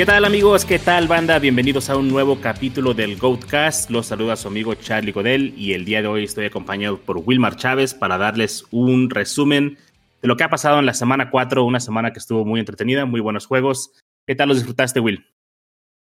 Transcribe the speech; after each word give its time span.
¿Qué 0.00 0.06
tal 0.06 0.24
amigos? 0.24 0.64
¿Qué 0.64 0.78
tal 0.78 1.08
banda? 1.08 1.38
Bienvenidos 1.38 1.90
a 1.90 1.96
un 1.98 2.08
nuevo 2.08 2.40
capítulo 2.40 2.94
del 2.94 3.18
Goatcast. 3.18 3.90
Los 3.90 4.06
saluda 4.06 4.34
su 4.34 4.48
amigo 4.48 4.72
Charlie 4.72 5.12
Godel 5.12 5.52
y 5.58 5.74
el 5.74 5.84
día 5.84 6.00
de 6.00 6.08
hoy 6.08 6.24
estoy 6.24 6.46
acompañado 6.46 6.96
por 6.96 7.18
Wilmar 7.18 7.56
Chávez 7.56 7.92
para 7.92 8.16
darles 8.16 8.64
un 8.70 9.10
resumen 9.10 9.76
de 10.22 10.28
lo 10.28 10.38
que 10.38 10.44
ha 10.44 10.48
pasado 10.48 10.78
en 10.78 10.86
la 10.86 10.94
semana 10.94 11.30
4, 11.30 11.62
una 11.62 11.80
semana 11.80 12.14
que 12.14 12.18
estuvo 12.18 12.46
muy 12.46 12.60
entretenida, 12.60 13.04
muy 13.04 13.20
buenos 13.20 13.44
juegos. 13.44 13.92
¿Qué 14.26 14.34
tal 14.34 14.48
los 14.48 14.56
disfrutaste, 14.56 15.00
Will? 15.00 15.22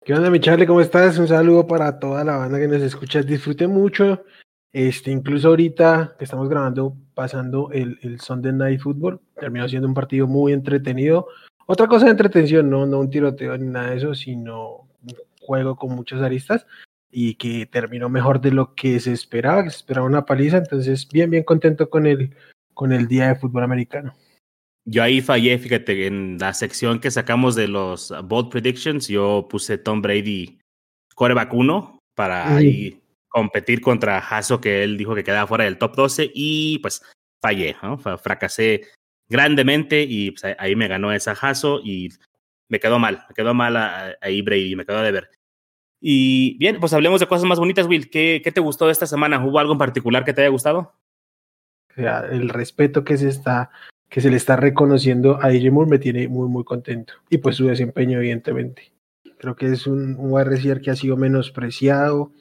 ¿Qué 0.05 0.13
onda, 0.13 0.29
mi 0.29 0.41
Charlie? 0.41 0.67
¿Cómo 0.67 0.83
estás? 0.83 1.17
Un 1.17 1.29
saludo 1.29 1.67
para 1.67 1.99
toda 1.99 2.23
la 2.23 2.37
banda 2.37 2.59
que 2.59 2.69
nos 2.69 2.83
escucha. 2.83 3.23
Disfrute 3.23 3.67
mucho. 3.67 4.25
Este, 4.75 5.11
incluso 5.11 5.49
ahorita 5.49 6.17
que 6.19 6.25
estamos 6.25 6.51
grabando, 6.51 6.99
pasando 7.15 7.71
el 7.73 8.21
Sunday 8.21 8.53
Night 8.53 8.83
Football, 8.83 9.23
terminó 9.41 9.67
siendo 9.71 9.89
un 9.89 9.95
partido 9.95 10.27
muy 10.27 10.53
entretenido 10.53 11.29
otra 11.71 11.87
cosa 11.87 12.07
de 12.07 12.11
entretención, 12.11 12.69
no, 12.69 12.85
no 12.85 12.99
un 12.99 13.11
tiroteo 13.11 13.57
ni 13.57 13.69
nada 13.69 13.91
de 13.91 13.99
eso, 13.99 14.13
sino 14.13 14.89
un 15.03 15.15
juego 15.41 15.77
con 15.77 15.95
muchas 15.95 16.21
aristas 16.21 16.67
y 17.13 17.37
que 17.37 17.65
terminó 17.65 18.09
mejor 18.09 18.41
de 18.41 18.51
lo 18.51 18.75
que 18.75 18.99
se 18.99 19.13
esperaba, 19.13 19.63
que 19.63 19.71
se 19.71 19.77
esperaba 19.77 20.05
una 20.05 20.27
paliza, 20.27 20.57
entonces 20.57 21.07
bien, 21.07 21.31
bien 21.31 21.45
contento 21.45 21.89
con 21.89 22.09
el, 22.09 22.35
con 22.75 22.93
el 22.93 23.07
día 23.07 23.29
de 23.29 23.37
fútbol 23.37 23.63
americano. 23.63 24.15
Yo 24.85 25.05
ahí 25.05 25.21
fallé, 25.21 25.57
fíjate, 25.59 26.09
en 26.09 26.39
la 26.39 26.55
sección 26.55 26.99
que 26.99 27.13
sacamos 27.13 27.55
de 27.55 27.69
los 27.69 28.13
Bold 28.25 28.51
Predictions, 28.51 29.07
yo 29.07 29.47
puse 29.49 29.79
Tom 29.79 30.03
Brady 30.03 30.59
coreback 31.15 31.55
1 31.55 32.01
para 32.17 32.57
ahí 32.57 33.01
competir 33.29 33.81
contra 33.81 34.19
Hasso, 34.19 34.61
que 34.61 34.83
él 34.83 34.99
dijo 34.99 35.15
que 35.15 35.23
quedaba 35.23 35.47
fuera 35.47 35.63
del 35.67 35.79
top 35.79 35.95
12, 35.95 36.33
y 36.35 36.81
pues 36.81 37.01
fallé, 37.41 37.77
¿no? 37.81 37.97
fracasé 37.97 38.89
grandemente 39.31 40.03
y 40.07 40.33
pues, 40.33 40.57
ahí 40.59 40.77
me 40.77 40.89
ganó 40.89 41.13
esa 41.13 41.33
Hasso 41.33 41.81
y 41.83 42.11
me 42.69 42.81
quedó 42.81 42.99
mal, 42.99 43.25
me 43.29 43.35
quedó 43.35 43.55
mal 43.55 43.77
ahí 44.21 44.43
Brady, 44.43 44.77
me 44.77 44.85
quedó 44.85 45.01
de 45.03 45.13
ver. 45.13 45.31
Y 46.01 46.57
bien, 46.59 46.81
pues 46.81 46.93
hablemos 46.93 47.21
de 47.21 47.27
cosas 47.27 47.47
más 47.47 47.59
bonitas, 47.59 47.87
Will. 47.87 48.11
¿Qué, 48.11 48.41
¿Qué, 48.43 48.53
te 48.53 48.61
gustó 48.61 48.87
de 48.87 48.93
esta 48.93 49.07
semana? 49.07 49.45
¿Hubo 49.45 49.59
algo 49.59 49.73
en 49.73 49.79
particular 49.79 50.25
que 50.25 50.33
te 50.33 50.41
haya 50.41 50.51
gustado? 50.51 50.95
El 51.97 52.49
respeto 52.49 53.05
que 53.05 53.19
se 53.19 53.29
está, 53.29 53.71
que 54.09 54.23
se 54.23 54.31
le 54.31 54.37
está 54.37 54.57
reconociendo 54.57 55.37
a 55.37 55.49
AJ 55.49 55.71
Moore 55.71 55.91
me 55.91 55.99
tiene 55.99 56.27
muy, 56.29 56.49
muy 56.49 56.65
contento. 56.65 57.15
Y 57.29 57.39
pues 57.39 57.57
su 57.57 57.67
desempeño, 57.67 58.19
evidentemente. 58.19 58.93
Creo 59.39 59.57
que 59.57 59.67
es 59.67 59.87
un, 59.87 60.17
un 60.17 60.33
wide 60.33 60.81
que 60.81 60.91
ha 60.91 60.97
sido 60.97 61.19
menospreciado, 61.19 62.33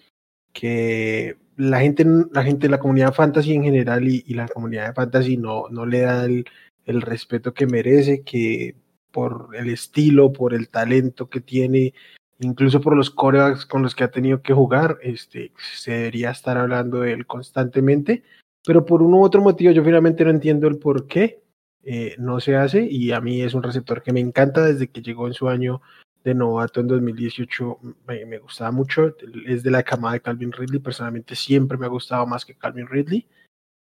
que 0.53 1.37
la 1.57 1.81
gente, 1.81 2.05
la 2.31 2.43
gente, 2.43 2.69
la 2.69 2.79
comunidad 2.79 3.13
fantasy 3.13 3.53
en 3.53 3.63
general 3.63 4.07
y, 4.07 4.23
y 4.25 4.35
la 4.35 4.47
comunidad 4.47 4.87
de 4.87 4.93
fantasy 4.93 5.35
no, 5.35 5.67
no 5.69 5.85
le 5.85 5.99
da 6.01 6.23
el, 6.23 6.45
el 6.89 7.01
respeto 7.01 7.53
que 7.53 7.67
merece, 7.67 8.23
que 8.23 8.75
por 9.11 9.49
el 9.55 9.69
estilo, 9.69 10.33
por 10.33 10.53
el 10.53 10.69
talento 10.69 11.29
que 11.29 11.39
tiene, 11.39 11.93
incluso 12.39 12.81
por 12.81 12.95
los 12.95 13.11
corebacks 13.11 13.65
con 13.65 13.83
los 13.83 13.95
que 13.95 14.03
ha 14.03 14.11
tenido 14.11 14.41
que 14.41 14.53
jugar, 14.53 14.97
este, 15.01 15.51
se 15.57 15.91
debería 15.91 16.31
estar 16.31 16.57
hablando 16.57 17.01
de 17.01 17.13
él 17.13 17.27
constantemente, 17.27 18.23
pero 18.65 18.85
por 18.85 19.01
uno 19.01 19.17
u 19.17 19.23
otro 19.23 19.41
motivo 19.41 19.71
yo 19.71 19.83
finalmente 19.83 20.23
no 20.23 20.31
entiendo 20.31 20.67
el 20.67 20.79
por 20.79 21.07
qué 21.07 21.41
eh, 21.83 22.15
no 22.17 22.39
se 22.39 22.55
hace 22.55 22.81
y 22.89 23.11
a 23.11 23.21
mí 23.21 23.41
es 23.41 23.53
un 23.53 23.63
receptor 23.63 24.01
que 24.01 24.13
me 24.13 24.19
encanta 24.19 24.65
desde 24.65 24.89
que 24.89 25.01
llegó 25.01 25.27
en 25.27 25.33
su 25.33 25.47
año 25.47 25.81
de 26.23 26.33
novato 26.33 26.81
en 26.81 26.87
2018, 26.87 27.79
me, 28.07 28.39
gustaba 28.39 28.71
mucho, 28.71 29.15
es 29.45 29.63
de 29.63 29.71
la 29.71 29.83
camada 29.83 30.15
de 30.15 30.21
Calvin 30.21 30.51
Ridley, 30.51 30.79
personalmente 30.79 31.35
siempre 31.35 31.77
me 31.77 31.85
ha 31.85 31.89
gustado 31.89 32.25
más 32.25 32.45
que 32.45 32.55
Calvin 32.55 32.87
Ridley 32.87 33.27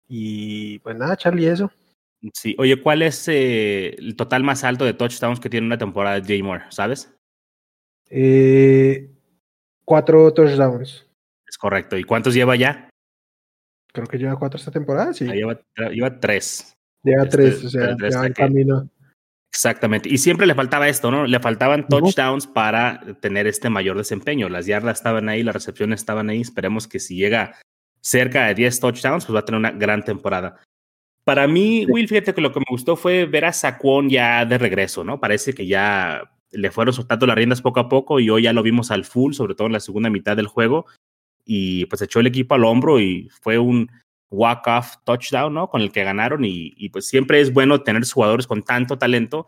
y 0.09 0.79
pues 0.81 0.97
nada, 0.97 1.17
Charlie, 1.17 1.49
eso. 1.49 1.71
Sí, 2.35 2.57
oye, 2.59 2.81
¿cuál 2.83 3.03
es 3.03 3.29
eh, 3.29 3.95
el 3.99 4.17
total 4.17 4.43
más 4.43 4.65
alto 4.65 4.85
de 4.85 4.95
touchdowns 4.95 5.41
que 5.41 5.51
tiene 5.51 5.67
una 5.67 5.79
temporada 5.79 6.21
de 6.21 6.27
Jay 6.27 6.43
Moore? 6.43 6.65
¿Sabes? 6.71 7.15
Eh, 8.11 9.11
cuatro 9.85 10.33
touchdowns. 10.33 11.07
Es 11.47 11.57
correcto. 11.57 11.97
¿Y 11.97 12.05
cuántos 12.05 12.35
lleva 12.35 12.57
ya? 12.57 12.91
Creo 13.93 14.07
que 14.07 14.19
lleva 14.19 14.37
cuatro 14.37 14.59
esta 14.59 14.71
temporada, 14.71 15.13
sí. 15.13 15.27
Ah, 15.29 15.35
lleva, 15.35 15.61
lleva, 15.91 16.21
tres. 16.21 16.75
Lleva 17.03 17.25
este, 17.25 17.37
tres, 17.37 17.65
o 17.65 17.71
sea, 17.71 17.97
lleva 17.97 18.27
en 18.27 18.33
camino. 18.33 18.91
Exactamente. 19.51 20.09
Y 20.09 20.19
siempre 20.19 20.47
le 20.47 20.55
faltaba 20.55 20.89
esto, 20.89 21.11
¿no? 21.11 21.27
Le 21.27 21.41
faltaban 21.41 21.87
touchdowns 21.89 22.47
para 22.47 23.01
tener 23.21 23.47
este 23.47 23.71
mayor 23.71 23.97
desempeño. 23.97 24.49
Las 24.49 24.67
yardas 24.67 24.99
estaban 24.99 25.29
ahí, 25.29 25.43
las 25.43 25.55
recepciones 25.55 26.01
estaban 26.01 26.29
ahí. 26.29 26.41
Esperemos 26.41 26.87
que 26.87 27.01
si 27.01 27.17
llega 27.17 27.55
cerca 28.01 28.47
de 28.47 28.55
10 28.55 28.81
touchdowns, 28.81 29.25
pues 29.25 29.35
va 29.35 29.41
a 29.41 29.45
tener 29.45 29.59
una 29.59 29.71
gran 29.71 30.05
temporada. 30.05 30.61
Para 31.29 31.47
mí, 31.47 31.85
Will, 31.85 32.09
fíjate 32.09 32.33
que 32.33 32.41
lo 32.41 32.53
que 32.53 32.61
me 32.61 32.65
gustó 32.71 32.97
fue 32.97 33.27
ver 33.27 33.45
a 33.45 33.53
Saquon 33.53 34.09
ya 34.09 34.47
de 34.47 34.57
regreso, 34.57 35.05
¿no? 35.05 35.21
Parece 35.21 35.53
que 35.53 35.67
ya 35.67 36.23
le 36.51 36.71
fueron 36.71 36.95
soltando 36.95 37.27
las 37.27 37.37
riendas 37.37 37.61
poco 37.61 37.81
a 37.81 37.89
poco 37.91 38.19
y 38.19 38.31
hoy 38.31 38.45
ya 38.45 38.55
lo 38.55 38.63
vimos 38.63 38.91
al 38.91 39.05
full, 39.05 39.35
sobre 39.35 39.55
todo 39.55 39.67
en 39.67 39.75
la 39.75 39.81
segunda 39.81 40.09
mitad 40.09 40.39
del 40.39 40.47
juego. 40.47 40.87
Y 41.45 41.85
pues 41.85 42.01
echó 42.01 42.21
el 42.21 42.29
equipo 42.29 42.55
al 42.55 42.65
hombro 42.65 42.99
y 42.99 43.29
fue 43.43 43.59
un 43.59 43.91
walk-off 44.31 44.95
touchdown, 45.05 45.53
¿no? 45.53 45.69
Con 45.69 45.83
el 45.83 45.93
que 45.93 46.03
ganaron 46.03 46.47
y, 46.47 46.73
y, 46.79 46.89
pues 46.89 47.07
siempre 47.07 47.43
es 47.43 47.53
bueno 47.53 47.83
tener 47.83 48.09
jugadores 48.11 48.47
con 48.47 48.63
tanto 48.63 48.97
talento, 48.97 49.47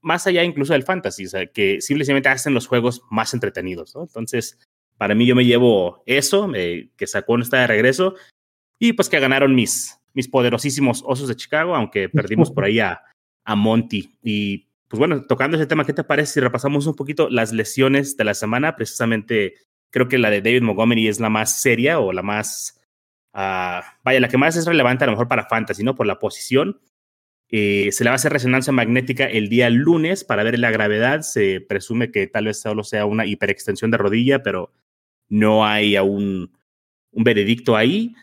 más 0.00 0.26
allá 0.26 0.42
incluso 0.44 0.72
del 0.72 0.82
fantasy, 0.82 1.26
o 1.26 1.28
sea, 1.28 1.44
que 1.44 1.82
simplemente 1.82 2.30
hacen 2.30 2.54
los 2.54 2.66
juegos 2.66 3.02
más 3.10 3.34
entretenidos, 3.34 3.94
¿no? 3.94 4.00
Entonces, 4.04 4.58
para 4.96 5.14
mí 5.14 5.26
yo 5.26 5.36
me 5.36 5.44
llevo 5.44 6.02
eso, 6.06 6.50
eh, 6.54 6.88
que 6.96 7.06
Saquon 7.06 7.42
está 7.42 7.60
de 7.60 7.66
regreso 7.66 8.14
y 8.78 8.94
pues 8.94 9.10
que 9.10 9.20
ganaron 9.20 9.54
mis, 9.54 10.01
mis 10.14 10.28
poderosísimos 10.28 11.02
Osos 11.06 11.28
de 11.28 11.36
Chicago, 11.36 11.74
aunque 11.74 12.08
perdimos 12.08 12.50
por 12.50 12.64
ahí 12.64 12.80
a, 12.80 13.00
Monty. 13.44 14.18
Y 14.22 14.68
pues 14.88 14.98
bueno, 14.98 15.24
tocando 15.26 15.56
ese 15.56 15.66
tema, 15.66 15.84
¿qué 15.84 15.92
te 15.92 16.04
parece 16.04 16.34
si 16.34 16.40
repasamos 16.40 16.86
un 16.86 16.94
poquito 16.94 17.28
las 17.28 17.52
lesiones 17.52 18.16
de 18.16 18.24
la 18.24 18.34
semana? 18.34 18.76
Precisamente 18.76 19.54
creo 19.90 20.08
que 20.08 20.18
la 20.18 20.30
de 20.30 20.42
David 20.42 20.62
Montgomery 20.62 21.08
es 21.08 21.18
la 21.18 21.28
más 21.28 21.60
seria 21.60 21.98
o 21.98 22.12
la 22.12 22.22
más, 22.22 22.80
uh, 23.34 23.82
vaya, 24.04 24.20
la 24.20 24.28
que 24.28 24.38
más 24.38 24.56
es 24.56 24.66
relevante 24.66 25.04
a 25.04 25.06
lo 25.06 25.12
mejor 25.12 25.28
para 25.28 25.46
Fantasy, 25.46 25.82
¿no? 25.82 25.94
Por 25.94 26.06
la 26.06 26.18
posición. 26.18 26.80
Eh, 27.54 27.92
se 27.92 28.02
le 28.02 28.08
va 28.08 28.14
a 28.14 28.16
hacer 28.16 28.32
resonancia 28.32 28.72
magnética 28.72 29.26
el 29.26 29.50
día 29.50 29.68
lunes 29.68 30.24
para 30.24 30.42
ver 30.42 30.58
la 30.58 30.70
gravedad. 30.70 31.20
Se 31.20 31.60
presume 31.60 32.10
que 32.10 32.26
tal 32.26 32.46
vez 32.46 32.60
solo 32.60 32.82
sea 32.82 33.04
una 33.04 33.26
hiperextensión 33.26 33.90
de 33.90 33.98
rodilla, 33.98 34.42
pero 34.42 34.72
no 35.28 35.66
hay 35.66 35.96
aún 35.96 36.50
un 37.10 37.24
veredicto 37.24 37.76
ahí. 37.76 38.14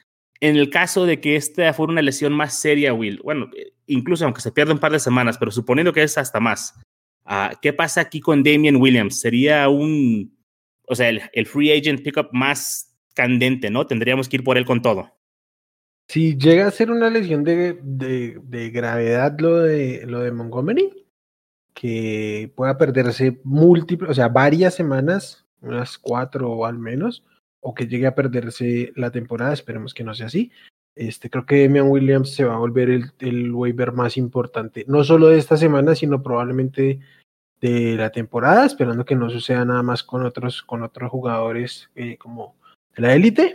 En 0.42 0.56
el 0.56 0.70
caso 0.70 1.06
de 1.06 1.20
que 1.20 1.36
esta 1.36 1.74
fuera 1.74 1.92
una 1.92 2.02
lesión 2.02 2.34
más 2.34 2.60
seria, 2.60 2.94
Will, 2.94 3.20
bueno, 3.24 3.50
eh, 3.58 3.74
incluso 3.88 4.26
aunque 4.26 4.42
se 4.42 4.52
pierda 4.52 4.74
un 4.74 4.80
par 4.80 4.92
de 4.92 5.00
semanas, 5.00 5.38
pero 5.38 5.52
suponiendo 5.52 5.92
que 5.92 6.04
es 6.04 6.18
hasta 6.18 6.40
más, 6.40 6.76
uh, 7.26 7.56
¿qué 7.62 7.74
pasa 7.74 8.02
aquí 8.02 8.22
con 8.22 8.44
Damian 8.44 8.78
Williams? 8.78 9.20
Sería 9.20 9.68
un, 9.68 10.38
o 10.88 10.96
sea, 10.96 11.10
el, 11.10 11.22
el, 11.34 11.46
free 11.46 11.72
agent 11.72 12.02
pickup 12.04 12.30
más 12.32 12.96
candente, 13.14 13.70
¿no? 13.70 13.86
Tendríamos 13.86 14.30
que 14.30 14.38
ir 14.38 14.44
por 14.44 14.58
él 14.58 14.66
con 14.66 14.82
todo. 14.82 15.12
Si 16.08 16.38
llega 16.38 16.68
a 16.68 16.72
ser 16.72 16.90
una 16.90 17.10
lesión 17.10 17.44
de, 17.44 17.78
de, 17.84 18.40
de 18.42 18.70
gravedad 18.72 19.38
lo 19.40 19.60
de, 19.60 20.06
lo 20.08 20.22
de 20.22 20.32
Montgomery, 20.32 21.06
que 21.74 22.52
pueda 22.56 22.78
perderse 22.78 23.40
múltiples, 23.44 24.10
o 24.10 24.14
sea, 24.14 24.28
varias 24.30 24.74
semanas, 24.74 25.46
unas 25.62 25.98
cuatro 25.98 26.52
o 26.52 26.66
al 26.66 26.80
menos, 26.80 27.24
o 27.62 27.74
que 27.74 27.88
llegue 27.88 28.08
a 28.08 28.16
perderse 28.16 28.92
la 28.96 29.12
temporada, 29.12 29.54
esperemos 29.54 29.94
que 29.94 30.04
no 30.04 30.14
sea 30.14 30.28
así. 30.28 30.52
Este, 30.96 31.30
creo 31.30 31.46
que 31.46 31.64
Damian 31.64 31.88
Williams 31.90 32.34
se 32.34 32.44
va 32.44 32.56
a 32.56 32.60
volver 32.60 32.90
el, 32.90 33.12
el 33.20 33.52
waiver 33.54 33.94
más 33.94 34.18
importante, 34.18 34.86
no 34.88 35.04
solo 35.04 35.28
de 35.28 35.38
esta 35.38 35.56
semana, 35.56 35.96
sino 35.96 36.22
probablemente 36.22 37.00
de 37.62 37.96
la 37.96 38.12
temporada, 38.12 38.66
esperando 38.66 39.06
que 39.06 39.16
no 39.16 39.30
suceda 39.30 39.66
nada 39.66 39.84
más 39.84 40.04
con 40.04 40.26
otros, 40.26 40.62
con 40.64 40.84
otros 40.84 41.10
jugadores 41.12 41.90
eh, 41.96 42.18
como 42.18 42.56
de 42.96 43.02
la 43.02 43.14
élite, 43.14 43.54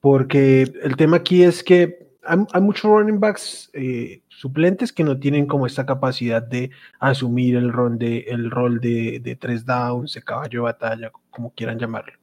porque 0.00 0.62
el 0.62 0.96
tema 0.96 1.18
aquí 1.18 1.42
es 1.42 1.62
que 1.62 2.08
hay, 2.24 2.38
hay 2.52 2.60
muchos 2.60 2.90
running 2.90 3.20
backs 3.20 3.70
eh, 3.72 4.22
suplentes 4.28 4.92
que 4.92 5.04
no 5.04 5.18
tienen 5.18 5.46
como 5.46 5.66
esta 5.66 5.86
capacidad 5.86 6.42
de 6.42 6.70
asumir 7.00 7.56
el 7.56 7.72
rol 7.72 7.98
de, 7.98 8.20
el 8.28 8.50
rol 8.50 8.80
de, 8.80 9.20
de 9.20 9.36
tres 9.36 9.64
downs, 9.64 10.14
de 10.14 10.22
caballo 10.22 10.60
de 10.60 10.64
batalla, 10.64 11.12
como 11.30 11.52
quieran 11.54 11.78
llamarlo 11.78 12.14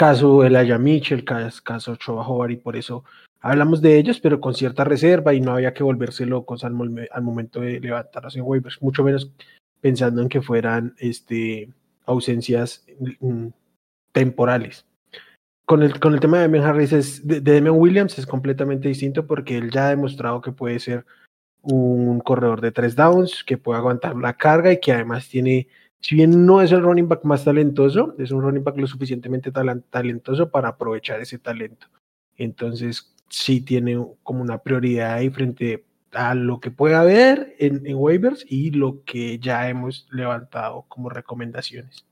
caso 0.00 0.42
Elijah 0.42 0.78
Mitchell, 0.78 1.24
caso 1.24 1.94
Choba 1.96 2.50
y 2.50 2.56
por 2.56 2.74
eso 2.74 3.04
hablamos 3.38 3.82
de 3.82 3.98
ellos, 3.98 4.18
pero 4.18 4.40
con 4.40 4.54
cierta 4.54 4.82
reserva 4.82 5.34
y 5.34 5.42
no 5.42 5.52
había 5.52 5.74
que 5.74 5.82
volverse 5.82 6.24
locos 6.24 6.64
al, 6.64 6.72
momento 6.72 7.60
de 7.60 7.80
levantarlos 7.80 8.34
en 8.34 8.42
waivers, 8.42 8.80
mucho 8.80 9.04
menos 9.04 9.30
pensando 9.82 10.22
en 10.22 10.30
que 10.30 10.40
fueran 10.40 10.94
este, 10.96 11.68
ausencias 12.06 12.86
mm, 13.20 13.48
temporales. 14.12 14.86
Con 15.66 15.82
el, 15.82 16.00
con 16.00 16.14
el 16.14 16.20
tema 16.20 16.38
de 16.38 16.44
Demian 16.44 16.64
Harris, 16.64 16.94
es, 16.94 17.28
de, 17.28 17.42
de 17.42 17.52
Demian 17.52 17.76
Williams 17.76 18.18
es 18.18 18.24
completamente 18.24 18.88
distinto 18.88 19.26
porque 19.26 19.58
él 19.58 19.70
ya 19.70 19.88
ha 19.88 19.90
demostrado 19.90 20.40
que 20.40 20.52
puede 20.52 20.78
ser 20.78 21.04
un 21.60 22.20
corredor 22.20 22.62
de 22.62 22.72
tres 22.72 22.96
downs, 22.96 23.44
que 23.44 23.58
puede 23.58 23.78
aguantar 23.80 24.16
la 24.16 24.32
carga 24.32 24.72
y 24.72 24.80
que 24.80 24.92
además 24.92 25.28
tiene 25.28 25.68
si 26.00 26.14
bien 26.14 26.46
no 26.46 26.62
es 26.62 26.72
el 26.72 26.82
running 26.82 27.08
back 27.08 27.24
más 27.24 27.44
talentoso, 27.44 28.14
es 28.18 28.30
un 28.30 28.42
running 28.42 28.64
back 28.64 28.76
lo 28.78 28.86
suficientemente 28.86 29.52
talentoso 29.52 30.50
para 30.50 30.68
aprovechar 30.68 31.20
ese 31.20 31.38
talento. 31.38 31.86
Entonces, 32.36 33.14
sí 33.28 33.60
tiene 33.60 34.02
como 34.22 34.40
una 34.40 34.58
prioridad 34.58 35.14
ahí 35.14 35.30
frente 35.30 35.84
a 36.12 36.34
lo 36.34 36.58
que 36.58 36.70
pueda 36.70 37.02
haber 37.02 37.54
en, 37.58 37.82
waivers 37.94 38.44
y 38.48 38.70
lo 38.70 39.04
que 39.04 39.38
ya 39.38 39.68
hemos 39.68 40.08
levantado 40.10 40.86
como 40.88 41.10
recomendaciones. 41.10 42.06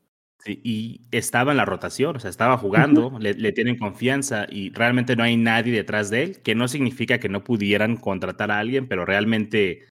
Sí, 0.44 0.60
y 0.62 1.00
estaba 1.10 1.50
en 1.50 1.56
la 1.56 1.64
rotación, 1.64 2.14
o 2.14 2.20
sea, 2.20 2.30
estaba 2.30 2.56
jugando, 2.58 3.18
le, 3.18 3.34
le, 3.34 3.52
tienen 3.52 3.76
confianza 3.76 4.46
y 4.48 4.70
realmente 4.70 5.16
no 5.16 5.24
hay 5.24 5.36
nadie 5.36 5.72
detrás 5.72 6.10
de 6.10 6.22
él, 6.22 6.42
que 6.42 6.54
no 6.54 6.68
significa 6.68 7.18
que 7.18 7.28
no 7.28 7.42
pudieran 7.42 7.96
contratar 7.96 8.52
a 8.52 8.60
alguien, 8.60 8.86
pero 8.86 9.04
realmente 9.04 9.88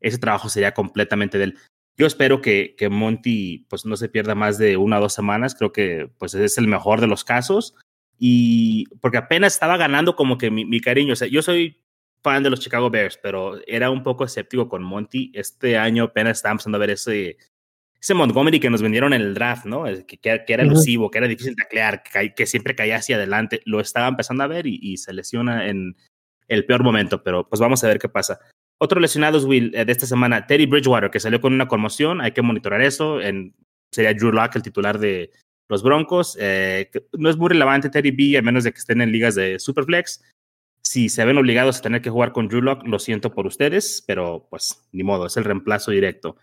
ese 0.00 0.18
trabajo 0.18 0.48
sería 0.48 0.74
completamente 0.74 1.38
de 1.38 1.44
él. 1.44 1.58
Yo 1.96 2.06
espero 2.06 2.40
que, 2.42 2.74
que 2.76 2.88
Monty 2.88 3.66
pues, 3.68 3.84
no 3.86 3.96
se 3.96 4.08
pierda 4.08 4.34
más 4.34 4.58
de 4.58 4.76
una 4.76 4.98
o 4.98 5.02
dos 5.02 5.12
semanas, 5.12 5.54
creo 5.54 5.72
que 5.72 6.10
pues, 6.18 6.34
es 6.34 6.58
el 6.58 6.66
mejor 6.66 7.00
de 7.00 7.06
los 7.06 7.24
casos, 7.24 7.74
y 8.18 8.86
porque 9.00 9.18
apenas 9.18 9.54
estaba 9.54 9.76
ganando 9.76 10.16
como 10.16 10.38
que 10.38 10.50
mi, 10.50 10.64
mi 10.64 10.80
cariño, 10.80 11.12
o 11.12 11.16
sea, 11.16 11.28
yo 11.28 11.42
soy 11.42 11.84
fan 12.24 12.42
de 12.42 12.50
los 12.50 12.60
Chicago 12.60 12.90
Bears, 12.90 13.18
pero 13.22 13.60
era 13.66 13.90
un 13.90 14.02
poco 14.02 14.24
escéptico 14.24 14.68
con 14.68 14.82
Monty. 14.82 15.30
Este 15.34 15.76
año 15.76 16.04
apenas 16.04 16.38
estaba 16.38 16.52
empezando 16.52 16.76
a 16.76 16.80
ver 16.80 16.90
ese, 16.90 17.36
ese 18.00 18.14
Montgomery 18.14 18.58
que 18.58 18.70
nos 18.70 18.80
vendieron 18.80 19.12
en 19.12 19.20
el 19.20 19.34
draft, 19.34 19.66
¿no? 19.66 19.84
Que, 19.84 20.18
que, 20.18 20.44
era 20.48 20.62
elusivo, 20.62 21.10
que 21.10 21.18
era 21.18 21.28
difícil 21.28 21.54
de 21.54 21.62
taclear, 21.62 22.02
que, 22.02 22.34
que, 22.34 22.46
siempre 22.46 22.74
caía 22.74 22.96
hacia 22.96 23.16
adelante. 23.16 23.60
Lo 23.66 23.78
estaba 23.78 24.08
empezando 24.08 24.42
a 24.42 24.46
ver 24.46 24.66
y, 24.66 24.96
se 24.96 25.12
lesiona 25.12 25.68
en 25.68 25.96
el 26.48 26.64
peor 26.64 26.82
momento, 26.82 27.22
pero 27.22 27.46
pues 27.46 27.60
vamos 27.60 27.84
a 27.84 27.88
ver 27.88 27.98
qué 27.98 28.08
pasa. 28.08 28.40
Otro 28.84 29.00
lesionado, 29.00 29.44
Will, 29.46 29.74
eh, 29.74 29.84
de 29.84 29.92
esta 29.92 30.06
semana, 30.06 30.46
Teddy 30.46 30.66
Bridgewater, 30.66 31.10
que 31.10 31.20
salió 31.20 31.40
con 31.40 31.54
una 31.54 31.68
conmoción. 31.68 32.20
Hay 32.20 32.32
que 32.32 32.42
monitorar 32.42 32.82
eso. 32.82 33.20
En, 33.20 33.54
sería 33.90 34.12
Drew 34.12 34.30
Locke, 34.30 34.56
el 34.56 34.62
titular 34.62 34.98
de 34.98 35.30
los 35.70 35.82
Broncos. 35.82 36.36
Eh, 36.40 36.90
no 37.12 37.30
es 37.30 37.36
muy 37.36 37.48
relevante 37.48 37.88
Teddy 37.88 38.10
B, 38.10 38.38
a 38.38 38.42
menos 38.42 38.64
de 38.64 38.72
que 38.72 38.78
estén 38.78 39.00
en 39.00 39.10
ligas 39.10 39.34
de 39.34 39.58
Superflex 39.58 40.22
si 40.84 41.08
se 41.08 41.24
ven 41.24 41.38
obligados 41.38 41.78
a 41.78 41.82
tener 41.82 42.02
que 42.02 42.10
jugar 42.10 42.32
con 42.32 42.48
Drew 42.48 42.60
Lock, 42.60 42.86
lo 42.86 42.98
siento 42.98 43.32
por 43.32 43.46
ustedes, 43.46 44.04
pero 44.06 44.46
pues 44.50 44.86
ni 44.92 45.02
modo, 45.02 45.26
es 45.26 45.36
el 45.36 45.44
reemplazo 45.44 45.90
directo. 45.90 46.36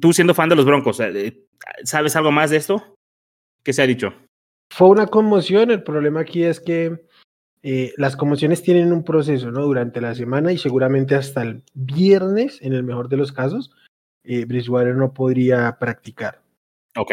Tú 0.00 0.12
siendo 0.12 0.34
fan 0.34 0.48
de 0.48 0.56
los 0.56 0.64
Broncos, 0.64 1.00
eh, 1.00 1.46
¿sabes 1.84 2.16
algo 2.16 2.30
más 2.30 2.50
de 2.50 2.56
esto? 2.56 2.94
¿Qué 3.62 3.72
se 3.72 3.82
ha 3.82 3.86
dicho? 3.86 4.14
Fue 4.72 4.88
una 4.88 5.08
conmoción, 5.08 5.70
el 5.70 5.82
problema 5.82 6.20
aquí 6.20 6.44
es 6.44 6.60
que 6.60 7.06
eh, 7.62 7.92
las 7.96 8.16
conmociones 8.16 8.62
tienen 8.62 8.92
un 8.92 9.04
proceso, 9.04 9.50
¿no? 9.50 9.62
Durante 9.62 10.00
la 10.00 10.14
semana 10.14 10.52
y 10.52 10.58
seguramente 10.58 11.14
hasta 11.14 11.42
el 11.42 11.62
viernes, 11.74 12.58
en 12.62 12.72
el 12.72 12.82
mejor 12.82 13.08
de 13.08 13.18
los 13.18 13.32
casos, 13.32 13.70
eh, 14.24 14.44
Bridgewater 14.44 14.96
no 14.96 15.12
podría 15.12 15.76
practicar. 15.78 16.40
Ok. 16.96 17.12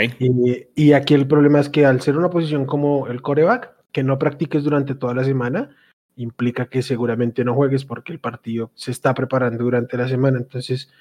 y 0.76 0.94
aquí 0.94 1.14
el 1.14 1.28
problema 1.28 1.60
es 1.60 1.70
que 1.70 1.86
al 1.86 2.02
ser 2.02 2.18
una 2.18 2.32
posición 2.32 2.66
como 2.66 3.08
el 3.08 3.22
coreback, 3.22 3.76
que 3.92 4.02
no 4.02 4.18
practiques 4.18 4.64
durante 4.64 4.96
toda 4.96 5.14
la 5.14 5.24
semana, 5.24 5.76
implica 6.16 6.66
que 6.66 6.82
seguramente 6.82 7.46
no 7.46 7.54
juegues 7.54 7.86
porque 7.86 8.12
el 8.12 8.20
partido 8.20 8.72
se 8.74 8.92
está 8.92 9.14
preparando 9.14 9.64
durante 9.64 9.96
la 9.96 10.08
semana. 10.08 10.40
Entonces, 10.40 10.92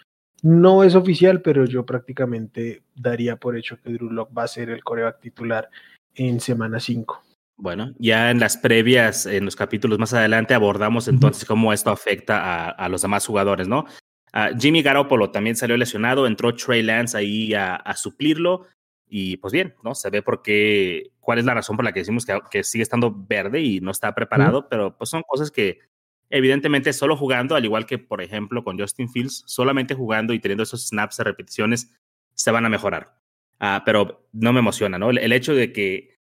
no 0.43 0.85
es 0.85 0.95
oficial, 0.95 1.41
pero 1.41 1.65
yo 1.65 1.87
prácticamente 1.87 2.83
daría 2.95 3.37
por 3.37 3.57
hecho 3.57 3.79
que 3.83 3.93
Drew 3.93 4.11
Locke 4.11 4.35
va 4.37 4.45
a 4.45 4.49
ser 4.49 4.69
el 4.69 4.85
coreback 4.85 5.21
titular 5.21 5.71
en 6.15 6.41
semana 6.41 6.79
5. 6.79 7.23
Bueno, 7.57 7.95
ya 7.99 8.31
en 8.31 8.39
las 8.39 8.57
previas, 8.57 9.25
en 9.27 9.45
los 9.45 9.57
capítulos 9.57 9.99
más 9.99 10.13
adelante, 10.13 10.55
abordamos 10.55 11.09
entonces 11.09 11.45
cómo 11.47 11.73
esto 11.73 11.91
afecta 11.91 12.69
a, 12.69 12.89
los 12.89 13.03
demás 13.03 13.27
jugadores, 13.27 13.67
¿no? 13.67 13.87
Jimmy 14.59 14.83
Garoppolo 14.83 15.31
también 15.31 15.57
salió 15.57 15.79
lesionado, 15.79 16.27
entró 16.27 16.55
Trey 16.55 16.83
Lance 16.83 17.17
ahí 17.17 17.55
a, 17.55 17.77
a 17.77 17.97
suplirlo. 17.97 18.67
Y 19.09 19.37
pues 19.39 19.53
bien, 19.53 19.75
¿no? 19.85 19.95
Se 19.95 20.11
ve 20.11 20.21
por 20.21 20.43
qué, 20.43 21.13
cuál 21.21 21.39
es 21.39 21.45
la 21.45 21.55
razón 21.55 21.77
por 21.77 21.85
la 21.85 21.93
que 21.93 22.01
decimos 22.01 22.27
que, 22.27 22.39
que 22.51 22.65
sigue 22.65 22.83
estando 22.83 23.15
verde 23.15 23.61
y 23.61 23.81
no 23.81 23.91
está 23.91 24.15
preparado, 24.15 24.69
pero 24.69 24.97
pues 24.97 25.11
son 25.11 25.23
cosas 25.27 25.51
que 25.51 25.79
evidentemente 26.29 26.93
solo 26.93 27.17
jugando, 27.17 27.55
al 27.55 27.65
igual 27.65 27.87
que 27.87 27.99
por 27.99 28.21
ejemplo 28.21 28.65
con 28.65 28.79
Justin 28.79 29.09
Fields, 29.09 29.45
solamente 29.47 29.95
jugando 29.95 30.33
y 30.33 30.41
teniendo 30.41 30.65
esos 30.65 30.89
snaps 30.89 31.19
de 31.19 31.25
repeticiones 31.25 31.93
se 32.35 32.51
van 32.51 32.67
a 32.67 32.69
mejorar. 32.69 33.17
Ah, 33.59 33.83
pero 33.85 34.29
no 34.33 34.53
me 34.53 34.59
emociona, 34.59 34.99
¿no? 34.99 35.11
El, 35.11 35.33
hecho 35.33 35.55
de 35.55 35.73
que 35.73 36.16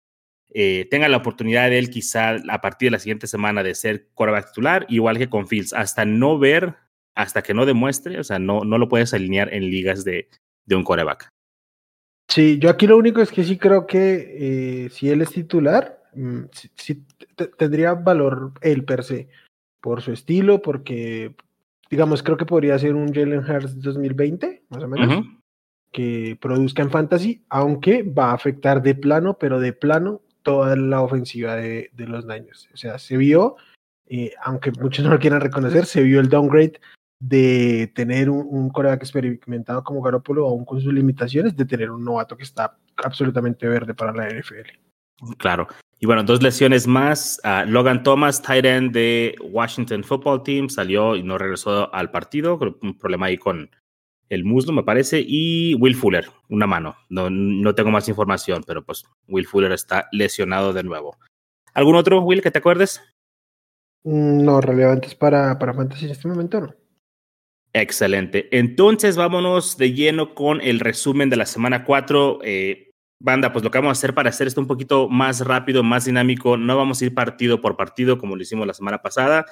eh, 0.54 0.87
tenga 0.90 1.08
la 1.08 1.16
oportunidad 1.16 1.69
de 1.70 1.78
él 1.78 1.90
quizá 1.90 2.37
a 2.48 2.60
partir 2.60 2.87
de 2.87 2.93
la 2.93 2.98
siguiente 2.98 3.26
semana 3.26 3.62
de 3.62 3.75
ser 3.75 4.08
quarterback 4.14 4.48
titular, 4.48 4.87
igual 4.88 5.19
que 5.19 5.28
con 5.28 5.46
Fields, 5.46 5.72
hasta 5.72 6.04
no 6.04 6.38
ver, 6.38 6.76
hasta 7.14 7.43
que 7.43 7.54
no 7.54 7.66
demuestre, 7.66 8.19
o 8.19 8.25
sea, 8.25 8.38
no, 8.38 8.64
no 8.64 8.78
lo 8.78 8.88
puedes 8.88 9.12
alinear 9.14 9.52
en 9.52 9.70
ligas 9.70 10.04
de, 10.04 10.28
de 10.64 10.76
un 10.76 10.84
quarterback. 10.84 11.31
Sí, 12.28 12.58
yo 12.58 12.70
aquí 12.70 12.87
lo 12.87 12.96
único 12.96 13.20
es 13.22 13.31
que 13.31 13.44
sí 13.44 13.56
creo 13.56 13.87
que 13.87 14.84
eh, 14.87 14.90
si 14.90 15.10
él 15.10 15.22
es 15.22 15.31
titular, 15.31 16.02
mm, 16.14 16.40
sí, 16.75 17.04
tendría 17.56 17.94
valor 17.94 18.52
él 18.62 18.84
per 18.84 19.04
se, 19.04 19.28
por 19.81 20.02
su 20.02 20.12
estilo, 20.12 20.60
porque, 20.60 21.34
digamos, 21.88 22.22
creo 22.22 22.37
que 22.37 22.46
podría 22.46 22.78
ser 22.78 22.94
un 22.94 23.12
Jalen 23.12 23.48
Hurts 23.48 23.81
2020, 23.81 24.64
más 24.69 24.82
o 24.82 24.88
menos, 24.88 25.25
que 25.93 26.37
produzca 26.40 26.82
en 26.82 26.90
fantasy, 26.90 27.44
aunque 27.48 28.02
va 28.02 28.31
a 28.31 28.34
afectar 28.34 28.82
de 28.82 28.94
plano, 28.94 29.38
pero 29.38 29.60
de 29.60 29.72
plano, 29.72 30.22
toda 30.46 30.76
la 30.76 31.02
ofensiva 31.02 31.56
de, 31.56 31.90
de 31.93 32.06
los 32.06 32.25
Niners. 32.25 32.69
O 32.72 32.76
sea, 32.76 33.00
se 33.00 33.16
vio, 33.16 33.56
eh, 34.06 34.31
aunque 34.44 34.70
muchos 34.70 35.04
no 35.04 35.10
lo 35.10 35.19
quieran 35.19 35.40
reconocer, 35.40 35.87
se 35.87 36.04
vio 36.04 36.20
el 36.20 36.28
downgrade 36.28 36.81
de 37.19 37.90
tener 37.96 38.31
un, 38.31 38.46
un 38.48 38.70
coreback 38.70 39.02
experimentado 39.02 39.82
como 39.82 40.02
Garoppolo, 40.02 40.46
aún 40.46 40.64
con 40.64 40.81
sus 40.81 40.94
limitaciones, 40.94 41.56
de 41.56 41.64
tener 41.64 41.90
un 41.90 42.04
novato 42.04 42.37
que 42.37 42.44
está 42.44 42.78
absolutamente 43.02 43.66
verde 43.66 43.93
para 43.93 44.12
la 44.12 44.28
NFL. 44.28 45.34
Claro. 45.38 45.66
Y 45.98 46.06
bueno, 46.06 46.22
dos 46.22 46.40
lesiones 46.40 46.87
más. 46.87 47.40
Uh, 47.43 47.69
Logan 47.69 48.04
Thomas, 48.04 48.40
tight 48.40 48.66
end 48.66 48.93
de 48.93 49.34
Washington 49.50 50.04
Football 50.04 50.44
Team, 50.44 50.69
salió 50.69 51.16
y 51.16 51.25
no 51.25 51.38
regresó 51.38 51.93
al 51.93 52.12
partido. 52.12 52.56
Un 52.82 52.96
problema 52.96 53.26
ahí 53.26 53.37
con 53.37 53.69
el 54.28 54.44
muslo, 54.44 54.73
me 54.73 54.82
parece. 54.82 55.25
Y 55.26 55.75
Will 55.75 55.94
Fuller, 55.94 56.28
una 56.49 56.67
mano. 56.67 56.96
No, 57.08 57.31
no 57.31 57.75
tengo 57.75 57.90
más 57.90 58.08
información, 58.08 58.62
pero 58.67 58.84
pues 58.84 59.05
Will 59.28 59.46
Fuller 59.46 59.73
está 59.73 60.08
lesionado 60.12 60.73
de 60.73 60.82
nuevo. 60.82 61.19
¿Algún 61.75 61.96
otro, 61.96 62.20
Will, 62.23 62.43
que 62.43 62.50
te 62.50 62.58
acuerdes? 62.58 63.02
Mm, 64.05 64.44
no, 64.44 64.61
relevantes 64.61 65.14
para, 65.14 65.58
para 65.58 65.75
Fantasy 65.75 66.06
en 66.06 66.12
este 66.12 66.28
momento, 66.28 66.61
no. 66.61 66.75
Excelente. 67.73 68.49
Entonces 68.56 69.17
vámonos 69.17 69.76
de 69.76 69.93
lleno 69.93 70.34
con 70.34 70.62
el 70.62 70.81
resumen 70.81 71.29
de 71.29 71.37
la 71.37 71.44
semana 71.44 71.84
4. 71.84 72.39
Eh, 72.43 72.86
banda, 73.20 73.53
pues 73.53 73.65
lo 73.65 73.70
que 73.70 73.79
vamos 73.79 73.91
a 73.91 73.98
hacer 73.98 74.15
para 74.15 74.31
hacer 74.31 74.46
esto 74.46 74.60
un 74.60 74.67
poquito 74.67 75.08
más 75.08 75.44
rápido, 75.44 75.82
más 75.82 76.05
dinámico, 76.05 76.56
no 76.56 76.77
vamos 76.77 77.01
a 77.01 77.05
ir 77.05 77.15
partido 77.15 77.60
por 77.60 77.77
partido 77.77 78.19
como 78.19 78.36
lo 78.36 78.43
hicimos 78.43 78.67
la 78.67 78.74
semana 78.74 79.03
pasada, 79.03 79.46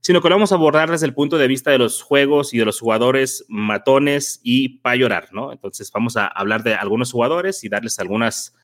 sino 0.00 0.20
que 0.20 0.28
lo 0.28 0.36
vamos 0.36 0.52
a 0.52 0.54
abordar 0.54 0.90
desde 0.90 1.06
el 1.06 1.14
punto 1.14 1.38
de 1.38 1.48
vista 1.48 1.70
de 1.70 1.78
los 1.78 2.02
juegos 2.02 2.54
y 2.54 2.58
de 2.58 2.64
los 2.64 2.80
jugadores 2.80 3.44
matones 3.48 4.40
y 4.42 4.80
para 4.80 4.96
llorar, 4.96 5.28
¿no? 5.32 5.52
Entonces 5.52 5.90
vamos 5.92 6.16
a 6.16 6.26
hablar 6.26 6.62
de 6.62 6.74
algunos 6.74 7.12
jugadores 7.12 7.64
y 7.64 7.68
darles 7.68 7.98
algunas 7.98 8.54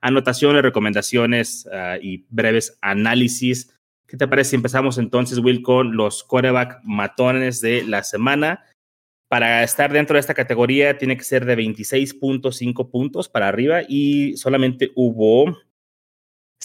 anotaciones, 0.00 0.62
recomendaciones 0.62 1.66
uh, 1.66 1.98
y 2.00 2.26
breves 2.28 2.78
análisis 2.82 3.74
¿Qué 4.06 4.18
te 4.18 4.28
parece 4.28 4.50
si 4.50 4.56
empezamos 4.56 4.98
entonces, 4.98 5.38
Will, 5.38 5.62
con 5.62 5.96
los 5.96 6.22
quarterback 6.22 6.80
matones 6.84 7.60
de 7.60 7.82
la 7.84 8.02
semana? 8.02 8.64
Para 9.28 9.62
estar 9.62 9.92
dentro 9.92 10.14
de 10.14 10.20
esta 10.20 10.34
categoría 10.34 10.98
tiene 10.98 11.16
que 11.16 11.24
ser 11.24 11.46
de 11.46 11.56
26.5 11.56 12.90
puntos 12.90 13.28
para 13.28 13.48
arriba 13.48 13.80
y 13.88 14.36
solamente 14.36 14.92
hubo 14.94 15.56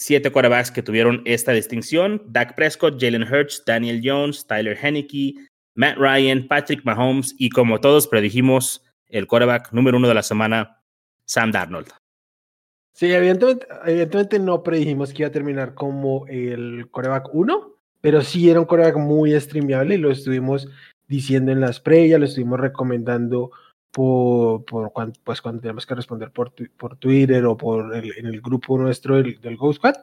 siete 0.00 0.32
quarterbacks 0.32 0.70
que 0.70 0.82
tuvieron 0.82 1.20
esta 1.26 1.52
distinción. 1.52 2.22
Dak 2.26 2.54
Prescott, 2.54 2.98
Jalen 2.98 3.22
Hurts, 3.22 3.62
Daniel 3.66 4.00
Jones, 4.02 4.46
Tyler 4.46 4.78
Henneke, 4.80 5.34
Matt 5.74 5.98
Ryan, 5.98 6.48
Patrick 6.48 6.82
Mahomes 6.84 7.34
y 7.38 7.50
como 7.50 7.80
todos 7.80 8.08
predijimos, 8.08 8.82
el 9.08 9.26
quarterback 9.26 9.72
número 9.72 9.98
uno 9.98 10.08
de 10.08 10.14
la 10.14 10.22
semana, 10.22 10.80
Sam 11.26 11.52
Darnold. 11.52 11.88
Sí, 12.94 13.12
evidentemente, 13.12 14.38
no 14.38 14.62
predijimos 14.62 15.12
que 15.12 15.22
iba 15.22 15.28
a 15.28 15.32
terminar 15.32 15.74
como 15.74 16.26
el 16.28 16.88
coreback 16.90 17.28
1, 17.34 17.74
pero 18.00 18.22
sí 18.22 18.48
era 18.48 18.60
un 18.60 18.66
coreback 18.66 18.96
muy 18.96 19.38
streameable 19.38 19.96
y 19.96 19.98
lo 19.98 20.10
estuvimos 20.10 20.66
diciendo 21.08 21.52
en 21.52 21.60
las 21.60 21.78
previas, 21.78 22.18
lo 22.18 22.24
estuvimos 22.24 22.58
recomendando 22.58 23.50
por, 23.90 24.64
por 24.64 24.92
cuando, 24.92 25.18
pues 25.24 25.40
cuando 25.40 25.60
tenemos 25.60 25.86
que 25.86 25.94
responder 25.94 26.30
por, 26.30 26.52
por 26.76 26.96
Twitter 26.96 27.44
o 27.46 27.56
por 27.56 27.94
el, 27.94 28.12
en 28.16 28.26
el 28.26 28.40
grupo 28.40 28.78
nuestro 28.78 29.16
del, 29.16 29.40
del 29.40 29.58
Squad. 29.72 29.94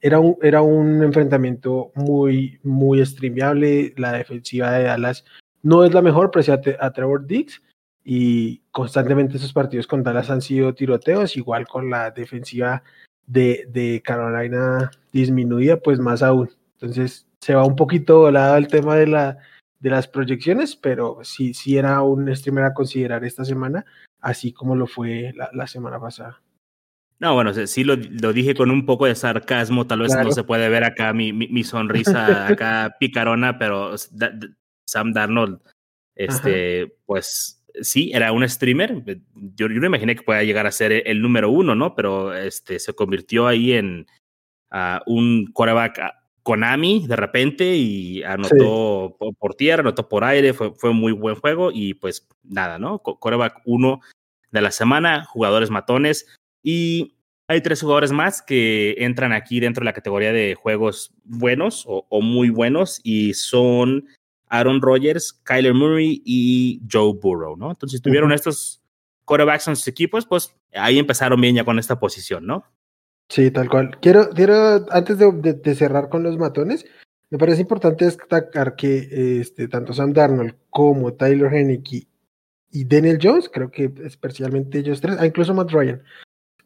Era 0.00 0.20
un, 0.20 0.36
era 0.42 0.62
un 0.62 1.02
enfrentamiento 1.02 1.90
muy, 1.94 2.58
muy 2.62 3.04
streameable. 3.04 3.94
La 3.96 4.12
defensiva 4.12 4.72
de 4.72 4.84
Dallas 4.84 5.24
no 5.62 5.84
es 5.84 5.94
la 5.94 6.02
mejor, 6.02 6.30
pero 6.30 6.52
a, 6.52 6.86
a 6.86 6.92
Trevor 6.92 7.26
Diggs 7.26 7.62
y 8.04 8.58
constantemente 8.70 9.38
esos 9.38 9.52
partidos 9.54 9.86
con 9.86 10.02
Dallas 10.02 10.30
han 10.30 10.42
sido 10.42 10.74
tiroteos, 10.74 11.36
igual 11.36 11.66
con 11.66 11.88
la 11.88 12.10
defensiva 12.10 12.82
de, 13.26 13.66
de 13.70 14.02
Carolina 14.04 14.90
disminuida, 15.10 15.78
pues 15.78 15.98
más 15.98 16.22
aún. 16.22 16.50
Entonces 16.74 17.26
se 17.40 17.54
va 17.54 17.64
un 17.64 17.76
poquito 17.76 18.20
volado 18.20 18.56
el 18.56 18.68
tema 18.68 18.96
de, 18.96 19.06
la, 19.06 19.38
de 19.84 19.90
las 19.90 20.08
proyecciones, 20.08 20.76
pero 20.76 21.18
sí, 21.24 21.52
sí 21.52 21.76
era 21.76 22.00
un 22.00 22.34
streamer 22.34 22.64
a 22.64 22.72
considerar 22.72 23.22
esta 23.22 23.44
semana, 23.44 23.84
así 24.18 24.50
como 24.50 24.74
lo 24.76 24.86
fue 24.86 25.34
la, 25.36 25.50
la 25.52 25.66
semana 25.66 26.00
pasada. 26.00 26.40
No, 27.18 27.34
bueno, 27.34 27.52
sí 27.52 27.84
lo, 27.84 27.94
lo, 27.96 28.32
dije 28.32 28.54
con 28.54 28.70
un 28.70 28.86
poco 28.86 29.04
de 29.04 29.14
sarcasmo, 29.14 29.86
tal 29.86 30.00
vez 30.00 30.16
no 30.16 30.32
se 30.32 30.42
puede 30.42 30.70
ver 30.70 30.84
acá 30.84 31.12
mi, 31.12 31.34
mi, 31.34 31.48
mi 31.48 31.64
sonrisa 31.64 32.46
acá 32.48 32.96
picarona, 32.98 33.58
pero 33.58 33.94
Sam 34.86 35.12
Darnold, 35.12 35.60
este, 36.14 36.96
pues 37.04 37.62
sí, 37.82 38.10
era 38.14 38.32
un 38.32 38.48
streamer. 38.48 39.02
Yo, 39.34 39.68
yo, 39.68 39.80
no 39.80 39.86
imaginé 39.86 40.16
que 40.16 40.22
pueda 40.22 40.42
llegar 40.44 40.66
a 40.66 40.72
ser 40.72 40.92
el, 41.06 41.20
número 41.20 41.50
uno, 41.50 41.74
¿no? 41.74 41.94
Pero 41.94 42.34
este, 42.34 42.78
se 42.78 42.94
convirtió 42.94 43.46
ahí 43.46 43.74
en 43.74 44.06
uh, 44.72 45.00
un 45.04 45.52
quarterback 45.52 46.23
Konami 46.44 47.06
de 47.08 47.16
repente 47.16 47.74
y 47.74 48.22
anotó 48.22 49.16
por, 49.38 49.54
tierra, 49.54 49.80
anotó 49.80 50.08
por 50.08 50.24
aire, 50.24 50.52
fue, 50.52 50.72
fue 50.74 50.92
muy 50.92 51.10
buen 51.12 51.34
juego 51.34 51.70
y 51.72 51.94
pues 51.94 52.28
nada, 52.44 52.78
¿no? 52.78 52.98
Quarterback 53.00 53.62
uno 53.64 54.00
de 54.52 54.60
la 54.60 54.70
semana, 54.70 55.24
jugadores 55.24 55.70
matones 55.70 56.26
y 56.62 57.16
hay 57.48 57.62
tres 57.62 57.80
jugadores 57.80 58.12
más 58.12 58.42
que 58.42 58.94
entran 58.98 59.32
aquí 59.32 59.58
dentro 59.58 59.80
de 59.80 59.86
la 59.86 59.94
categoría 59.94 60.32
de 60.32 60.54
juegos 60.54 61.12
buenos 61.24 61.84
o, 61.86 62.06
o 62.08 62.20
muy 62.20 62.50
buenos 62.50 63.00
y 63.02 63.34
son 63.34 64.06
Aaron 64.48 64.80
Rodgers, 64.82 65.32
Kyler 65.32 65.74
Murray 65.74 66.22
y 66.24 66.80
Joe 66.90 67.14
Burrow, 67.20 67.56
¿no? 67.56 67.70
Entonces, 67.70 67.98
si 67.98 68.02
tuvieron 68.02 68.32
estos 68.32 68.82
quarterbacks 69.24 69.66
en 69.68 69.76
sus 69.76 69.88
equipos, 69.88 70.26
pues 70.26 70.54
ahí 70.74 70.98
empezaron 70.98 71.40
bien 71.40 71.54
ya 71.56 71.64
con 71.64 71.78
esta 71.78 71.98
posición, 71.98 72.46
¿no? 72.46 72.64
Sí, 73.28 73.50
tal 73.50 73.68
cual. 73.68 73.98
Quiero, 74.00 74.30
quiero 74.30 74.86
antes 74.90 75.18
de, 75.18 75.74
cerrar 75.74 76.08
con 76.08 76.22
los 76.22 76.38
matones, 76.38 76.84
me 77.30 77.38
parece 77.38 77.62
importante 77.62 78.04
destacar 78.04 78.76
que 78.76 79.40
este, 79.40 79.68
tanto 79.68 79.92
Sam 79.92 80.12
Darnold 80.12 80.54
como 80.70 81.14
Tyler 81.14 81.52
Henneke 81.52 82.06
y 82.70 82.84
Daniel 82.84 83.18
Jones, 83.22 83.48
creo 83.48 83.70
que 83.70 83.92
especialmente 84.04 84.78
ellos 84.78 85.00
tres, 85.00 85.16
ah, 85.18 85.26
incluso 85.26 85.54
Matt 85.54 85.70
Ryan, 85.70 86.02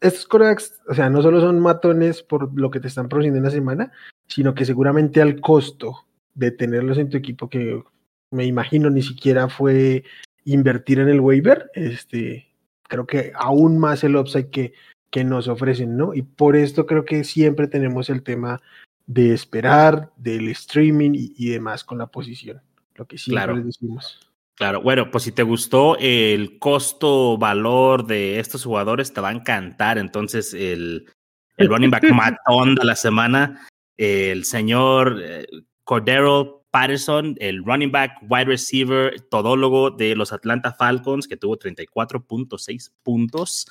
estos 0.01 0.27
quarterbacks, 0.27 0.79
o 0.87 0.93
sea, 0.93 1.09
no 1.09 1.21
solo 1.21 1.41
son 1.41 1.59
matones 1.59 2.23
por 2.23 2.57
lo 2.57 2.71
que 2.71 2.79
te 2.79 2.87
están 2.87 3.09
produciendo 3.09 3.37
en 3.37 3.43
la 3.43 3.51
semana, 3.51 3.91
sino 4.27 4.53
que 4.53 4.65
seguramente 4.65 5.21
al 5.21 5.41
costo 5.41 6.05
de 6.35 6.51
tenerlos 6.51 6.97
en 6.97 7.09
tu 7.09 7.17
equipo 7.17 7.49
que 7.49 7.83
me 8.31 8.45
imagino 8.45 8.89
ni 8.89 9.01
siquiera 9.01 9.49
fue 9.49 10.03
invertir 10.45 10.99
en 10.99 11.09
el 11.09 11.19
waiver, 11.19 11.69
este, 11.73 12.47
creo 12.83 13.05
que 13.05 13.31
aún 13.35 13.77
más 13.77 14.03
el 14.03 14.15
upside 14.15 14.49
que, 14.49 14.73
que 15.09 15.23
nos 15.23 15.47
ofrecen, 15.47 15.97
¿no? 15.97 16.13
Y 16.13 16.21
por 16.21 16.55
esto 16.55 16.85
creo 16.85 17.05
que 17.05 17.23
siempre 17.23 17.67
tenemos 17.67 18.09
el 18.09 18.23
tema 18.23 18.61
de 19.07 19.33
esperar, 19.33 20.11
del 20.17 20.49
streaming 20.49 21.11
y, 21.15 21.49
demás 21.49 21.83
con 21.83 21.97
la 21.97 22.07
posición, 22.07 22.61
lo 22.95 23.07
que 23.07 23.17
siempre 23.17 23.43
claro. 23.43 23.55
les 23.55 23.65
decimos. 23.65 24.19
Claro, 24.53 24.81
bueno, 24.81 25.09
pues 25.09 25.23
si 25.23 25.31
te 25.31 25.41
gustó 25.41 25.97
el 25.99 26.59
costo-valor 26.59 28.05
de 28.05 28.39
estos 28.39 28.65
jugadores, 28.65 29.13
te 29.13 29.21
va 29.21 29.29
a 29.29 29.33
encantar. 29.33 29.97
Entonces, 29.97 30.53
el, 30.53 31.09
el 31.57 31.67
running 31.69 31.89
back 31.89 32.11
matón 32.11 32.75
de 32.75 32.85
la 32.85 32.95
semana, 32.95 33.65
el 33.97 34.43
señor 34.45 35.19
eh, 35.23 35.47
Cordero 35.85 36.65
Patterson, 36.71 37.35
el 37.39 37.63
running 37.63 37.91
back, 37.91 38.17
wide 38.29 38.45
receiver, 38.45 39.19
todólogo 39.29 39.91
de 39.91 40.15
los 40.15 40.31
Atlanta 40.33 40.71
Falcons, 40.73 41.27
que 41.27 41.37
tuvo 41.37 41.57
34.6 41.57 42.91
puntos. 43.01 43.65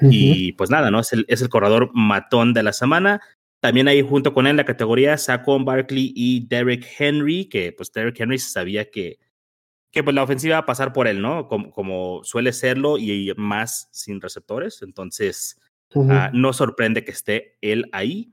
Y 0.00 0.52
pues 0.52 0.70
nada, 0.70 0.90
¿no? 0.90 1.00
Es 1.00 1.12
el, 1.12 1.24
es 1.28 1.42
el 1.42 1.48
corredor 1.48 1.90
matón 1.92 2.54
de 2.54 2.62
la 2.62 2.72
semana. 2.72 3.20
También 3.60 3.88
ahí 3.88 4.02
junto 4.02 4.32
con 4.32 4.46
él 4.46 4.50
en 4.50 4.56
la 4.58 4.64
categoría 4.64 5.18
Saquon 5.18 5.64
Barkley 5.64 6.12
y 6.14 6.46
Derek 6.46 6.86
Henry, 6.98 7.46
que 7.46 7.72
pues 7.72 7.92
Derek 7.92 8.20
Henry 8.20 8.38
sabía 8.38 8.88
que, 8.90 9.18
que 9.90 10.04
pues 10.04 10.14
la 10.14 10.22
ofensiva 10.22 10.56
va 10.56 10.60
a 10.60 10.66
pasar 10.66 10.92
por 10.92 11.08
él, 11.08 11.20
¿no? 11.20 11.48
Como, 11.48 11.70
como 11.72 12.22
suele 12.22 12.52
serlo 12.52 12.98
y 12.98 13.32
más 13.36 13.88
sin 13.90 14.20
receptores. 14.20 14.82
Entonces, 14.82 15.60
ah, 15.96 16.30
no 16.32 16.52
sorprende 16.52 17.04
que 17.04 17.10
esté 17.10 17.56
él 17.60 17.88
ahí. 17.92 18.32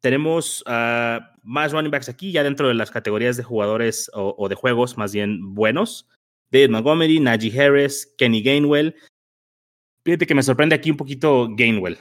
Tenemos 0.00 0.62
uh, 0.66 1.20
más 1.42 1.72
running 1.72 1.90
backs 1.90 2.08
aquí, 2.08 2.32
ya 2.32 2.42
dentro 2.42 2.68
de 2.68 2.74
las 2.74 2.90
categorías 2.90 3.36
de 3.36 3.42
jugadores 3.42 4.10
o, 4.14 4.48
de 4.48 4.54
juegos 4.54 4.96
más 4.96 5.12
bien 5.12 5.54
buenos. 5.54 6.08
David 6.50 6.70
Montgomery, 6.70 7.20
Najee 7.20 7.60
Harris, 7.60 8.14
Kenny 8.16 8.42
Gainwell. 8.42 8.94
Fíjate 10.06 10.24
que 10.24 10.36
me 10.36 10.44
sorprende 10.44 10.76
aquí 10.76 10.88
un 10.88 10.96
poquito 10.96 11.48
Gainwell. 11.50 11.98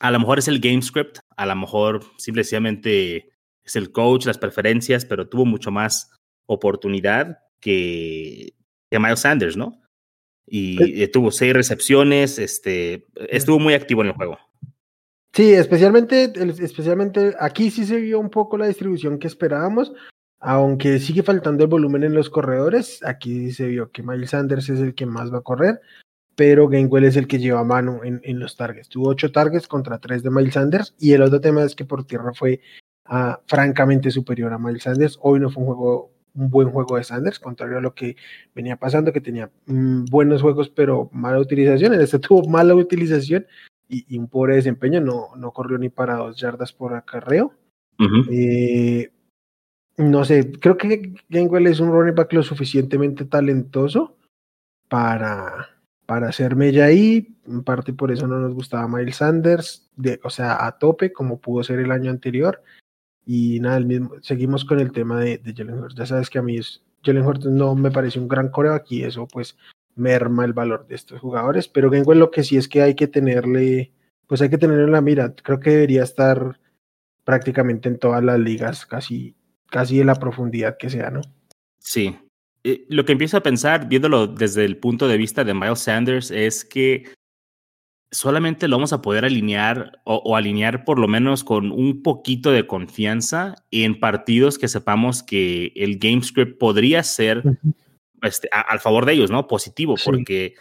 A 0.00 0.12
lo 0.12 0.20
mejor 0.20 0.38
es 0.38 0.46
el 0.46 0.60
game 0.60 0.80
script, 0.80 1.18
a 1.36 1.46
lo 1.46 1.56
mejor 1.56 2.04
simplemente 2.16 3.30
es 3.64 3.74
el 3.74 3.90
coach, 3.90 4.24
las 4.24 4.38
preferencias, 4.38 5.04
pero 5.04 5.28
tuvo 5.28 5.44
mucho 5.44 5.72
más 5.72 6.12
oportunidad 6.46 7.40
que, 7.58 8.54
que 8.88 8.98
Miles 9.00 9.18
Sanders, 9.18 9.56
¿no? 9.56 9.82
Y 10.46 11.02
eh, 11.02 11.08
tuvo 11.08 11.32
seis 11.32 11.52
recepciones, 11.54 12.38
este, 12.38 13.08
estuvo 13.30 13.58
muy 13.58 13.74
activo 13.74 14.02
en 14.02 14.10
el 14.10 14.14
juego. 14.14 14.38
Sí, 15.32 15.52
especialmente, 15.54 16.32
especialmente 16.62 17.34
aquí 17.40 17.72
sí 17.72 17.84
se 17.84 17.96
vio 17.96 18.20
un 18.20 18.30
poco 18.30 18.58
la 18.58 18.68
distribución 18.68 19.18
que 19.18 19.26
esperábamos, 19.26 19.92
aunque 20.38 21.00
sigue 21.00 21.24
faltando 21.24 21.64
el 21.64 21.68
volumen 21.68 22.04
en 22.04 22.14
los 22.14 22.30
corredores. 22.30 23.02
Aquí 23.04 23.50
se 23.50 23.66
vio 23.66 23.90
que 23.90 24.04
Miles 24.04 24.30
Sanders 24.30 24.68
es 24.68 24.78
el 24.78 24.94
que 24.94 25.04
más 25.04 25.34
va 25.34 25.38
a 25.38 25.42
correr, 25.42 25.80
pero 26.38 26.68
Gainwell 26.68 27.02
es 27.02 27.16
el 27.16 27.26
que 27.26 27.40
lleva 27.40 27.64
mano 27.64 28.04
en, 28.04 28.20
en 28.22 28.38
los 28.38 28.54
targets. 28.54 28.88
Tuvo 28.88 29.08
ocho 29.08 29.32
targets 29.32 29.66
contra 29.66 29.98
tres 29.98 30.22
de 30.22 30.30
Miles 30.30 30.54
Sanders, 30.54 30.94
y 30.96 31.10
el 31.10 31.22
otro 31.22 31.40
tema 31.40 31.64
es 31.64 31.74
que 31.74 31.84
por 31.84 32.04
tierra 32.04 32.32
fue 32.32 32.60
ah, 33.06 33.40
francamente 33.48 34.12
superior 34.12 34.52
a 34.52 34.58
Miles 34.58 34.84
Sanders. 34.84 35.18
Hoy 35.20 35.40
no 35.40 35.50
fue 35.50 35.64
un 35.64 35.74
juego 35.74 36.12
un 36.36 36.48
buen 36.48 36.70
juego 36.70 36.96
de 36.96 37.02
Sanders, 37.02 37.40
contrario 37.40 37.78
a 37.78 37.80
lo 37.80 37.92
que 37.92 38.14
venía 38.54 38.76
pasando, 38.76 39.12
que 39.12 39.20
tenía 39.20 39.50
mm, 39.66 40.04
buenos 40.04 40.40
juegos, 40.40 40.68
pero 40.68 41.10
mala 41.12 41.40
utilización. 41.40 41.92
En 41.92 42.02
este 42.02 42.20
tuvo 42.20 42.48
mala 42.48 42.72
utilización 42.76 43.44
y, 43.88 44.16
un 44.16 44.28
pobre 44.28 44.54
desempeño, 44.54 45.00
no, 45.00 45.34
no 45.36 45.50
corrió 45.50 45.76
ni 45.76 45.88
para 45.88 46.18
dos 46.18 46.36
yardas 46.36 46.72
por 46.72 46.94
acarreo. 46.94 47.52
Eh, 48.30 49.10
no 49.96 50.24
sé, 50.24 50.52
creo 50.52 50.76
que 50.76 51.14
Gainwell 51.28 51.66
es 51.66 51.80
un 51.80 51.90
running 51.90 52.14
back 52.14 52.32
lo 52.32 52.44
suficientemente 52.44 53.24
talentoso 53.24 54.16
para, 54.88 55.77
para 56.08 56.30
hacerme 56.30 56.72
ya 56.72 56.86
ahí. 56.86 57.36
En 57.46 57.62
parte 57.62 57.92
por 57.92 58.10
eso 58.10 58.26
no 58.26 58.38
nos 58.38 58.54
gustaba 58.54 58.88
Miles 58.88 59.16
Sanders, 59.16 59.90
de, 59.94 60.18
o 60.24 60.30
sea, 60.30 60.66
a 60.66 60.78
tope, 60.78 61.12
como 61.12 61.38
pudo 61.38 61.62
ser 61.62 61.80
el 61.80 61.92
año 61.92 62.10
anterior. 62.10 62.62
Y 63.26 63.60
nada, 63.60 63.76
el 63.76 63.84
mismo, 63.84 64.14
seguimos 64.22 64.64
con 64.64 64.80
el 64.80 64.90
tema 64.90 65.20
de, 65.20 65.36
de 65.36 65.52
Jalen. 65.52 65.86
Ya 65.94 66.06
sabes 66.06 66.30
que 66.30 66.38
a 66.38 66.42
mí 66.42 66.56
es, 66.56 66.82
Jalen 67.04 67.26
no 67.50 67.74
me 67.74 67.90
parece 67.90 68.18
un 68.18 68.26
gran 68.26 68.48
coreback 68.48 68.90
y 68.90 69.02
eso 69.02 69.28
pues 69.28 69.58
merma 69.96 70.46
el 70.46 70.54
valor 70.54 70.86
de 70.86 70.94
estos 70.94 71.20
jugadores, 71.20 71.68
pero 71.68 71.90
Gainwell 71.90 72.20
lo 72.20 72.30
que 72.30 72.42
sí 72.42 72.56
es 72.56 72.68
que 72.68 72.80
hay 72.80 72.94
que 72.94 73.06
tenerle, 73.06 73.92
pues 74.26 74.40
hay 74.40 74.48
que 74.48 74.56
tenerlo 74.56 74.86
en 74.86 74.92
la 74.92 75.02
mira, 75.02 75.34
creo 75.34 75.60
que 75.60 75.70
debería 75.70 76.04
estar 76.04 76.58
prácticamente 77.24 77.90
en 77.90 77.98
todas 77.98 78.24
las 78.24 78.38
ligas, 78.38 78.86
casi, 78.86 79.36
casi 79.66 80.00
en 80.00 80.06
la 80.06 80.14
profundidad 80.14 80.78
que 80.78 80.88
sea, 80.88 81.10
¿no? 81.10 81.20
Sí. 81.80 82.16
Eh, 82.64 82.84
lo 82.88 83.04
que 83.04 83.12
empiezo 83.12 83.36
a 83.36 83.42
pensar, 83.42 83.88
viéndolo 83.88 84.26
desde 84.26 84.64
el 84.64 84.76
punto 84.78 85.08
de 85.08 85.16
vista 85.16 85.44
de 85.44 85.54
Miles 85.54 85.80
Sanders, 85.80 86.30
es 86.30 86.64
que 86.64 87.12
solamente 88.10 88.68
lo 88.68 88.76
vamos 88.76 88.92
a 88.92 89.02
poder 89.02 89.24
alinear 89.24 90.00
o, 90.04 90.36
alinear 90.36 90.84
por 90.84 90.98
lo 90.98 91.08
menos 91.08 91.44
con 91.44 91.70
un 91.70 92.02
poquito 92.02 92.50
de 92.50 92.66
confianza 92.66 93.54
en 93.70 94.00
partidos 94.00 94.58
que 94.58 94.68
sepamos 94.68 95.22
que 95.22 95.72
el 95.76 95.98
game 95.98 96.22
script 96.22 96.58
podría 96.58 97.02
ser 97.02 97.42
este, 98.22 98.48
al 98.50 98.80
favor 98.80 99.04
de 99.04 99.12
ellos, 99.12 99.30
¿no? 99.30 99.46
Positivo, 99.46 99.94
porque 100.04 100.54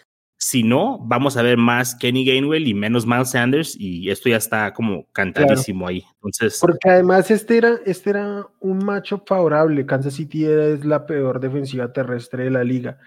si 0.48 0.64
no, 0.64 0.98
vamos 1.00 1.36
a 1.36 1.42
ver 1.42 1.58
más 1.58 1.94
Kenny 1.94 2.24
Gainwell 2.24 2.70
y 2.70 2.74
menos 2.74 3.06
Miles 3.06 3.32
Sanders 3.32 3.76
y 3.78 4.10
esto 4.10 4.30
ya 4.30 4.38
está 4.38 4.74
como 4.74 5.06
cantadísimo 5.12 5.86
ahí. 5.86 6.06
Entonces, 6.14 6.60
porque 6.62 6.90
además 6.90 7.30
este 7.30 7.58
era, 7.58 7.76
este 7.86 8.12
era 8.12 8.48
un 8.62 8.78
macho 8.78 9.22
favorable. 9.26 9.86
Kansas 9.86 10.14
City 10.14 10.46
es 10.46 10.86
la 10.86 11.06
peor 11.06 11.42
defensiva 11.42 11.92
terrestre 11.92 12.46
de 12.46 12.52
la 12.52 12.64
liga. 12.64 12.98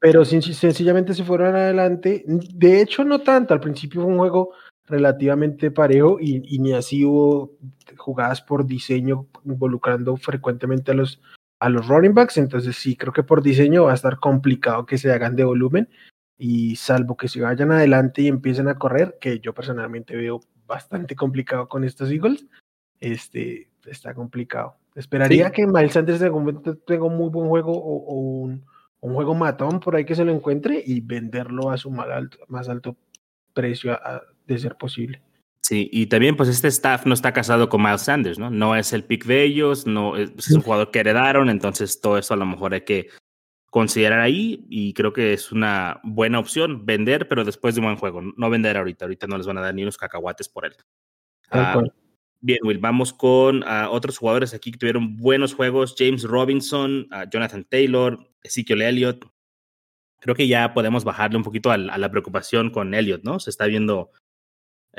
Pero 0.00 0.24
sencillamente 0.24 1.14
se 1.14 1.22
fueron 1.22 1.54
adelante. 1.54 2.24
De 2.26 2.80
hecho, 2.80 3.04
no 3.04 3.20
tanto. 3.20 3.54
Al 3.54 3.60
principio 3.60 4.02
fue 4.02 4.10
un 4.10 4.18
juego 4.18 4.50
relativamente 4.88 5.70
parejo 5.70 6.18
y, 6.20 6.42
y 6.44 6.58
ni 6.58 6.72
así 6.72 7.04
hubo 7.04 7.52
jugadas 7.96 8.42
por 8.42 8.66
diseño 8.66 9.28
involucrando 9.44 10.16
frecuentemente 10.16 10.90
a 10.90 10.94
los 10.94 11.20
a 11.60 11.68
los 11.68 11.88
running 11.88 12.14
backs, 12.14 12.36
entonces 12.36 12.76
sí, 12.76 12.94
creo 12.94 13.12
que 13.12 13.24
por 13.24 13.42
diseño 13.42 13.84
va 13.84 13.90
a 13.90 13.96
estar 13.96 14.20
complicado 14.20 14.86
que 14.86 14.96
se 14.96 15.10
hagan 15.10 15.34
de 15.34 15.42
volumen 15.42 15.88
y 16.38 16.76
salvo 16.76 17.16
que 17.16 17.28
se 17.28 17.40
vayan 17.40 17.72
adelante 17.72 18.22
y 18.22 18.28
empiecen 18.28 18.68
a 18.68 18.78
correr, 18.78 19.18
que 19.20 19.40
yo 19.40 19.52
personalmente 19.52 20.16
veo 20.16 20.40
bastante 20.66 21.16
complicado 21.16 21.68
con 21.68 21.82
estos 21.82 22.10
Eagles, 22.10 22.46
este, 23.00 23.68
está 23.86 24.14
complicado. 24.14 24.76
Esperaría 24.94 25.50
que 25.50 25.66
Miles 25.66 25.92
Sanders 25.92 26.20
en 26.20 26.26
algún 26.26 26.44
momento 26.44 26.76
tenga 26.76 27.04
un 27.04 27.16
muy 27.16 27.28
buen 27.30 27.48
juego 27.48 27.72
o, 27.72 28.42
un, 28.42 28.64
juego 29.00 29.34
matón 29.34 29.80
por 29.80 29.96
ahí 29.96 30.04
que 30.04 30.14
se 30.14 30.24
lo 30.24 30.32
encuentre 30.32 30.82
y 30.84 31.00
venderlo 31.00 31.70
a 31.70 31.76
su 31.76 31.90
más 31.90 32.08
alto, 32.08 32.38
más 32.48 32.68
alto 32.68 32.96
precio 33.52 33.98
de 34.46 34.58
ser 34.58 34.76
posible. 34.76 35.22
Sí, 35.62 35.88
y 35.92 36.06
también 36.06 36.36
pues 36.36 36.48
este 36.48 36.68
staff 36.68 37.04
no 37.04 37.14
está 37.14 37.32
casado 37.32 37.68
con 37.68 37.82
Miles 37.82 38.02
Sanders, 38.02 38.38
¿no? 38.38 38.50
No 38.50 38.74
es 38.74 38.92
el 38.92 39.04
pick 39.04 39.24
de 39.26 39.42
ellos, 39.42 39.86
no 39.86 40.16
es, 40.16 40.30
pues, 40.30 40.50
un 40.50 40.62
jugador 40.62 40.90
que 40.90 41.00
heredaron, 41.00 41.50
entonces 41.50 42.00
todo 42.00 42.18
eso 42.18 42.34
a 42.34 42.36
lo 42.36 42.46
mejor 42.46 42.74
hay 42.74 42.82
que 42.82 43.08
considerar 43.70 44.20
ahí 44.20 44.64
y 44.68 44.94
creo 44.94 45.12
que 45.12 45.32
es 45.32 45.52
una 45.52 46.00
buena 46.02 46.38
opción 46.38 46.86
vender, 46.86 47.28
pero 47.28 47.44
después 47.44 47.74
de 47.74 47.80
un 47.80 47.86
buen 47.86 47.96
juego, 47.96 48.22
no 48.22 48.50
vender 48.50 48.76
ahorita, 48.76 49.04
ahorita 49.04 49.26
no 49.26 49.36
les 49.36 49.46
van 49.46 49.58
a 49.58 49.62
dar 49.62 49.74
ni 49.74 49.82
unos 49.82 49.98
cacahuates 49.98 50.48
por 50.48 50.64
él. 50.66 50.74
Ah, 51.50 51.82
Bien, 52.40 52.60
Will, 52.62 52.78
vamos 52.78 53.12
con 53.12 53.64
uh, 53.64 53.90
otros 53.90 54.16
jugadores 54.16 54.54
aquí 54.54 54.70
que 54.70 54.78
tuvieron 54.78 55.16
buenos 55.16 55.54
juegos. 55.54 55.96
James 55.98 56.22
Robinson, 56.22 57.08
uh, 57.10 57.28
Jonathan 57.28 57.64
Taylor, 57.64 58.16
Ezekiel 58.44 58.82
Elliott. 58.82 59.24
Creo 60.20 60.36
que 60.36 60.46
ya 60.46 60.72
podemos 60.72 61.02
bajarle 61.02 61.36
un 61.36 61.42
poquito 61.42 61.70
a, 61.72 61.74
a 61.74 61.98
la 61.98 62.10
preocupación 62.10 62.70
con 62.70 62.94
Elliott, 62.94 63.24
¿no? 63.24 63.40
Se 63.40 63.50
está 63.50 63.66
viendo 63.66 64.12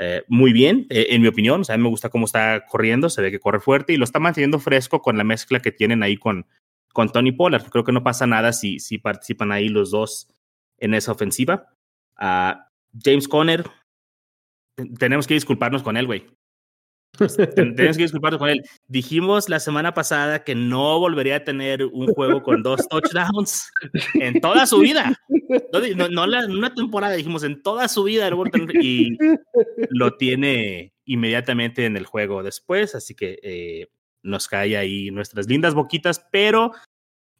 eh, 0.02 0.24
muy 0.28 0.54
bien, 0.54 0.86
eh, 0.88 1.08
en 1.10 1.20
mi 1.20 1.28
opinión. 1.28 1.60
O 1.60 1.64
sea, 1.64 1.74
a 1.74 1.78
mí 1.78 1.82
me 1.82 1.90
gusta 1.90 2.08
cómo 2.08 2.24
está 2.24 2.64
corriendo, 2.66 3.10
se 3.10 3.20
ve 3.20 3.30
que 3.30 3.38
corre 3.38 3.60
fuerte 3.60 3.92
y 3.92 3.98
lo 3.98 4.04
está 4.04 4.18
manteniendo 4.18 4.58
fresco 4.58 5.02
con 5.02 5.18
la 5.18 5.24
mezcla 5.24 5.60
que 5.60 5.72
tienen 5.72 6.02
ahí 6.02 6.16
con, 6.16 6.46
con 6.92 7.10
Tony 7.10 7.32
Pollard. 7.32 7.68
Creo 7.70 7.84
que 7.84 7.92
no 7.92 8.02
pasa 8.02 8.26
nada 8.26 8.52
si, 8.52 8.78
si 8.78 8.98
participan 8.98 9.52
ahí 9.52 9.68
los 9.68 9.90
dos 9.90 10.28
en 10.78 10.94
esa 10.94 11.12
ofensiva. 11.12 11.68
Uh, 12.20 12.58
James 13.02 13.28
Conner, 13.28 13.64
tenemos 14.98 15.26
que 15.26 15.34
disculparnos 15.34 15.82
con 15.82 15.96
él, 15.96 16.06
güey. 16.06 16.26
Tenemos 17.56 17.96
que 17.96 18.04
disculparnos 18.04 18.38
con 18.38 18.48
él. 18.48 18.62
Dijimos 18.86 19.48
la 19.48 19.60
semana 19.60 19.94
pasada 19.94 20.44
que 20.44 20.54
no 20.54 20.98
volvería 21.00 21.36
a 21.36 21.44
tener 21.44 21.84
un 21.84 22.06
juego 22.06 22.42
con 22.42 22.62
dos 22.62 22.86
touchdowns 22.88 23.70
en 24.14 24.40
toda 24.40 24.66
su 24.66 24.78
vida. 24.78 25.12
No, 25.96 26.08
no, 26.08 26.26
la, 26.26 26.46
una 26.46 26.72
temporada, 26.72 27.14
dijimos 27.14 27.42
en 27.42 27.62
toda 27.62 27.88
su 27.88 28.04
vida 28.04 28.30
y 28.80 29.18
lo 29.90 30.16
tiene 30.16 30.94
inmediatamente 31.04 31.84
en 31.84 31.96
el 31.96 32.06
juego 32.06 32.42
después, 32.42 32.94
así 32.94 33.14
que 33.14 33.38
eh, 33.42 33.88
nos 34.22 34.48
cae 34.48 34.76
ahí 34.76 35.10
nuestras 35.10 35.46
lindas 35.46 35.74
boquitas, 35.74 36.26
pero 36.30 36.72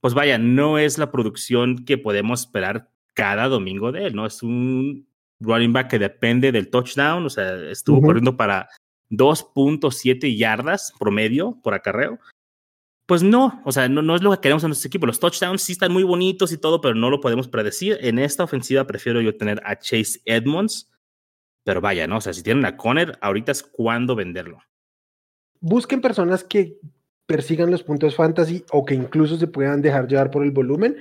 pues 0.01 0.15
vaya, 0.15 0.39
no 0.39 0.79
es 0.79 0.99
la 0.99 1.11
producción 1.11 1.85
que 1.85 1.99
podemos 1.99 2.41
esperar 2.41 2.91
cada 3.15 3.49
domingo 3.49 3.93
de 3.93 4.07
él, 4.07 4.15
¿no? 4.15 4.27
Es 4.27 4.43
un 4.43 5.07
running 5.41 5.73
back 5.73 5.91
que 5.91 5.99
depende 5.99 6.53
del 6.53 6.71
touchdown, 6.71 7.27
o 7.27 7.31
sea, 7.31 7.55
estuvo 7.71 8.01
corriendo 8.01 8.37
para 8.37 8.69
2.7 9.11 10.37
yardas 10.37 10.93
promedio 10.99 11.59
por 11.63 11.75
acarreo. 11.75 12.19
Pues 13.07 13.23
no, 13.23 13.61
o 13.65 13.73
sea, 13.73 13.89
no, 13.89 14.03
no 14.03 14.15
es 14.15 14.23
lo 14.23 14.31
que 14.31 14.41
queremos 14.41 14.63
en 14.63 14.69
nuestro 14.69 14.87
equipo. 14.87 15.07
Los 15.07 15.19
touchdowns 15.19 15.63
sí 15.63 15.73
están 15.73 15.93
muy 15.93 16.05
bonitos 16.05 16.53
y 16.53 16.59
todo, 16.59 16.81
pero 16.81 16.95
no 16.95 17.11
lo 17.11 17.21
podemos 17.21 17.49
predecir. 17.49 17.99
En 18.01 18.21
esta 18.21 18.45
ofensiva 18.45 18.87
prefiero 18.87 19.21
yo 19.21 19.37
tener 19.37 19.61
a 19.65 19.77
Chase 19.77 20.21
Edmonds, 20.27 20.93
pero 21.65 21.81
vaya, 21.81 22.07
¿no? 22.07 22.19
O 22.19 22.21
sea, 22.21 22.33
si 22.33 22.45
tienen 22.45 22.65
a 22.65 22.77
Conner, 22.77 23.19
ahorita 23.21 23.51
es 23.51 23.65
cuando 23.65 24.15
venderlo. 24.15 24.61
Busquen 25.61 26.01
personas 26.01 26.45
que 26.45 26.79
persigan 27.27 27.71
los 27.71 27.83
puntos 27.83 28.17
fantasy 28.17 28.65
o 28.73 28.85
que 28.85 28.95
incluso 28.95 29.37
se 29.37 29.47
puedan 29.47 29.83
dejar 29.83 30.09
llevar 30.09 30.31
por 30.31 30.43
el 30.43 30.51
volumen. 30.51 30.97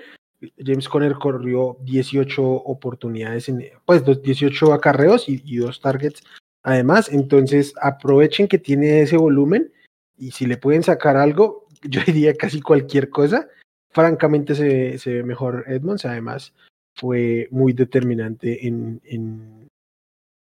James 0.57 0.87
Conner 0.87 1.13
corrió 1.13 1.77
18 1.81 2.43
oportunidades, 2.43 3.49
en, 3.49 3.65
pues 3.85 4.03
18 4.05 4.73
acarreos 4.73 5.27
y, 5.27 5.57
dos 5.57 5.81
targets 5.81 6.23
Además, 6.63 7.09
entonces 7.11 7.73
aprovechen 7.81 8.47
que 8.47 8.57
tiene 8.57 9.01
ese 9.01 9.17
volumen 9.17 9.71
y 10.17 10.31
si 10.31 10.45
le 10.45 10.57
pueden 10.57 10.83
sacar 10.83 11.17
algo, 11.17 11.65
yo 11.83 12.01
diría 12.05 12.33
casi 12.33 12.61
cualquier 12.61 13.09
cosa. 13.09 13.47
Francamente 13.91 14.53
se, 14.55 15.13
ve 15.13 15.23
mejor 15.23 15.65
Edmonds, 15.67 16.05
además 16.05 16.53
fue 16.95 17.47
muy 17.49 17.73
determinante 17.73 18.67
en, 18.67 19.01
en, 19.05 19.69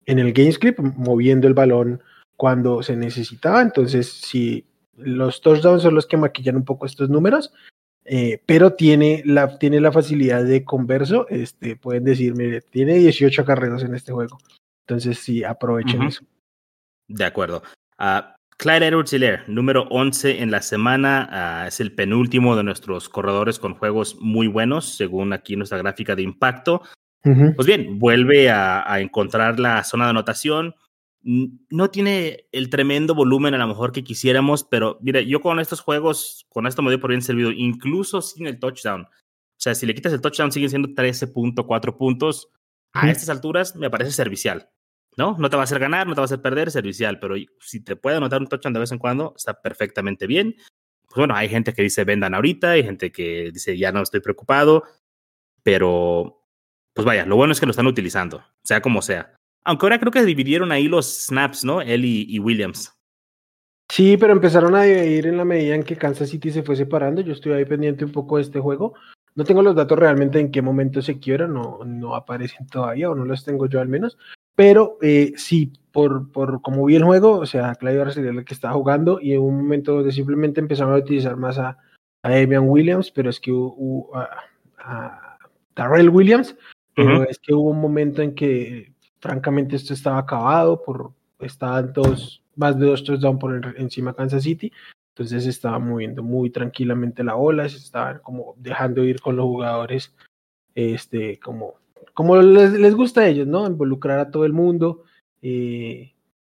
el 0.04 0.32
GameScript, 0.32 0.80
moviendo 0.80 1.46
el 1.46 1.54
balón 1.54 2.02
cuando 2.42 2.82
se 2.82 2.96
necesitaba. 2.96 3.62
Entonces, 3.62 4.10
si 4.10 4.66
los 4.96 5.40
touchdowns 5.42 5.84
son 5.84 5.94
los 5.94 6.08
que 6.08 6.16
maquillan 6.16 6.56
un 6.56 6.64
poco 6.64 6.86
estos 6.86 7.08
números, 7.08 7.52
eh, 8.04 8.42
pero 8.46 8.72
tiene 8.72 9.22
la, 9.24 9.60
tiene 9.60 9.80
la 9.80 9.92
facilidad 9.92 10.42
de 10.42 10.64
converso. 10.64 11.28
Este, 11.28 11.76
pueden 11.76 12.02
decirme, 12.02 12.60
tiene 12.62 12.94
18 12.94 13.44
carreras 13.44 13.84
en 13.84 13.94
este 13.94 14.10
juego. 14.10 14.38
Entonces, 14.84 15.20
sí, 15.20 15.44
aprovechen 15.44 16.02
eso. 16.02 16.24
De 17.06 17.24
acuerdo. 17.24 17.62
Uh, 18.00 18.22
Clyde 18.56 18.88
Edwards 18.88 19.14
número 19.46 19.86
11 19.90 20.42
en 20.42 20.50
la 20.50 20.62
semana, 20.62 21.28
ah, 21.30 21.68
es 21.68 21.78
el 21.78 21.94
penúltimo 21.94 22.56
de 22.56 22.64
nuestros 22.64 23.08
corredores 23.08 23.60
con 23.60 23.74
juegos 23.74 24.16
muy 24.20 24.48
buenos, 24.48 24.96
según 24.96 25.32
aquí 25.32 25.54
nuestra 25.54 25.78
gráfica 25.78 26.16
de 26.16 26.22
impacto. 26.22 26.82
Pues 27.22 27.68
bien, 27.68 28.00
vuelve 28.00 28.50
a, 28.50 28.98
encontrar 28.98 29.60
la 29.60 29.84
zona 29.84 30.06
de 30.06 30.10
anotación. 30.10 30.74
No 31.22 31.90
tiene 31.90 32.48
el 32.52 32.68
tremendo 32.68 33.14
volumen 33.14 33.54
a 33.54 33.58
lo 33.58 33.68
mejor 33.68 33.92
que 33.92 34.02
quisiéramos, 34.02 34.64
pero 34.64 34.98
mire, 35.00 35.24
yo 35.26 35.40
con 35.40 35.60
estos 35.60 35.80
juegos, 35.80 36.46
con 36.48 36.66
esto 36.66 36.82
me 36.82 36.90
dio 36.90 37.00
por 37.00 37.10
bien 37.10 37.22
servido, 37.22 37.52
incluso 37.52 38.20
sin 38.22 38.46
el 38.46 38.58
touchdown. 38.58 39.02
O 39.02 39.60
sea, 39.62 39.74
si 39.74 39.86
le 39.86 39.94
quitas 39.94 40.12
el 40.12 40.20
touchdown, 40.20 40.50
siguen 40.50 40.70
siendo 40.70 40.88
13.4 40.88 41.96
puntos 41.96 42.50
a 42.92 43.10
estas 43.10 43.28
alturas 43.30 43.74
me 43.76 43.90
parece 43.90 44.12
servicial. 44.12 44.68
¿No? 45.16 45.36
No 45.38 45.50
te 45.50 45.56
va 45.56 45.62
a 45.62 45.64
hacer 45.64 45.78
ganar, 45.78 46.06
no 46.06 46.14
te 46.14 46.20
va 46.20 46.24
a 46.24 46.24
hacer 46.24 46.40
perder, 46.40 46.70
servicial, 46.70 47.18
pero 47.20 47.34
si 47.60 47.84
te 47.84 47.96
puede 47.96 48.16
anotar 48.16 48.40
un 48.40 48.46
touchdown 48.46 48.72
de 48.72 48.80
vez 48.80 48.92
en 48.92 48.98
cuando, 48.98 49.34
está 49.36 49.60
perfectamente 49.60 50.26
bien. 50.26 50.56
Pues 51.06 51.16
bueno, 51.16 51.34
hay 51.34 51.50
gente 51.50 51.74
que 51.74 51.82
dice 51.82 52.04
vendan 52.04 52.34
ahorita, 52.34 52.70
hay 52.70 52.82
gente 52.82 53.12
que 53.12 53.50
dice 53.52 53.76
ya 53.76 53.92
no 53.92 54.00
estoy 54.00 54.20
preocupado, 54.20 54.84
pero 55.62 56.46
pues 56.94 57.04
vaya, 57.04 57.26
lo 57.26 57.36
bueno 57.36 57.52
es 57.52 57.60
que 57.60 57.66
lo 57.66 57.72
están 57.72 57.86
utilizando, 57.86 58.42
sea 58.62 58.80
como 58.80 59.02
sea. 59.02 59.36
Aunque 59.64 59.86
ahora 59.86 59.98
creo 59.98 60.12
que 60.12 60.24
dividieron 60.24 60.72
ahí 60.72 60.88
los 60.88 61.26
snaps, 61.26 61.64
¿no? 61.64 61.80
Él 61.80 62.04
y, 62.04 62.38
Williams. 62.38 62.96
Sí, 63.90 64.16
pero 64.16 64.32
empezaron 64.32 64.74
a 64.74 64.82
dividir 64.82 65.26
en 65.26 65.36
la 65.36 65.44
medida 65.44 65.74
en 65.74 65.84
que 65.84 65.96
Kansas 65.96 66.30
City 66.30 66.50
se 66.50 66.62
fue 66.62 66.76
separando. 66.76 67.20
Yo 67.20 67.32
estoy 67.32 67.52
ahí 67.52 67.64
pendiente 67.64 68.04
un 68.04 68.12
poco 68.12 68.36
de 68.36 68.42
este 68.42 68.58
juego. 68.58 68.94
No 69.34 69.44
tengo 69.44 69.62
los 69.62 69.74
datos 69.74 69.98
realmente 69.98 70.40
en 70.40 70.50
qué 70.50 70.62
momento 70.62 71.00
se 71.00 71.18
quiebra, 71.18 71.46
no, 71.46 71.80
no 71.84 72.14
aparecen 72.14 72.66
todavía, 72.66 73.10
o 73.10 73.14
no 73.14 73.24
los 73.24 73.44
tengo 73.44 73.66
yo 73.66 73.80
al 73.80 73.88
menos. 73.88 74.18
Pero 74.54 74.98
eh, 75.00 75.32
sí, 75.36 75.72
por, 75.92 76.30
por 76.32 76.60
como 76.60 76.84
vi 76.84 76.96
el 76.96 77.04
juego, 77.04 77.38
o 77.38 77.46
sea, 77.46 77.74
Claudio 77.74 78.10
sería 78.10 78.30
el 78.30 78.44
que 78.44 78.54
estaba 78.54 78.74
jugando 78.74 79.20
y 79.20 79.32
en 79.32 79.40
un 79.40 79.56
momento 79.56 79.94
donde 79.94 80.12
simplemente 80.12 80.60
empezaron 80.60 80.92
a 80.92 80.98
utilizar 80.98 81.36
más 81.36 81.58
a, 81.58 81.78
a 82.22 82.30
Damian 82.30 82.68
Williams, 82.68 83.10
pero 83.10 83.30
es 83.30 83.40
que 83.40 83.52
hubo 83.52 84.14
a, 84.14 84.28
a 84.78 85.38
Darrell 85.74 86.10
Williams, 86.10 86.54
pero 86.94 87.24
es 87.24 87.38
que 87.38 87.54
hubo 87.54 87.70
un 87.70 87.80
momento 87.80 88.20
en 88.20 88.34
que 88.34 88.91
francamente 89.22 89.76
esto 89.76 89.94
estaba 89.94 90.18
acabado, 90.18 90.82
por 90.82 91.12
estaban 91.38 91.92
todos, 91.92 92.42
más 92.56 92.78
de 92.78 92.86
dos 92.86 93.04
touchdowns 93.04 93.40
por 93.40 93.74
encima 93.78 94.14
Kansas 94.14 94.42
City, 94.42 94.72
entonces 95.14 95.44
se 95.44 95.50
estaba 95.50 95.78
moviendo 95.78 96.22
muy 96.22 96.50
tranquilamente 96.50 97.22
la 97.22 97.36
ola, 97.36 97.68
se 97.68 97.76
estaban 97.78 98.18
como 98.18 98.54
dejando 98.58 99.04
ir 99.04 99.20
con 99.20 99.36
los 99.36 99.44
jugadores, 99.44 100.14
este, 100.74 101.38
como, 101.38 101.74
como 102.14 102.36
les, 102.36 102.72
les 102.72 102.94
gusta 102.94 103.22
a 103.22 103.28
ellos, 103.28 103.46
¿no? 103.46 103.66
Involucrar 103.66 104.18
a 104.18 104.30
todo 104.30 104.44
el 104.44 104.52
mundo. 104.52 105.04
Eh, 105.40 106.12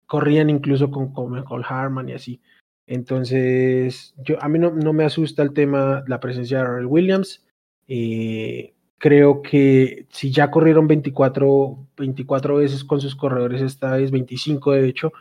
corrían 0.07 0.51
incluso 0.51 0.91
con, 0.91 1.13
con 1.13 1.65
Harman 1.65 2.11
y 2.11 2.13
así. 2.13 2.41
Entonces, 2.87 4.15
yo, 4.19 4.37
a 4.43 4.49
mí 4.49 4.59
no, 4.59 4.71
no, 4.71 4.93
me 4.93 5.05
asusta 5.05 5.43
el 5.43 5.55
tema, 5.55 6.05
la 6.07 6.21
presencia 6.21 6.59
de 6.59 6.65
Earl 6.65 6.87
Williams. 6.87 7.43
Eh, 7.89 8.75
creo 9.03 9.43
que 9.43 10.07
si 10.11 10.31
ya 10.31 10.53
corrieron 10.53 10.87
24, 10.87 11.89
24 11.97 12.55
veces 12.55 12.85
con 12.85 13.01
sus 13.01 13.17
corredores, 13.17 13.61
esta 13.61 13.97
vez 13.97 14.13
25 14.13 14.71
de 14.71 14.89
hecho, 14.89 15.13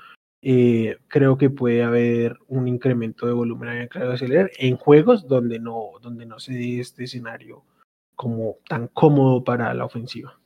eh, 0.44 1.00
creo 1.08 1.36
que 1.39 1.50
puede 1.50 1.82
haber 1.82 2.38
un 2.48 2.67
incremento 2.67 3.26
de 3.26 3.34
volumen 3.34 3.70
en 3.70 3.89
el 3.89 4.52
en 4.60 4.78
juegos 4.78 5.28
donde 5.28 5.58
no, 5.58 5.94
donde 6.00 6.28
no 6.28 6.38
se 6.38 6.54
dé 6.54 6.80
este 6.80 7.06
escenario 7.06 7.63
como 8.13 8.58
tan 8.70 8.88
cómodo 8.88 9.44
para 9.44 9.74
la 9.74 9.86
ofensiva. 9.86 10.39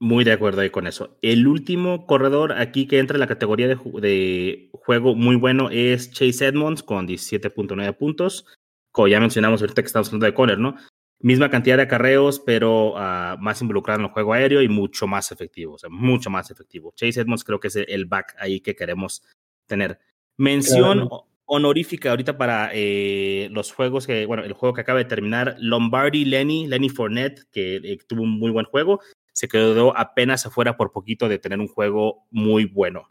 Muy 0.00 0.24
de 0.24 0.32
acuerdo 0.32 0.62
ahí 0.62 0.70
con 0.70 0.88
eso. 0.88 1.16
El 1.22 1.46
último 1.46 2.08
corredor 2.08 2.54
aquí 2.54 2.88
que 2.88 2.98
entra 2.98 3.14
en 3.14 3.20
la 3.20 3.28
categoría 3.28 3.68
de, 3.68 3.76
de 4.00 4.68
juego 4.72 5.14
muy 5.14 5.36
bueno 5.36 5.70
es 5.70 6.10
Chase 6.10 6.46
Edmonds 6.46 6.82
con 6.82 7.06
17.9 7.06 7.96
puntos. 7.96 8.46
Como 8.90 9.06
ya 9.06 9.20
mencionamos 9.20 9.60
ahorita 9.60 9.80
que 9.80 9.86
estamos 9.86 10.08
hablando 10.08 10.26
de 10.26 10.34
Conner, 10.34 10.58
¿no? 10.58 10.74
Misma 11.22 11.50
cantidad 11.50 11.76
de 11.76 11.84
acarreos, 11.84 12.40
pero 12.40 12.94
uh, 12.94 13.38
más 13.38 13.62
involucrado 13.62 14.00
en 14.00 14.06
el 14.06 14.12
juego 14.12 14.32
aéreo 14.32 14.60
y 14.60 14.68
mucho 14.68 15.06
más 15.06 15.32
efectivo, 15.32 15.74
o 15.74 15.78
sea, 15.78 15.88
mucho 15.88 16.28
más 16.30 16.50
efectivo. 16.50 16.92
Chase 16.94 17.20
Edmonds 17.20 17.44
creo 17.44 17.60
que 17.60 17.68
es 17.68 17.76
el 17.76 18.06
back 18.06 18.34
ahí 18.38 18.60
que 18.60 18.74
queremos 18.74 19.22
tener. 19.66 19.98
Mención 20.36 21.08
honorífica 21.46 22.10
ahorita 22.10 22.38
para 22.38 22.70
eh, 22.72 23.48
los 23.52 23.72
juegos 23.72 24.06
que, 24.06 24.26
bueno, 24.26 24.42
el 24.42 24.52
juego 24.54 24.74
que 24.74 24.80
acaba 24.80 24.98
de 24.98 25.04
terminar, 25.04 25.56
Lombardi 25.58 26.24
Lenny, 26.24 26.66
Lenny 26.66 26.88
Fournette, 26.88 27.44
que 27.50 27.76
eh, 27.76 27.98
tuvo 28.06 28.22
un 28.22 28.38
muy 28.38 28.50
buen 28.50 28.66
juego, 28.66 29.00
se 29.32 29.48
quedó 29.48 29.96
apenas 29.96 30.46
afuera 30.46 30.76
por 30.76 30.92
poquito 30.92 31.28
de 31.28 31.38
tener 31.38 31.60
un 31.60 31.68
juego 31.68 32.26
muy 32.30 32.64
bueno. 32.64 33.08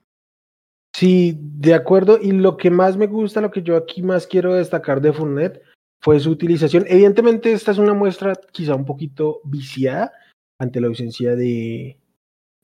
Sí, 0.94 1.38
de 1.40 1.74
acuerdo. 1.74 2.20
Y 2.22 2.32
lo 2.32 2.58
que 2.58 2.70
más 2.70 2.98
me 2.98 3.08
gusta, 3.08 3.42
lo 3.42 3.52
que 3.52 3.62
yo 3.62 3.78
aquí 3.78 4.02
más 4.02 4.28
quiero 4.28 4.56
destacar 4.56 5.02
de 5.02 5.14
Fournette, 5.14 5.62
fue 6.02 6.20
su 6.20 6.32
utilización. 6.32 6.86
Evidentemente, 6.88 7.54
esta 7.54 7.72
es 7.72 7.78
una 7.78 7.94
muestra 7.94 8.34
quizá 8.52 8.76
un 8.76 8.86
poquito 8.86 9.40
viciada 9.44 10.12
ante 10.58 10.82
la 10.82 10.88
ausencia 10.88 11.36
de, 11.36 11.98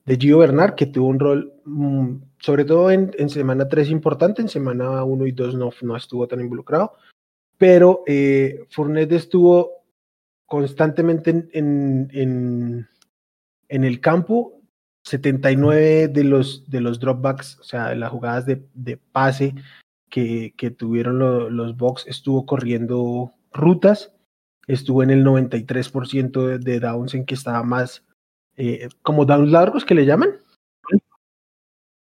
de 0.04 0.16
Gio 0.16 0.38
Bernard, 0.38 0.74
que 0.74 0.86
tuvo 0.86 1.06
un 1.06 1.20
rol, 1.20 1.52
mm, 1.64 2.16
sobre 2.40 2.64
todo 2.64 2.90
en, 2.90 3.12
en, 3.16 3.28
semana 3.30 3.68
3 3.68 3.90
importante, 3.90 4.42
en 4.42 4.48
semana 4.48 5.04
1 5.04 5.26
y 5.26 5.32
2 5.32 5.54
no, 5.54 5.70
no 5.82 5.96
estuvo 5.96 6.26
tan 6.26 6.40
involucrado, 6.40 6.94
pero 7.56 8.02
eh, 8.06 8.66
Fournette 8.70 9.12
estuvo 9.12 9.84
constantemente 10.46 11.30
en, 11.30 11.48
en, 12.12 12.88
en, 13.68 13.84
el 13.84 14.00
campo, 14.00 14.60
79 15.04 16.08
de 16.08 16.24
los, 16.24 16.68
de 16.68 16.80
los 16.80 16.98
dropbacks, 16.98 17.58
o 17.60 17.64
sea, 17.64 17.90
de 17.90 17.96
las 17.96 18.10
jugadas 18.10 18.46
de, 18.46 18.66
de 18.74 18.96
pase 18.96 19.54
que, 20.08 20.54
que 20.56 20.70
tuvieron 20.70 21.18
los 21.18 21.76
Bucks, 21.76 22.06
estuvo 22.06 22.46
corriendo 22.46 23.32
rutas, 23.52 24.12
estuvo 24.66 25.02
en 25.02 25.10
el 25.10 25.24
93% 25.24 26.46
de, 26.46 26.58
de, 26.58 26.80
downs 26.80 27.14
en 27.14 27.24
que 27.24 27.34
estaba 27.34 27.62
más, 27.62 28.04
eh, 28.56 28.88
como 29.02 29.24
downs 29.24 29.50
largos 29.50 29.84
que 29.84 29.94
le 29.94 30.06
llaman. 30.06 30.30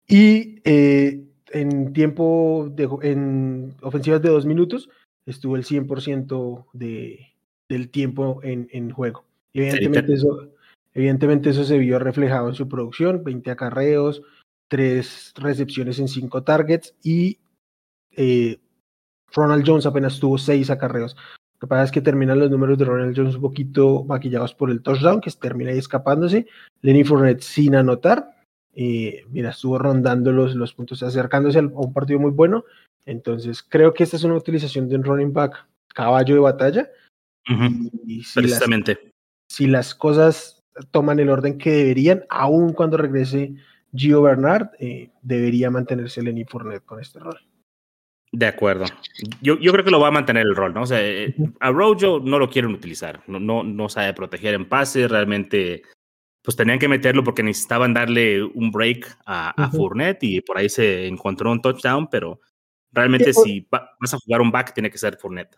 Y 0.07 0.61
eh, 0.65 1.25
en 1.51 1.93
tiempo, 1.93 2.69
de, 2.71 2.89
en 3.03 3.75
ofensivas 3.83 4.23
de 4.23 4.29
dos 4.31 4.47
minutos, 4.47 4.89
estuvo 5.27 5.57
el 5.57 5.65
100% 5.65 6.67
de, 6.73 7.35
del 7.69 7.91
tiempo 7.91 8.41
en, 8.43 8.69
en 8.73 8.91
juego. 8.91 9.25
evidentemente, 9.53 10.15
eso, 10.15 10.51
evidentemente 10.95 11.51
eso 11.51 11.65
se 11.65 11.79
vio 11.79 11.99
reflejado 11.99 12.49
en 12.49 12.55
su 12.55 12.69
producción, 12.69 13.25
20 13.25 13.51
acarreos, 13.51 14.23
3 14.69 15.35
recepciones 15.37 15.99
en 15.99 16.09
5 16.09 16.45
targets 16.45 16.95
y 17.03 17.39
eh, 18.17 18.59
Ronald 19.35 19.65
Jones 19.67 19.87
apenas 19.87 20.19
tuvo 20.19 20.39
6 20.39 20.71
acarreos. 20.71 21.17
Lo 21.55 21.61
que 21.61 21.67
pasa 21.67 21.85
es 21.85 21.91
que 21.93 22.01
terminan 22.01 22.39
los 22.39 22.51
números 22.51 22.77
de 22.79 22.85
Ronald 22.85 23.17
Jones 23.17 23.37
un 23.37 23.43
poquito 23.43 24.05
maquillados 24.05 24.55
por 24.55 24.71
el 24.71 24.83
touchdown, 24.83 25.21
que 25.21 25.31
termina 25.31 25.71
ahí 25.71 25.79
escapándose. 25.79 26.47
Lenny 26.81 27.05
Fournette 27.05 27.43
sin 27.43 27.77
anotar. 27.77 28.37
Eh, 28.75 29.25
mira, 29.31 29.51
estuvo 29.51 29.79
rondando 29.79 30.33
los, 30.33 30.55
los 30.55 30.73
puntos, 30.75 31.03
acercándose 31.03 31.59
a 31.59 31.63
un 31.63 31.93
partido 31.93 32.19
muy 32.19 32.31
bueno. 32.31 32.65
Entonces, 33.07 33.63
creo 33.63 33.95
que 33.95 34.05
esta 34.05 34.17
es 34.17 34.25
una 34.25 34.35
utilización 34.35 34.89
de 34.89 34.97
un 34.97 35.05
running 35.05 35.33
back 35.33 35.67
caballo 35.95 36.35
de 36.35 36.41
batalla. 36.41 36.91
y, 38.07 38.23
si 38.23 38.41
Precisamente. 38.41 38.99
Las, 39.03 39.13
si 39.49 39.67
las 39.67 39.95
cosas 39.95 40.63
toman 40.91 41.21
el 41.21 41.29
orden 41.29 41.59
que 41.59 41.71
deberían, 41.71 42.25
aun 42.29 42.73
cuando 42.73 42.97
regrese 42.97 43.55
Gio 43.95 44.23
Bernard, 44.23 44.71
eh, 44.79 45.11
debería 45.23 45.71
mantenerse 45.71 46.23
Lenny 46.23 46.45
Fournette 46.45 46.85
con 46.85 47.01
este 47.01 47.19
rol. 47.19 47.39
De 48.33 48.47
acuerdo. 48.47 48.87
Yo, 49.43 49.59
yo 49.59 49.73
creo 49.73 49.85
que 49.85 49.91
lo 49.91 50.01
va 50.01 50.09
a 50.09 50.13
mantener 50.13 50.47
el 50.47 50.57
rol, 50.57 50.73
¿no? 50.73 50.83
O 50.83 50.87
sea, 50.87 51.01
eh, 51.03 51.35
a 51.61 51.71
Rojo 51.71 52.19
no 52.25 52.39
lo 52.39 52.49
quieren 52.49 52.73
utilizar, 52.73 53.23
no, 53.27 53.39
no, 53.39 53.63
no 53.63 53.91
sabe 53.91 54.15
proteger 54.15 54.55
en 54.55 54.69
pase, 54.69 55.07
realmente 55.07 55.83
pues 56.43 56.57
tenían 56.57 56.79
que 56.79 56.89
meterlo 56.89 57.23
porque 57.23 57.43
necesitaban 57.43 57.95
darle 57.95 58.43
un 58.43 58.73
break 58.73 59.19
a, 59.27 59.51
a 59.51 59.71
Fournette 59.71 60.25
y 60.25 60.41
por 60.41 60.59
ahí 60.59 60.69
se 60.69 61.07
encontró 61.07 61.53
un 61.53 61.63
touchdown, 61.63 62.09
pero 62.09 62.41
realmente 62.91 63.33
si 63.33 63.67
vas 63.71 64.15
a 64.15 64.19
jugar 64.19 64.41
un 64.41 64.51
back 64.51 64.75
tiene 64.75 64.91
que 64.91 64.99
ser 64.99 65.17
Fournette. 65.19 65.57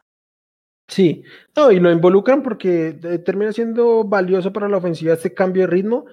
Sí, 0.86 1.22
no, 1.56 1.72
y 1.72 1.80
lo 1.80 1.90
involucran 1.90 2.42
porque 2.42 2.98
eh, 3.02 3.18
termina 3.18 3.52
siendo 3.52 4.04
valioso 4.04 4.52
para 4.52 4.68
la 4.68 4.76
ofensiva 4.76 5.14
este 5.14 5.32
cambio 5.32 5.62
de 5.62 5.68
ritmo, 5.68 6.04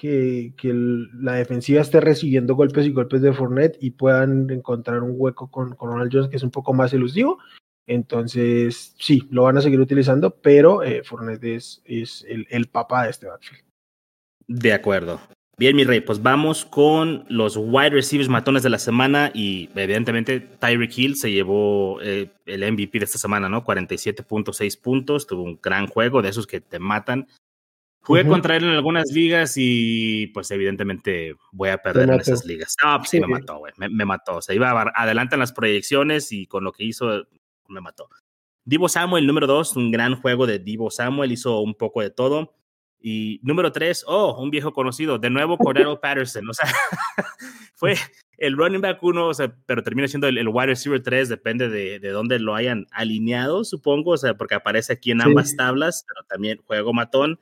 que, 0.00 0.52
la 0.72 1.34
defensiva 1.34 1.82
esté 1.82 2.00
recibiendo 2.00 2.54
golpes 2.54 2.86
y 2.86 2.90
golpes 2.90 3.20
de 3.20 3.32
Fournette 3.32 3.76
y 3.80 3.90
puedan 3.90 4.48
encontrar 4.50 5.02
un 5.02 5.14
hueco 5.16 5.50
con, 5.50 5.74
con 5.74 5.90
Ronald 5.90 6.10
Jones 6.12 6.28
que 6.28 6.36
es 6.36 6.42
un 6.42 6.50
poco 6.50 6.72
más 6.72 6.92
elusivo. 6.94 7.38
Entonces, 7.86 8.94
sí, 8.98 9.28
lo 9.30 9.42
van 9.42 9.58
a 9.58 9.62
seguir 9.62 9.80
utilizando, 9.80 10.30
pero 10.30 10.82
eh, 10.82 11.02
Fournette 11.04 11.44
es, 11.44 11.82
es 11.84 12.24
el, 12.28 12.46
el 12.50 12.66
papá 12.66 13.04
de 13.04 13.10
este 13.10 13.26
backfield. 13.26 13.64
De 14.46 14.72
acuerdo. 14.72 15.20
Bien, 15.58 15.76
mi 15.76 15.84
rey, 15.84 16.00
pues 16.00 16.22
vamos 16.22 16.64
con 16.64 17.26
los 17.28 17.58
wide 17.58 17.90
receivers 17.90 18.30
matones 18.30 18.62
de 18.62 18.70
la 18.70 18.78
semana 18.78 19.30
y 19.34 19.68
evidentemente 19.74 20.40
Tyreek 20.40 20.96
Hill 20.96 21.16
se 21.16 21.30
llevó 21.30 22.00
eh, 22.00 22.30
el 22.46 22.72
MVP 22.72 22.98
de 22.98 23.04
esta 23.04 23.18
semana, 23.18 23.50
¿no? 23.50 23.62
47.6 23.62 24.80
puntos, 24.80 25.26
tuvo 25.26 25.42
un 25.42 25.58
gran 25.62 25.86
juego 25.86 26.22
de 26.22 26.30
esos 26.30 26.46
que 26.46 26.62
te 26.62 26.78
matan. 26.78 27.28
Jugué 28.02 28.26
contra 28.26 28.56
él 28.56 28.64
en 28.64 28.70
algunas 28.70 29.10
ligas 29.12 29.54
y 29.56 30.28
pues 30.28 30.50
evidentemente 30.50 31.36
voy 31.52 31.68
a 31.68 31.78
perder 31.78 32.08
en 32.08 32.20
esas 32.20 32.44
ligas. 32.44 32.74
No, 32.82 32.96
pues 32.98 33.10
sí, 33.10 33.20
me 33.20 33.26
mató, 33.26 33.58
güey, 33.58 33.72
me, 33.76 33.88
me, 33.88 34.04
mató. 34.04 34.36
O 34.36 34.42
sea, 34.42 34.54
iba 34.54 34.70
adelante 34.94 35.34
en 35.34 35.40
las 35.40 35.52
proyecciones 35.52 36.32
y 36.32 36.46
con 36.46 36.64
lo 36.64 36.72
que 36.72 36.84
hizo 36.84 37.26
me 37.68 37.80
mató. 37.80 38.08
Divo 38.64 38.88
Samuel, 38.88 39.26
número 39.26 39.46
dos, 39.46 39.76
un 39.76 39.90
gran 39.90 40.20
juego 40.20 40.46
de 40.46 40.58
Divo 40.58 40.90
Samuel, 40.90 41.32
hizo 41.32 41.60
un 41.60 41.74
poco 41.74 42.02
de 42.02 42.10
todo. 42.10 42.54
Y 43.02 43.40
número 43.42 43.72
tres, 43.72 44.04
oh, 44.06 44.40
un 44.42 44.50
viejo 44.50 44.72
conocido, 44.72 45.18
de 45.18 45.30
nuevo 45.30 45.56
Cordero 45.56 46.00
Patterson, 46.00 46.48
o 46.48 46.52
sea, 46.52 46.68
fue 47.74 47.94
el 48.36 48.56
running 48.56 48.82
back 48.82 49.02
uno, 49.02 49.28
o 49.28 49.34
sea, 49.34 49.56
pero 49.64 49.82
termina 49.82 50.06
siendo 50.06 50.28
el, 50.28 50.36
el 50.36 50.48
wide 50.48 50.66
receiver 50.66 51.02
tres, 51.02 51.30
depende 51.30 51.70
de, 51.70 51.98
de, 51.98 52.10
dónde 52.10 52.38
lo 52.38 52.54
hayan 52.54 52.86
alineado, 52.90 53.64
supongo, 53.64 54.12
o 54.12 54.16
sea, 54.18 54.34
porque 54.34 54.54
aparece 54.54 54.92
aquí 54.92 55.12
en 55.12 55.22
ambas 55.22 55.50
sí. 55.50 55.56
tablas, 55.56 56.04
pero 56.06 56.26
también 56.26 56.58
juego 56.66 56.92
matón. 56.92 57.38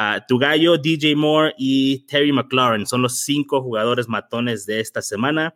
Uh, 0.00 0.18
tu 0.26 0.38
gallo, 0.38 0.78
DJ 0.78 1.14
Moore 1.14 1.54
y 1.58 2.06
Terry 2.06 2.32
McLaurin 2.32 2.86
son 2.86 3.02
los 3.02 3.18
cinco 3.18 3.60
jugadores 3.60 4.08
matones 4.08 4.64
de 4.64 4.80
esta 4.80 5.02
semana. 5.02 5.54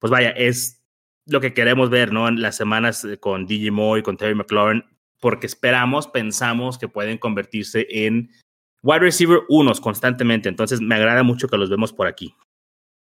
Pues 0.00 0.10
vaya, 0.10 0.30
es 0.30 0.82
lo 1.26 1.40
que 1.40 1.54
queremos 1.54 1.88
ver, 1.88 2.12
¿no? 2.12 2.26
En 2.26 2.42
las 2.42 2.56
semanas 2.56 3.06
con 3.20 3.46
DJ 3.46 3.70
Moore 3.70 4.00
y 4.00 4.02
con 4.02 4.16
Terry 4.16 4.34
McLaurin, 4.34 4.82
porque 5.20 5.46
esperamos, 5.46 6.08
pensamos 6.08 6.76
que 6.76 6.88
pueden 6.88 7.18
convertirse 7.18 7.86
en 7.88 8.30
wide 8.82 8.98
receiver 8.98 9.42
unos 9.48 9.80
constantemente, 9.80 10.48
entonces 10.48 10.80
me 10.80 10.96
agrada 10.96 11.22
mucho 11.22 11.46
que 11.46 11.56
los 11.56 11.70
vemos 11.70 11.92
por 11.92 12.08
aquí. 12.08 12.34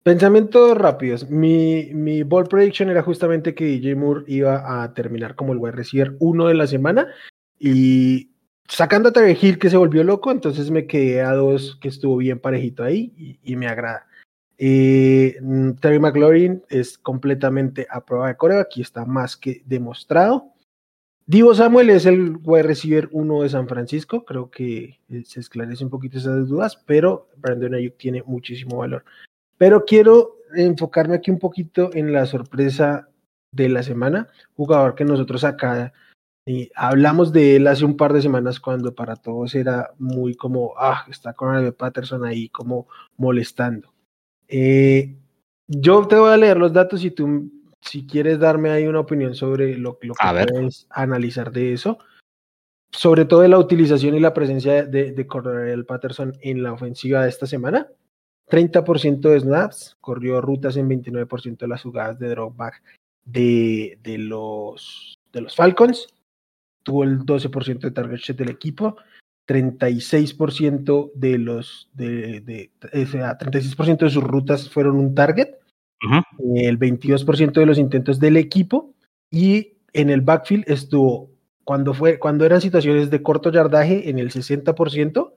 Pensamientos 0.04 0.78
rápidos. 0.78 1.32
Mi, 1.32 1.89
mi 1.96 2.22
ball 2.22 2.48
prediction 2.48 2.92
era 2.92 3.02
justamente 3.02 3.56
que 3.56 3.66
DJ 3.66 3.96
Moore 3.96 4.26
iba 4.28 4.84
a 4.84 4.94
terminar 4.94 5.34
como 5.34 5.54
el 5.54 5.58
wide 5.58 5.72
receiver 5.72 6.16
uno 6.20 6.46
de 6.46 6.54
la 6.54 6.68
semana 6.68 7.08
y 7.58 8.33
sacando 8.67 9.10
a 9.10 9.12
Terry 9.12 9.38
Hill 9.39 9.60
que 9.60 9.69
se 9.69 9.78
volvió 9.78 10.04
loco, 10.04 10.32
entonces 10.32 10.71
me 10.71 10.88
quedé 10.88 11.21
a 11.21 11.34
dos 11.34 11.78
que 11.82 11.88
estuvo 11.88 12.17
bien 12.17 12.39
parejito 12.39 12.84
ahí 12.84 13.39
y, 13.43 13.56
me 13.56 13.67
agrada. 13.67 14.08
Eh, 14.58 15.39
Terry 15.80 15.99
McLaurin 15.99 16.63
es 16.69 16.97
completamente 16.97 17.88
a 17.89 18.02
prueba 18.06 18.28
de 18.28 18.38
coreo, 18.38 18.60
aquí 18.60 18.82
está 18.82 19.06
más 19.06 19.36
que 19.36 19.62
demostrado. 19.65 20.54
Divo 21.26 21.56
Samuel 21.56 21.89
es 21.89 22.06
el 22.06 22.38
wide 22.43 22.63
receiver 22.63 23.08
uno 23.13 23.43
de 23.43 23.49
San 23.49 23.67
Francisco, 23.67 24.26
creo 24.26 24.52
que 24.52 24.99
se 25.23 25.39
esclarece 25.39 25.84
un 25.84 25.89
poquito 25.89 26.17
esas 26.17 26.49
dudas, 26.49 26.76
pero 26.86 27.30
Brandon 27.38 27.76
Ayuk 27.76 27.95
tiene 27.95 28.23
muchísimo 28.26 28.78
valor. 28.78 29.06
Pero 29.58 29.86
quiero 29.86 30.38
enfocarme 30.54 31.15
aquí 31.15 31.32
un 31.32 31.39
poquito 31.39 31.91
en 31.93 32.12
la 32.12 32.26
sorpresa 32.26 33.08
de 33.52 33.69
la 33.69 33.84
semana, 33.84 34.28
jugador 34.56 34.95
que 34.95 35.06
nosotros 35.06 35.45
acá 35.45 35.93
eh, 36.46 36.70
hablamos 36.76 37.32
de 37.32 37.56
él 37.56 37.68
hace 37.68 37.86
un 37.86 37.96
par 37.96 38.12
de 38.12 38.22
semanas 38.22 38.60
cuando 38.60 38.94
para 38.94 39.16
todos 39.16 39.56
era 39.56 39.92
muy 39.98 40.36
como, 40.36 40.74
ah, 40.78 41.06
está 41.10 41.34
con 41.34 41.56
el 41.56 41.74
Patterson 41.74 42.26
ahí 42.26 42.50
como 42.50 42.88
molestando. 43.18 43.94
Eh, 44.48 45.16
yo 45.68 46.08
te 46.08 46.18
voy 46.18 46.32
a 46.32 46.38
leer 46.38 46.58
los 46.58 46.74
datos 46.74 47.04
y 47.06 47.12
tú 47.12 47.50
si 47.82 48.06
quieres 48.06 48.40
darme 48.40 48.70
ahí 48.70 48.88
una 48.88 49.00
opinión 49.00 49.36
sobre 49.36 49.78
lo, 49.78 49.98
lo 50.02 50.14
que 50.14 50.28
a 50.28 50.32
puedes 50.32 50.52
ver. 50.52 50.70
analizar 50.90 51.52
de 51.52 51.74
eso, 51.74 51.98
sobre 52.92 53.26
todo 53.26 53.42
de 53.42 53.50
la 53.50 53.60
utilización 53.60 54.16
y 54.16 54.20
la 54.20 54.34
presencia 54.34 54.86
de, 54.86 55.12
de 55.12 55.28
Cordell 55.28 55.86
Patterson 55.86 56.34
en 56.42 56.64
la 56.64 56.74
ofensiva 56.74 57.24
de 57.24 57.30
esta 57.30 57.46
semana. 57.46 57.88
30% 58.50 59.22
de 59.22 59.40
snaps, 59.40 59.98
corrió 60.02 60.42
rutas 60.42 60.76
en 60.78 60.90
29% 60.90 61.58
de 61.58 61.68
las 61.68 61.82
jugadas 61.82 62.20
de 62.20 62.30
dropback 62.30 62.84
de, 63.26 63.98
de, 64.04 64.18
los, 64.18 65.18
de 65.32 65.42
los 65.42 65.56
Falcons, 65.56 66.12
tuvo 66.84 67.04
el 67.04 67.19
12% 67.19 67.80
de 67.80 67.91
target 67.91 68.19
share 68.19 68.38
del 68.38 68.50
equipo, 68.50 68.98
36% 69.48 71.12
de 71.15 71.38
los 71.38 71.89
de, 71.93 72.41
de, 72.41 72.72
de, 72.80 73.04
o 73.04 73.08
sea, 73.08 73.38
36% 73.38 73.98
de 73.98 74.10
sus 74.10 74.24
rutas 74.24 74.69
fueron 74.69 74.96
un 74.96 75.15
target, 75.15 75.50
uh 76.06 76.10
-huh. 76.10 76.24
el 76.56 76.80
22% 76.80 77.54
de 77.54 77.65
los 77.65 77.78
intentos 77.78 78.19
del 78.19 78.38
equipo 78.38 78.93
y 79.32 79.74
en 79.93 80.10
el 80.10 80.22
backfield 80.22 80.65
estuvo 80.67 81.30
cuando 81.63 81.93
fue 81.93 82.19
cuando 82.19 82.46
eran 82.46 82.62
situaciones 82.62 83.10
de 83.10 83.22
corto 83.22 83.52
yardaje 83.52 84.10
en 84.10 84.19
el 84.19 84.32
60%, 84.32 85.34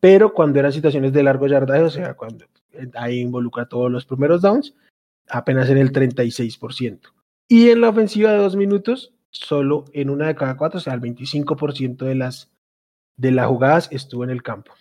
pero 0.00 0.32
cuando 0.32 0.58
eran 0.58 0.72
situaciones 0.72 1.12
de 1.12 1.22
largo 1.22 1.46
yardaje, 1.46 1.82
o 1.82 1.90
sea, 1.90 2.14
cuando 2.14 2.46
ahí 2.94 3.20
involucra 3.20 3.66
todos 3.66 3.90
los 3.90 4.06
primeros 4.06 4.42
downs, 4.42 4.74
apenas 5.28 5.68
en 5.70 5.78
el 5.78 5.92
36%. 5.92 7.12
Y 7.48 7.70
en 7.70 7.80
la 7.80 7.88
ofensiva 7.88 8.32
de 8.32 8.38
dos 8.38 8.56
minutos, 8.56 9.12
solo 9.30 9.84
en 9.92 10.10
una 10.10 10.26
de 10.26 10.34
cada 10.34 10.56
cuatro, 10.56 10.78
o 10.78 10.80
sea, 10.80 10.94
el 10.94 11.00
25% 11.00 12.04
de 12.04 12.14
las, 12.14 12.50
de 13.16 13.30
las 13.30 13.46
jugadas 13.46 13.88
estuvo 13.92 14.24
en 14.24 14.30
el 14.30 14.42
campo. 14.42 14.72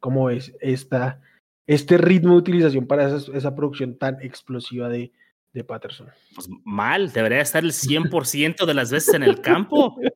¿Cómo 0.00 0.30
es 0.30 0.54
esta, 0.60 1.20
este 1.66 1.98
ritmo 1.98 2.32
de 2.32 2.38
utilización 2.38 2.86
para 2.86 3.06
esa, 3.06 3.36
esa 3.36 3.54
producción 3.54 3.96
tan 3.96 4.20
explosiva 4.20 4.88
de, 4.88 5.12
de 5.52 5.64
Patterson? 5.64 6.08
Pues 6.34 6.48
mal, 6.64 7.12
debería 7.12 7.40
estar 7.40 7.62
el 7.62 7.72
100% 7.72 8.66
de 8.66 8.74
las 8.74 8.90
veces 8.90 9.14
en 9.14 9.22
el 9.22 9.40
campo. 9.40 9.96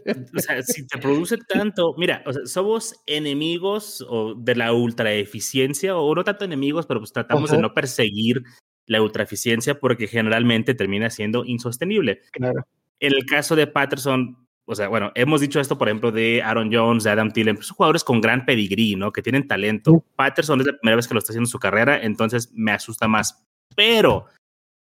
O 0.00 0.38
sea, 0.38 0.62
si 0.62 0.86
te 0.86 0.98
produce 0.98 1.36
tanto, 1.36 1.92
mira, 1.98 2.22
o 2.24 2.32
sea, 2.32 2.46
somos 2.46 2.94
enemigos 3.06 4.06
o 4.08 4.34
de 4.36 4.54
la 4.54 4.72
ultra 4.72 5.12
eficiencia, 5.12 5.96
o 5.96 6.14
no 6.14 6.22
tanto 6.22 6.44
enemigos, 6.44 6.86
pero 6.86 7.00
pues 7.00 7.12
tratamos 7.12 7.50
de 7.50 7.58
no 7.58 7.74
perseguir 7.74 8.44
la 8.86 9.02
ultra 9.02 9.24
eficiencia 9.24 9.80
porque 9.80 10.06
generalmente 10.06 10.74
termina 10.74 11.10
siendo 11.10 11.44
insostenible. 11.44 12.20
Claro. 12.30 12.64
En 13.00 13.12
el 13.12 13.26
caso 13.26 13.54
de 13.56 13.66
Patterson, 13.66 14.46
o 14.66 14.74
sea, 14.74 14.88
bueno, 14.88 15.12
hemos 15.14 15.40
dicho 15.40 15.60
esto, 15.60 15.78
por 15.78 15.88
ejemplo, 15.88 16.12
de 16.12 16.42
Aaron 16.42 16.70
Jones, 16.72 17.04
de 17.04 17.10
Adam 17.10 17.30
Thielen, 17.30 17.62
son 17.62 17.76
jugadores 17.76 18.04
con 18.04 18.20
gran 18.20 18.44
pedigrí, 18.44 18.96
¿no? 18.96 19.12
Que 19.12 19.22
tienen 19.22 19.48
talento. 19.48 20.04
Patterson 20.16 20.60
es 20.60 20.66
la 20.66 20.78
primera 20.78 20.96
vez 20.96 21.08
que 21.08 21.14
lo 21.14 21.18
está 21.18 21.32
haciendo 21.32 21.46
en 21.46 21.52
su 21.52 21.58
carrera, 21.58 22.02
entonces 22.02 22.50
me 22.52 22.72
asusta 22.72 23.08
más. 23.08 23.46
Pero 23.74 24.26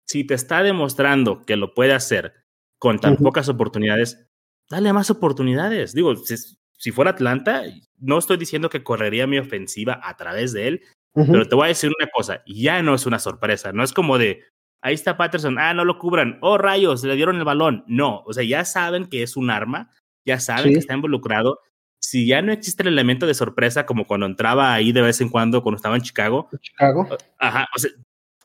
si 0.09 0.25
te 0.25 0.35
está 0.35 0.63
demostrando 0.63 1.43
que 1.43 1.57
lo 1.57 1.75
puede 1.75 1.93
hacer 1.93 2.35
con 2.79 2.99
tan 2.99 3.17
pocas 3.17 3.49
oportunidades, 3.49 4.27
dale 4.71 4.93
más 4.93 5.11
oportunidades. 5.11 5.93
Digo, 5.93 6.15
si, 6.17 6.91
fuera 6.93 7.11
Atlanta, 7.11 7.63
no 7.99 8.19
estoy 8.19 8.37
diciendo 8.37 8.71
que 8.71 8.83
correría 8.83 9.27
mi 9.27 9.39
ofensiva 9.39 10.01
a 10.03 10.17
través 10.17 10.53
de 10.53 10.69
él, 10.69 10.83
pero 11.15 11.47
te 11.47 11.55
voy 11.55 11.67
a 11.67 11.69
decir 11.69 11.91
una 11.97 12.09
cosa, 12.11 12.43
ya 12.47 12.83
no 12.83 12.95
es 12.95 13.05
una 13.05 13.19
sorpresa, 13.19 13.73
no 13.73 13.83
es 13.83 13.93
como 13.93 14.19
de, 14.19 14.45
ahí 14.83 14.95
está 14.95 15.17
Patterson, 15.17 15.59
ah, 15.59 15.75
no 15.75 15.85
lo 15.85 15.99
cubran, 15.99 16.39
oh 16.41 16.59
rayos, 16.59 17.05
le 17.05 17.17
dieron 17.17 17.37
el 17.37 17.45
balón. 17.45 17.85
No, 17.87 18.23
o 18.27 18.33
sea, 18.33 18.45
ya 18.45 18.65
saben 18.65 19.07
que 19.07 19.23
es 19.23 19.37
un 19.37 19.51
arma, 19.51 19.91
ya 20.27 20.41
saben 20.41 20.73
que 20.73 20.79
está 20.79 20.95
involucrado. 20.95 21.61
Si 22.01 22.27
ya 22.27 22.43
no 22.43 22.53
existe 22.53 22.83
el 22.83 22.89
elemento 22.89 23.27
de 23.27 23.35
sorpresa 23.35 23.85
como 23.85 24.07
cuando 24.07 24.27
entraba 24.27 24.73
ahí 24.73 24.93
de 24.93 25.03
vez 25.03 25.21
en 25.21 25.29
cuando, 25.29 25.63
cuando 25.63 25.77
estaba 25.77 25.97
en 25.97 26.03
Chicago. 26.03 26.49
Chicago. 26.61 27.09
Ajá, 27.39 27.67
o 27.75 27.79
sea, 27.79 27.91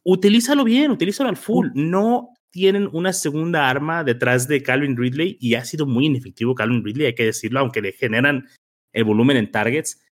utilízalo 0.04 0.63
bien, 0.63 0.91
utilízalo 0.91 1.30
al 1.30 1.38
full. 1.38 1.69
No 1.76 2.30
tienen 2.52 2.89
una 2.93 3.13
segunda 3.13 3.69
arma 3.69 4.04
detrás 4.04 4.48
de 4.48 4.62
Calvin 4.62 4.98
Ridley 4.98 5.38
y 5.39 5.56
ha 5.56 5.65
sido 5.65 5.86
muy 5.86 6.06
inefectivo 6.06 6.56
Calvin 6.56 6.84
Ridley, 6.84 7.08
hay 7.08 7.15
que 7.15 7.26
decirlo, 7.26 7.60
aunque 7.60 7.82
le 7.82 7.93
generan 7.93 8.48
el 8.91 9.04
volumen 9.06 9.38
en 9.38 9.52
targets, 9.52 10.04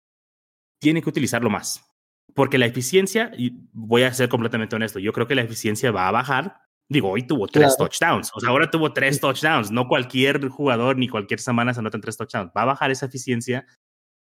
tiene 0.79 1.03
que 1.03 1.10
utilizarlo 1.10 1.51
más 1.51 1.90
porque 2.35 2.57
la 2.57 2.65
eficiencia, 2.65 3.31
y 3.37 3.53
voy 3.73 4.03
a 4.03 4.13
ser 4.13 4.29
completamente 4.29 4.75
honesto, 4.75 4.99
yo 4.99 5.13
creo 5.13 5.27
que 5.27 5.35
la 5.35 5.41
eficiencia 5.41 5.91
va 5.91 6.07
a 6.07 6.11
bajar. 6.11 6.57
Digo, 6.89 7.09
hoy 7.09 7.23
tuvo 7.23 7.47
tres 7.47 7.77
touchdowns, 7.77 8.31
o 8.33 8.39
sea, 8.39 8.49
ahora 8.49 8.69
tuvo 8.69 8.91
tres 8.91 9.19
touchdowns. 9.19 9.71
No 9.71 9.87
cualquier 9.87 10.49
jugador 10.49 10.97
ni 10.97 11.07
cualquier 11.07 11.39
semana 11.39 11.73
se 11.73 11.79
anotan 11.79 12.01
tres 12.01 12.17
touchdowns. 12.17 12.51
Va 12.55 12.63
a 12.63 12.65
bajar 12.65 12.91
esa 12.91 13.05
eficiencia, 13.05 13.65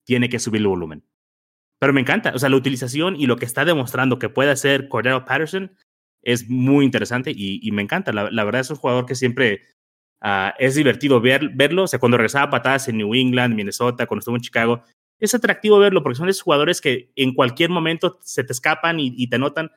tiene 0.04 0.28
que 0.28 0.38
subir 0.38 0.60
el 0.60 0.68
volumen. 0.68 1.04
Pero 1.80 1.92
me 1.92 2.00
encanta, 2.00 2.32
o 2.32 2.38
sea, 2.38 2.48
la 2.48 2.56
utilización 2.56 3.16
y 3.16 3.26
lo 3.26 3.36
que 3.36 3.44
está 3.44 3.64
demostrando 3.64 4.20
que 4.20 4.28
puede 4.28 4.52
hacer 4.52 4.88
Cordero 4.88 5.24
Patterson 5.24 5.76
es 6.22 6.48
muy 6.48 6.84
interesante 6.84 7.32
y, 7.34 7.68
me 7.72 7.82
encanta. 7.82 8.12
La, 8.12 8.44
verdad 8.44 8.60
es 8.60 8.70
un 8.70 8.76
jugador 8.76 9.06
que 9.06 9.16
siempre 9.16 9.62
ah, 10.20 10.54
es 10.60 10.76
divertido 10.76 11.20
ver, 11.20 11.48
verlo. 11.54 11.82
O 11.82 11.86
sea, 11.88 11.98
cuando 11.98 12.16
regresaba 12.16 12.50
patadas 12.50 12.86
en 12.88 12.98
New 12.98 13.14
England, 13.14 13.56
Minnesota, 13.56 14.06
cuando 14.06 14.20
estuvo 14.20 14.36
en 14.36 14.42
Chicago, 14.42 14.84
es 15.22 15.34
atractivo 15.34 15.78
verlo 15.78 16.02
porque 16.02 16.16
son 16.16 16.28
esos 16.28 16.42
jugadores 16.42 16.80
que 16.80 17.12
en 17.14 17.32
cualquier 17.32 17.70
momento 17.70 18.18
se 18.22 18.42
te 18.42 18.52
escapan 18.52 18.98
y, 18.98 19.28
te 19.28 19.38
notan. 19.38 19.70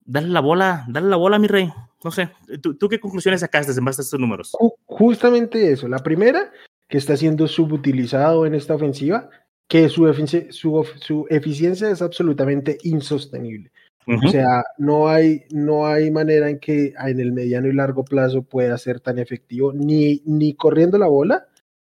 Dale 0.00 0.28
la 0.28 0.40
bola, 0.40 0.86
dale 0.88 1.08
la 1.08 1.16
bola, 1.16 1.38
mi 1.38 1.48
rey. 1.48 1.70
No 2.02 2.10
sé, 2.10 2.30
¿tú, 2.62 2.88
qué 2.88 2.98
conclusiones 2.98 3.40
sacaste 3.40 3.72
en 3.72 3.84
base 3.84 4.00
a 4.00 4.04
estos 4.04 4.18
números? 4.18 4.56
Justamente 4.86 5.70
eso. 5.70 5.86
La 5.86 5.98
primera, 5.98 6.50
que 6.88 6.96
está 6.96 7.14
siendo 7.18 7.46
subutilizado 7.46 8.46
en 8.46 8.54
esta 8.54 8.74
ofensiva, 8.74 9.28
que 9.68 9.90
su, 9.90 10.10
su, 10.48 10.86
su 10.96 11.26
eficiencia 11.28 11.90
es 11.90 12.00
absolutamente 12.00 12.78
insostenible. 12.82 13.70
O 14.06 14.28
sea, 14.30 14.64
no 14.78 15.08
hay, 15.08 15.42
no 15.50 15.86
hay 15.86 16.10
manera 16.10 16.48
en 16.48 16.58
que 16.58 16.94
en 16.98 17.20
el 17.20 17.32
mediano 17.32 17.68
y 17.68 17.74
largo 17.74 18.02
plazo 18.02 18.42
pueda 18.42 18.78
ser 18.78 18.98
tan 18.98 19.18
efectivo, 19.18 19.72
ni, 19.74 20.22
ni 20.24 20.54
corriendo 20.54 20.96
la 20.96 21.06
bola, 21.06 21.46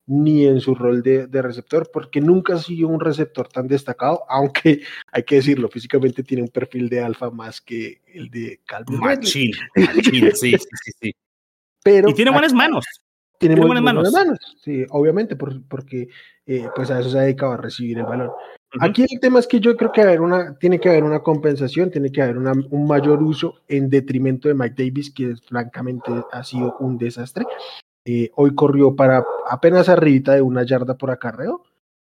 ni 0.07 0.47
en 0.47 0.61
su 0.61 0.75
rol 0.75 1.03
de, 1.03 1.27
receptor, 1.43 1.91
porque 1.93 2.21
nunca 2.21 2.55
ha 2.55 2.59
sido 2.59 2.89
un 2.89 3.01
receptor 3.01 3.49
tan 3.49 3.69
destacado, 3.69 4.25
aunque 4.29 4.83
hay 5.11 5.23
que 5.23 5.37
decirlo, 5.37 5.69
físicamente 5.69 6.23
tiene 6.23 6.43
un 6.43 6.49
perfil 6.49 6.89
de 6.89 7.01
alfa 7.01 7.31
más 7.31 7.61
que 7.61 8.01
el 8.13 8.31
de 8.31 8.61
Calvin 8.67 9.01
Machín, 9.01 9.53
sí, 10.35 10.55
sí, 10.55 10.57
sí, 11.01 11.15
Pero 11.83 12.11
y 12.11 12.15
tiene 12.15 12.31
buenas 12.31 12.53
manos. 12.53 12.85
Tiene, 13.39 13.57
buenas, 13.57 13.83
manos. 13.83 14.39
Sí, 14.63 14.87
obviamente, 14.91 15.35
porque 15.35 16.07
eh, 16.47 16.69
pues 16.77 16.93
a 16.93 17.01
eso 17.01 17.11
se 17.11 17.19
ha 17.19 17.23
dedicado 17.23 17.55
a 17.55 17.57
recibir 17.57 17.99
el 17.99 18.05
balón. 18.05 18.31
Aquí 18.81 19.03
el 19.03 19.21
tema 19.21 19.39
es 19.39 19.47
que 19.47 19.61
yo 19.61 19.77
creo 19.77 19.93
que 19.93 20.01
haber 20.01 20.21
una, 20.21 20.57
tiene 20.59 20.81
que 20.81 20.89
haber 20.89 21.05
una 21.05 21.21
compensación, 21.21 21.91
tiene 21.91 22.11
que 22.11 22.23
haber 22.23 22.39
un 22.39 22.87
mayor 22.87 23.23
uso 23.23 23.57
en 23.69 23.91
detrimento 23.91 24.49
de 24.49 24.55
Mike 24.55 24.85
Davis, 24.85 25.13
que 25.13 25.35
francamente 25.37 26.11
ha 26.31 26.43
sido 26.45 26.77
un 26.79 26.97
desastre. 26.97 27.45
Eh, 28.05 28.31
hoy 28.35 28.55
corrió 28.55 28.97
para 28.97 29.25
apenas 29.49 29.89
arribita 29.89 30.35
de 30.35 30.43
una 30.43 30.65
yarda 30.65 30.97
por 30.97 31.11
acarreo 31.11 31.63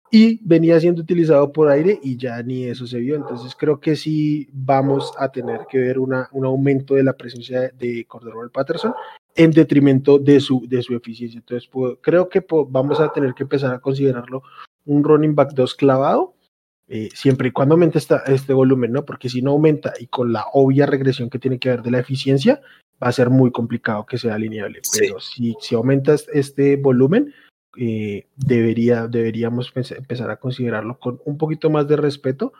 y 0.09 0.39
venía 0.47 0.79
siendo 0.79 1.01
utilizado 1.01 1.51
por 1.51 1.69
aire 1.69 1.99
y 2.03 2.17
ya 2.17 2.41
ni 2.43 2.65
eso 2.65 2.85
se 2.85 2.99
vio. 2.99 3.15
Entonces 3.15 3.55
creo 3.55 3.79
que 3.79 3.95
sí 3.95 4.47
vamos 4.53 5.11
a 5.17 5.31
tener 5.31 5.61
que 5.67 5.79
ver 5.79 5.99
una, 5.99 6.29
un 6.31 6.45
aumento 6.45 6.93
de 6.93 7.03
la 7.03 7.13
presencia 7.13 7.71
de 7.77 8.05
Cordero 8.05 8.49
Patterson 8.51 8.93
en 9.35 9.51
detrimento 9.51 10.19
de 10.19 10.39
su, 10.39 10.67
de 10.67 10.83
su 10.83 10.95
eficiencia. 10.95 11.39
Entonces 11.39 11.69
creo 12.01 12.29
que 12.29 12.45
vamos 12.67 12.99
a 12.99 13.11
tener 13.11 13.33
que 13.33 13.43
empezar 13.43 13.73
a 13.73 13.79
considerarlo 13.79 14.43
un 14.85 15.03
running 15.03 15.35
back 15.35 15.53
2 15.53 15.75
clavado. 15.75 16.35
Eh, 16.87 17.09
siempre 17.15 17.47
y 17.47 17.51
cuando 17.51 17.73
aumente 17.73 17.97
este 17.97 18.53
volumen, 18.53 18.91
¿no? 18.91 19.05
Porque 19.05 19.29
si 19.29 19.41
no 19.41 19.51
aumenta 19.51 19.93
y 19.99 20.07
con 20.07 20.31
la 20.31 20.45
obvia 20.53 20.85
regresión 20.85 21.29
que 21.29 21.39
tiene 21.39 21.57
que 21.57 21.69
ver 21.69 21.81
de 21.81 21.89
la 21.91 21.99
eficiencia, 21.99 22.61
va 23.01 23.07
a 23.07 23.11
ser 23.11 23.29
muy 23.29 23.51
complicado 23.51 24.05
que 24.05 24.17
sea 24.17 24.35
alineable. 24.35 24.81
Pero 24.97 25.19
si, 25.19 25.55
si 25.59 25.75
aumentas 25.75 26.27
este 26.33 26.75
volumen, 26.75 27.33
eh, 27.77 28.27
debería, 28.35 29.07
deberíamos 29.07 29.71
empezar 29.75 30.29
a 30.29 30.37
considerarlo 30.37 30.99
con 30.99 31.19
un 31.25 31.37
poquito 31.37 31.69
más 31.69 31.87
de 31.87 31.97
respeto 31.97 32.53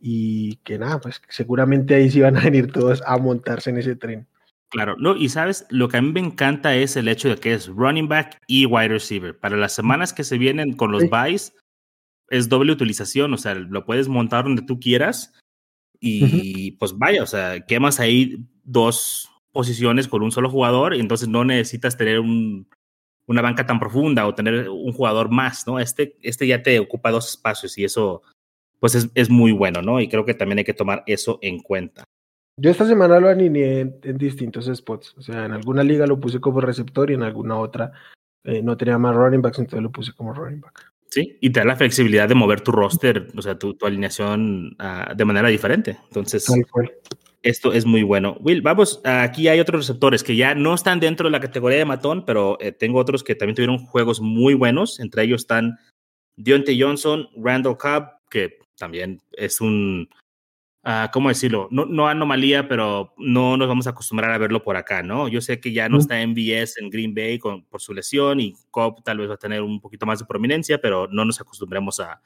y 0.00 0.56
que 0.64 0.78
nada, 0.78 1.00
pues 1.00 1.20
seguramente 1.28 1.94
ahí 1.94 2.10
sí 2.10 2.20
van 2.20 2.36
a 2.36 2.44
venir 2.44 2.72
todos 2.72 3.02
a 3.06 3.16
montarse 3.18 3.70
en 3.70 3.78
ese 3.78 3.96
tren. 3.96 4.26
Claro, 4.68 4.96
no, 4.98 5.16
y 5.16 5.28
sabes, 5.28 5.66
lo 5.68 5.88
que 5.88 5.98
a 5.98 6.02
mí 6.02 6.12
me 6.12 6.20
encanta 6.20 6.74
es 6.74 6.96
el 6.96 7.08
hecho 7.08 7.28
de 7.28 7.36
que 7.36 7.52
es 7.52 7.68
running 7.68 8.08
back 8.08 8.38
y 8.46 8.64
wide 8.64 8.88
receiver. 8.88 9.38
Para 9.38 9.56
las 9.56 9.74
semanas 9.74 10.12
que 10.12 10.24
se 10.24 10.38
vienen 10.38 10.72
con 10.74 10.92
los 10.92 11.10
buys, 11.10 11.52
es 12.30 12.48
doble 12.48 12.72
utilización, 12.72 13.34
o 13.34 13.36
sea, 13.36 13.54
lo 13.54 13.84
puedes 13.84 14.08
montar 14.08 14.44
donde 14.44 14.62
tú 14.62 14.80
quieras 14.80 15.34
y 16.00 16.72
pues 16.72 16.96
vaya, 16.96 17.22
o 17.22 17.26
sea, 17.26 17.60
quemas 17.66 18.00
ahí 18.00 18.44
dos, 18.64 19.30
posiciones 19.52 20.08
con 20.08 20.22
un 20.22 20.32
solo 20.32 20.50
jugador 20.50 20.94
y 20.94 21.00
entonces 21.00 21.28
no 21.28 21.44
necesitas 21.44 21.96
tener 21.96 22.20
un, 22.20 22.68
una 23.26 23.42
banca 23.42 23.66
tan 23.66 23.78
profunda 23.78 24.26
o 24.26 24.34
tener 24.34 24.68
un 24.68 24.92
jugador 24.92 25.30
más, 25.30 25.66
¿no? 25.66 25.78
Este, 25.78 26.16
este 26.22 26.46
ya 26.46 26.62
te 26.62 26.78
ocupa 26.80 27.10
dos 27.10 27.28
espacios 27.28 27.76
y 27.78 27.84
eso 27.84 28.22
pues 28.80 28.96
es, 28.96 29.08
es 29.14 29.30
muy 29.30 29.52
bueno, 29.52 29.80
¿no? 29.80 30.00
Y 30.00 30.08
creo 30.08 30.24
que 30.24 30.34
también 30.34 30.58
hay 30.58 30.64
que 30.64 30.74
tomar 30.74 31.04
eso 31.06 31.38
en 31.40 31.60
cuenta. 31.60 32.04
Yo 32.56 32.70
esta 32.70 32.86
semana 32.86 33.20
lo 33.20 33.28
alineé 33.28 33.80
en, 34.02 34.18
distintos 34.18 34.66
spots, 34.66 35.14
o 35.16 35.22
sea, 35.22 35.46
en 35.46 35.52
alguna 35.52 35.82
liga 35.82 36.06
lo 36.06 36.20
puse 36.20 36.40
como 36.40 36.60
receptor 36.60 37.10
y 37.10 37.14
en 37.14 37.22
alguna 37.22 37.56
otra 37.56 37.92
eh, 38.44 38.60
no 38.62 38.76
tenía 38.76 38.98
más 38.98 39.14
running 39.14 39.40
backs, 39.40 39.60
entonces 39.60 39.82
lo 39.82 39.90
puse 39.90 40.12
como 40.12 40.34
running 40.34 40.60
back. 40.60 40.92
Sí, 41.08 41.38
y 41.40 41.50
te 41.50 41.60
da 41.60 41.66
la 41.66 41.76
flexibilidad 41.76 42.28
de 42.28 42.34
mover 42.34 42.60
tu 42.62 42.72
roster, 42.72 43.28
o 43.36 43.42
sea, 43.42 43.58
tu, 43.58 43.74
tu 43.74 43.86
alineación 43.86 44.76
uh, 44.80 45.14
de 45.14 45.24
manera 45.24 45.48
diferente. 45.48 45.98
Entonces, 46.08 46.46
esto 47.42 47.72
es 47.72 47.84
muy 47.84 48.02
bueno. 48.02 48.36
Will, 48.40 48.62
vamos, 48.62 49.00
aquí 49.04 49.48
hay 49.48 49.58
otros 49.60 49.86
receptores 49.86 50.22
que 50.22 50.36
ya 50.36 50.54
no 50.54 50.74
están 50.74 51.00
dentro 51.00 51.26
de 51.26 51.32
la 51.32 51.40
categoría 51.40 51.78
de 51.78 51.84
matón, 51.84 52.24
pero 52.24 52.56
eh, 52.60 52.72
tengo 52.72 52.98
otros 52.98 53.24
que 53.24 53.34
también 53.34 53.56
tuvieron 53.56 53.78
juegos 53.78 54.20
muy 54.20 54.54
buenos. 54.54 55.00
Entre 55.00 55.24
ellos 55.24 55.42
están 55.42 55.78
Deontay 56.36 56.80
Johnson, 56.80 57.28
Randall 57.36 57.76
Cobb, 57.76 58.04
que 58.30 58.58
también 58.76 59.20
es 59.32 59.60
un, 59.60 60.08
uh, 60.84 61.10
¿cómo 61.12 61.28
decirlo? 61.28 61.68
No, 61.72 61.84
no, 61.84 62.06
anomalía, 62.06 62.68
pero 62.68 63.12
no 63.18 63.56
nos 63.56 63.68
vamos 63.68 63.86
a 63.86 63.90
acostumbrar 63.90 64.30
a 64.30 64.38
verlo 64.38 64.62
por 64.62 64.76
acá, 64.76 65.02
¿no? 65.02 65.26
Yo 65.28 65.40
sé 65.40 65.60
que 65.60 65.72
ya 65.72 65.88
no 65.88 65.98
está 65.98 66.20
en 66.20 66.34
BS 66.34 66.80
en 66.80 66.90
Green 66.90 67.12
Bay 67.12 67.38
con, 67.38 67.64
por 67.64 67.80
su 67.80 67.92
lesión 67.92 68.40
y 68.40 68.54
Cobb 68.70 69.02
tal 69.02 69.18
vez 69.18 69.28
va 69.28 69.34
a 69.34 69.38
tener 69.38 69.62
un 69.62 69.80
poquito 69.80 70.06
más 70.06 70.20
de 70.20 70.26
prominencia, 70.26 70.80
pero 70.80 71.08
no 71.08 71.24
nos 71.24 71.40
acostumbremos 71.40 71.98
a, 71.98 72.22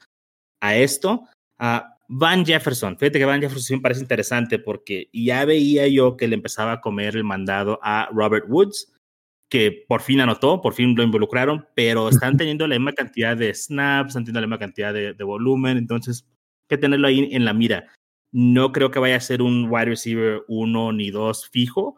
a 0.61 0.75
esto. 0.75 1.23
Uh, 1.59 1.96
Van 2.09 2.45
Jefferson, 2.45 2.97
fíjate 2.97 3.19
que 3.19 3.25
Van 3.25 3.41
Jefferson 3.41 3.77
me 3.77 3.81
parece 3.81 4.01
interesante 4.01 4.59
porque 4.59 5.09
ya 5.11 5.43
veía 5.43 5.87
yo 5.87 6.15
que 6.15 6.27
le 6.27 6.35
empezaba 6.35 6.73
a 6.73 6.81
comer 6.81 7.17
el 7.17 7.25
mandado 7.25 7.79
a 7.83 8.07
Robert 8.13 8.45
Woods, 8.47 8.93
que 9.49 9.85
por 9.87 10.01
fin 10.01 10.21
anotó, 10.21 10.61
por 10.61 10.73
fin 10.73 10.95
lo 10.95 11.03
involucraron, 11.03 11.67
pero 11.75 12.07
están 12.09 12.37
teniendo 12.37 12.65
la 12.65 12.75
misma 12.75 12.93
cantidad 12.93 13.35
de 13.35 13.53
snaps, 13.53 14.09
están 14.09 14.23
teniendo 14.23 14.41
la 14.41 14.47
misma 14.47 14.59
cantidad 14.59 14.93
de, 14.93 15.23
volumen, 15.23 15.77
entonces 15.77 16.25
hay 16.25 16.77
que 16.77 16.77
tenerlo 16.77 17.07
ahí 17.07 17.27
en 17.31 17.43
la 17.43 17.53
mira. 17.53 17.87
No 18.31 18.71
creo 18.71 18.89
que 18.89 18.99
vaya 18.99 19.17
a 19.17 19.21
ser 19.21 19.41
un 19.41 19.67
wide 19.69 19.85
receiver 19.85 20.43
uno 20.47 20.93
ni 20.93 21.11
dos 21.11 21.49
fijo, 21.49 21.97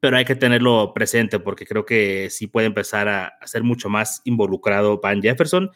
pero 0.00 0.16
hay 0.16 0.24
que 0.24 0.36
tenerlo 0.36 0.92
presente 0.94 1.38
porque 1.38 1.66
creo 1.66 1.84
que 1.84 2.28
sí 2.30 2.48
puede 2.48 2.66
empezar 2.66 3.08
a, 3.08 3.26
a 3.40 3.46
ser 3.46 3.62
mucho 3.62 3.88
más 3.88 4.20
involucrado 4.24 5.00
Van 5.00 5.22
Jefferson. 5.22 5.70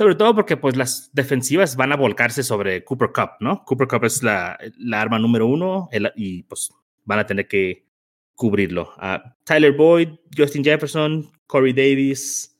Sobre 0.00 0.14
todo 0.14 0.34
porque 0.34 0.56
pues 0.56 0.78
las 0.78 1.10
defensivas 1.12 1.76
van 1.76 1.92
a 1.92 1.96
volcarse 1.96 2.42
sobre 2.42 2.82
Cooper 2.84 3.10
Cup, 3.12 3.32
¿no? 3.40 3.62
Cooper 3.66 3.86
Cup 3.86 4.06
es 4.06 4.22
la, 4.22 4.58
la 4.78 4.98
arma 4.98 5.18
número 5.18 5.46
uno 5.46 5.90
y 6.16 6.42
pues 6.44 6.70
van 7.04 7.18
a 7.18 7.26
tener 7.26 7.46
que 7.46 7.84
cubrirlo. 8.34 8.94
Tyler 9.44 9.72
Boyd, 9.72 10.08
Justin 10.34 10.64
Jefferson, 10.64 11.30
Corey 11.46 11.74
Davis, 11.74 12.58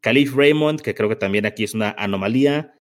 Khalif 0.00 0.36
Raymond, 0.36 0.80
que 0.80 0.94
creo 0.94 1.08
que 1.08 1.16
también 1.16 1.44
aquí 1.44 1.64
es 1.64 1.74
una 1.74 1.90
anomalía. 1.98 2.78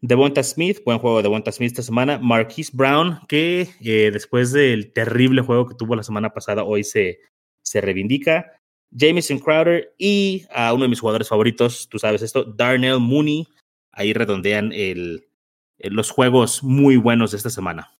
Devonta 0.00 0.42
Smith, 0.42 0.80
buen 0.84 0.98
juego 0.98 1.18
de 1.18 1.22
Devonta 1.22 1.52
Smith 1.52 1.70
esta 1.70 1.84
semana. 1.84 2.18
Marquise 2.18 2.72
Brown, 2.74 3.20
que 3.28 3.68
eh, 3.80 4.10
después 4.12 4.50
del 4.50 4.92
terrible 4.92 5.42
juego 5.42 5.68
que 5.68 5.76
tuvo 5.76 5.94
la 5.94 6.02
semana 6.02 6.30
pasada, 6.30 6.64
hoy 6.64 6.82
se, 6.82 7.20
se 7.62 7.80
reivindica. 7.80 8.55
Jameson 8.90 9.38
Crowder 9.38 9.94
y 9.98 10.46
a 10.52 10.72
uno 10.72 10.84
de 10.84 10.88
mis 10.88 11.00
jugadores 11.00 11.28
favoritos, 11.28 11.88
tú 11.88 11.98
sabes 11.98 12.22
esto, 12.22 12.44
Darnell 12.44 13.00
Mooney. 13.00 13.46
Ahí 13.92 14.12
redondean 14.12 14.72
el, 14.72 15.26
los 15.78 16.10
juegos 16.10 16.62
muy 16.62 16.96
buenos 16.96 17.30
de 17.30 17.38
esta 17.38 17.50
semana. 17.50 17.90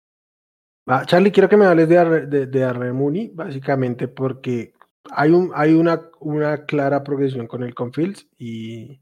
Ah, 0.86 1.04
Charlie, 1.04 1.32
quiero 1.32 1.48
que 1.48 1.56
me 1.56 1.66
hables 1.66 1.88
de, 1.88 2.26
de, 2.26 2.46
de 2.46 2.60
Darnell 2.60 2.92
Mooney, 2.92 3.32
básicamente 3.34 4.06
porque 4.06 4.72
hay, 5.10 5.32
un, 5.32 5.50
hay 5.54 5.72
una, 5.72 6.10
una 6.20 6.64
clara 6.64 7.02
progresión 7.02 7.46
con 7.46 7.64
el 7.64 7.74
con 7.74 7.92
Fields, 7.92 8.28
y, 8.38 9.00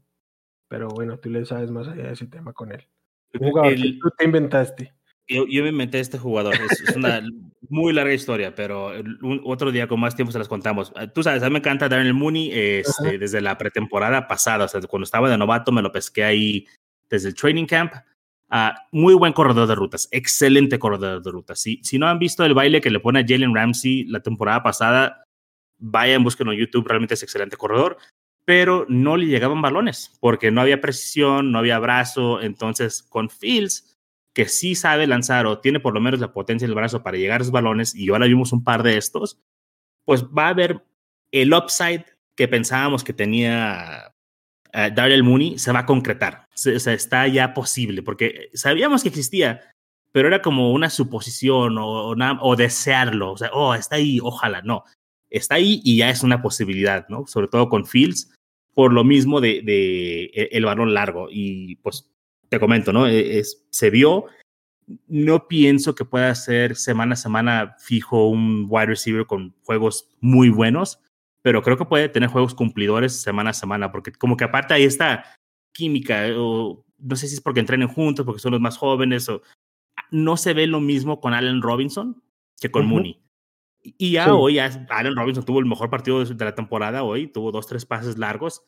pero 0.67 0.89
bueno, 0.89 1.19
tú 1.19 1.29
le 1.29 1.45
sabes 1.45 1.69
más 1.69 1.87
allá 1.87 2.05
de 2.05 2.13
ese 2.13 2.25
tema 2.27 2.53
con 2.53 2.71
él. 2.71 2.87
Un 3.39 3.49
jugador 3.49 3.75
que 3.75 3.99
tú 4.01 4.09
te 4.17 4.25
inventaste. 4.25 4.94
Yo, 5.27 5.45
yo, 5.47 5.63
me 5.63 5.69
inventé 5.69 5.99
este 5.99 6.19
jugador. 6.19 6.53
Es, 6.53 6.95
una 6.95 7.21
muy 7.69 7.93
larga 7.93 8.13
historia, 8.13 8.53
pero 8.53 8.91
otro 9.43 9.71
día 9.71 9.87
con 9.87 9.99
más 9.99 10.15
tiempo 10.15 10.31
se 10.31 10.37
las 10.37 10.47
contamos. 10.47 10.91
Ah, 10.95 11.07
tú 11.07 11.23
sabes, 11.23 11.41
a 11.41 11.47
mí 11.47 11.53
me 11.53 11.59
encanta 11.59 11.89
Darnell 11.89 12.13
Mooney 12.13 12.51
este, 12.53 13.17
desde 13.17 13.41
la 13.41 13.57
pretemporada 13.57 14.27
pasada. 14.27 14.65
O 14.65 14.67
sea, 14.67 14.81
cuando 14.81 15.05
estaba 15.05 15.29
de 15.29 15.37
novato 15.37 15.71
me 15.71 15.81
lo 15.81 15.91
pesqué 15.91 16.23
ahí 16.23 16.67
desde 17.09 17.29
el 17.29 17.35
training 17.35 17.65
camp. 17.65 17.93
Uh, 18.51 18.69
muy 18.91 19.15
buen 19.15 19.33
corredor 19.33 19.67
de 19.67 19.73
rutas, 19.73 20.07
excelente 20.11 20.77
corredor 20.77 21.23
de 21.23 21.31
rutas. 21.31 21.59
Si, 21.59 21.81
si 21.83 21.97
no 21.97 22.07
han 22.07 22.19
visto 22.19 22.45
el 22.45 22.53
baile 22.53 22.79
que 22.79 22.91
le 22.91 22.99
pone 22.99 23.19
a 23.19 23.25
Jalen 23.27 23.55
Ramsey 23.55 24.03
la 24.05 24.19
temporada 24.19 24.61
pasada, 24.61 25.23
vayan, 25.79 26.23
búsquenlo 26.23 26.53
en 26.53 26.59
YouTube, 26.59 26.87
realmente 26.87 27.15
es 27.15 27.23
excelente 27.23 27.57
corredor, 27.57 27.97
pero 28.45 28.85
no 28.87 29.17
le 29.17 29.25
llegaban 29.25 29.63
balones 29.63 30.15
porque 30.19 30.51
no 30.51 30.61
había 30.61 30.79
precisión, 30.79 31.51
no 31.51 31.57
había 31.57 31.79
brazo. 31.79 32.39
Entonces, 32.39 33.01
con 33.01 33.31
Fields 33.31 33.94
que 34.35 34.49
sí 34.49 34.75
sabe 34.75 35.07
lanzar 35.07 35.47
o 35.47 35.59
tiene 35.59 35.79
por 35.79 35.93
lo 35.93 36.01
menos 36.01 36.19
la 36.19 36.33
potencia 36.33 36.67
del 36.67 36.75
brazo 36.75 37.01
para 37.01 37.17
llegar 37.17 37.39
a 37.39 37.43
esos 37.43 37.53
balones, 37.53 37.95
y 37.95 38.09
ahora 38.09 38.27
vimos 38.27 38.51
un 38.51 38.63
par 38.63 38.83
de 38.83 38.97
estos, 38.97 39.39
pues 40.03 40.25
va 40.25 40.47
a 40.47 40.49
haber 40.49 40.83
el 41.31 41.53
upside 41.53 42.05
que 42.35 42.49
pensábamos 42.49 43.03
que 43.03 43.13
tenía 43.13 44.13
uh, 44.73 44.93
Daryl 44.93 45.23
Mooney, 45.23 45.57
se 45.57 45.71
va 45.71 45.79
a 45.79 45.85
concretar. 45.85 46.47
o 46.53 46.79
sea, 46.79 46.93
está 46.93 47.27
ya 47.29 47.53
posible, 47.53 48.03
porque 48.03 48.49
sabíamos 48.53 49.03
que 49.03 49.09
existía, 49.09 49.61
pero 50.11 50.27
era 50.27 50.41
como 50.41 50.73
una 50.73 50.89
suposición 50.89 51.77
o, 51.77 52.09
o, 52.09 52.55
desearlo. 52.57 53.31
O 53.31 53.37
sea, 53.37 53.49
oh, 53.53 53.73
está 53.73 53.95
ahí, 53.95 54.19
ojalá, 54.21 54.61
no. 54.61 54.83
Está 55.29 55.55
ahí 55.55 55.81
y 55.85 55.97
ya 55.97 56.09
es 56.09 56.23
una 56.23 56.41
posibilidad, 56.41 57.07
¿no? 57.07 57.25
Sobre 57.25 57.47
todo 57.47 57.69
con 57.69 57.85
Fields, 57.85 58.33
por 58.73 58.91
lo 58.91 59.05
mismo 59.05 59.39
de, 59.39 59.61
de 59.61 60.25
e, 60.33 60.49
el 60.51 60.65
balón 60.65 60.93
largo. 60.93 61.29
Y 61.31 61.77
pues 61.77 62.09
te 62.49 62.59
comento, 62.59 62.93
¿no? 62.93 63.07
E, 63.07 63.39
es, 63.39 63.65
se 63.69 63.89
vio. 63.89 64.25
No 65.07 65.47
pienso 65.47 65.95
que 65.95 66.05
pueda 66.05 66.33
ser 66.35 66.75
semana 66.75 67.13
a 67.13 67.17
semana 67.17 67.75
fijo 67.79 68.27
un 68.27 68.67
wide 68.69 68.87
receiver 68.87 69.25
con 69.25 69.55
juegos 69.63 70.09
muy 70.21 70.49
buenos, 70.49 70.99
pero 71.41 71.63
creo 71.63 71.77
que 71.77 71.85
puede 71.85 72.09
tener 72.09 72.29
juegos 72.29 72.53
cumplidores 72.53 73.19
semana 73.21 73.49
a 73.49 73.53
semana, 73.53 73.91
porque 73.91 74.11
como 74.11 74.37
que 74.37 74.43
aparte 74.43 74.75
hay 74.75 74.83
esta 74.83 75.25
química, 75.73 76.25
o 76.37 76.85
no 76.99 77.15
sé 77.15 77.27
si 77.27 77.35
es 77.35 77.41
porque 77.41 77.59
entrenen 77.59 77.87
juntos, 77.87 78.25
porque 78.25 78.41
son 78.41 78.51
los 78.51 78.61
más 78.61 78.77
jóvenes, 78.77 79.27
o 79.29 79.41
no 80.11 80.37
se 80.37 80.53
ve 80.53 80.67
lo 80.67 80.79
mismo 80.79 81.19
con 81.19 81.33
Allen 81.33 81.61
Robinson 81.61 82.21
que 82.59 82.71
con 82.71 82.85
Mooney. 82.85 83.21
Y 83.81 84.11
ya 84.11 84.33
hoy, 84.33 84.55
ya 84.55 84.87
Allen 84.89 85.15
Robinson 85.15 85.45
tuvo 85.45 85.59
el 85.59 85.65
mejor 85.65 85.89
partido 85.89 86.23
de 86.23 86.45
la 86.45 86.55
temporada 86.55 87.03
hoy, 87.03 87.27
tuvo 87.27 87.51
dos, 87.51 87.67
tres 87.67 87.85
pases 87.85 88.17
largos, 88.17 88.63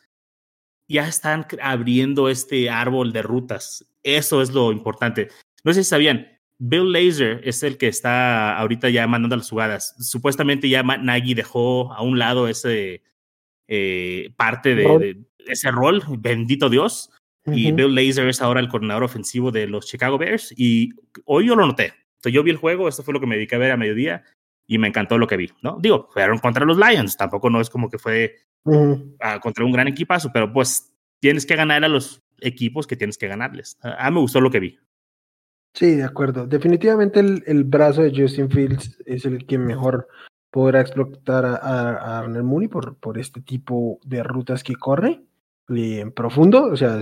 ya 0.87 1.07
están 1.07 1.45
abriendo 1.61 2.29
este 2.29 2.69
árbol 2.69 3.11
de 3.13 3.21
rutas. 3.21 3.85
Eso 4.03 4.41
es 4.41 4.51
lo 4.51 4.71
importante. 4.71 5.29
No 5.63 5.73
sé 5.73 5.83
si 5.83 5.89
sabían, 5.89 6.27
Bill 6.59 6.91
Laser 6.91 7.41
es 7.43 7.61
el 7.63 7.77
que 7.77 7.87
está 7.87 8.57
ahorita 8.57 8.89
ya 8.89 9.05
mandando 9.07 9.35
las 9.35 9.49
jugadas. 9.49 9.95
Supuestamente 9.99 10.69
ya 10.69 10.83
Nagy 10.83 11.33
dejó 11.33 11.93
a 11.93 12.01
un 12.01 12.17
lado 12.17 12.47
ese 12.47 13.03
eh, 13.67 14.31
parte 14.37 14.75
de, 14.75 15.17
ese 15.45 15.71
rol, 15.71 16.03
bendito 16.19 16.69
Dios. 16.69 17.11
Y 17.49 17.71
Bill 17.71 17.95
Laser 17.95 18.27
es 18.27 18.41
ahora 18.41 18.59
el 18.59 18.67
coordinador 18.67 19.03
ofensivo 19.03 19.51
de 19.51 19.67
los 19.67 19.87
Chicago 19.87 20.17
Bears. 20.17 20.53
Y 20.57 20.89
hoy 21.23 21.47
yo 21.47 21.55
lo 21.55 21.65
noté. 21.65 21.93
Entonces, 22.17 22.33
yo 22.33 22.43
vi 22.43 22.51
el 22.51 22.57
juego, 22.57 22.89
esto 22.89 23.03
fue 23.03 23.13
lo 23.13 23.21
que 23.21 23.27
me 23.27 23.35
dediqué 23.35 23.55
a 23.55 23.59
ver 23.59 23.71
a 23.71 23.77
mediodía 23.77 24.23
y 24.67 24.77
me 24.77 24.89
encantó 24.89 25.17
lo 25.17 25.27
que 25.27 25.37
vi, 25.37 25.51
¿no? 25.61 25.77
Digo, 25.79 26.09
fueron 26.11 26.39
contra 26.39 26.65
los 26.65 26.77
Lions, 26.77 27.15
tampoco 27.15 27.49
no 27.49 27.61
es 27.61 27.69
como 27.69 27.89
que 27.89 27.97
fue 27.97 28.35
contra 29.41 29.65
un 29.65 29.71
gran 29.71 29.87
equipazo, 29.87 30.29
pero 30.33 30.51
pues 30.51 30.93
tienes 31.19 31.45
que 31.45 31.55
ganar 31.55 31.83
a 31.83 31.87
los 31.87 32.21
equipos 32.39 32.87
que 32.87 32.95
tienes 32.95 33.17
que 33.17 33.27
ganarles. 33.27 33.77
A, 33.81 34.09
mí 34.09 34.15
me 34.15 34.21
gustó 34.21 34.41
lo 34.41 34.51
que 34.51 34.59
vi. 34.59 34.79
Sí, 35.73 35.95
de 35.95 36.03
acuerdo. 36.03 36.47
Definitivamente 36.47 37.19
el, 37.19 37.43
el, 37.45 37.63
brazo 37.63 38.01
de 38.01 38.13
Justin 38.15 38.49
Fields 38.49 38.97
es 39.05 39.25
el 39.25 39.45
que 39.45 39.57
mejor 39.57 40.07
podrá 40.49 40.81
explotar 40.81 41.45
a, 41.45 41.55
a, 41.55 42.19
Arnold 42.19 42.45
Mooney 42.45 42.67
por, 42.67 42.97
por 42.97 43.17
este 43.17 43.41
tipo 43.41 43.99
de 44.03 44.23
rutas 44.23 44.63
que 44.63 44.75
corre 44.75 45.21
en 45.69 46.11
profundo. 46.11 46.63
O 46.63 46.77
sea, 46.77 47.01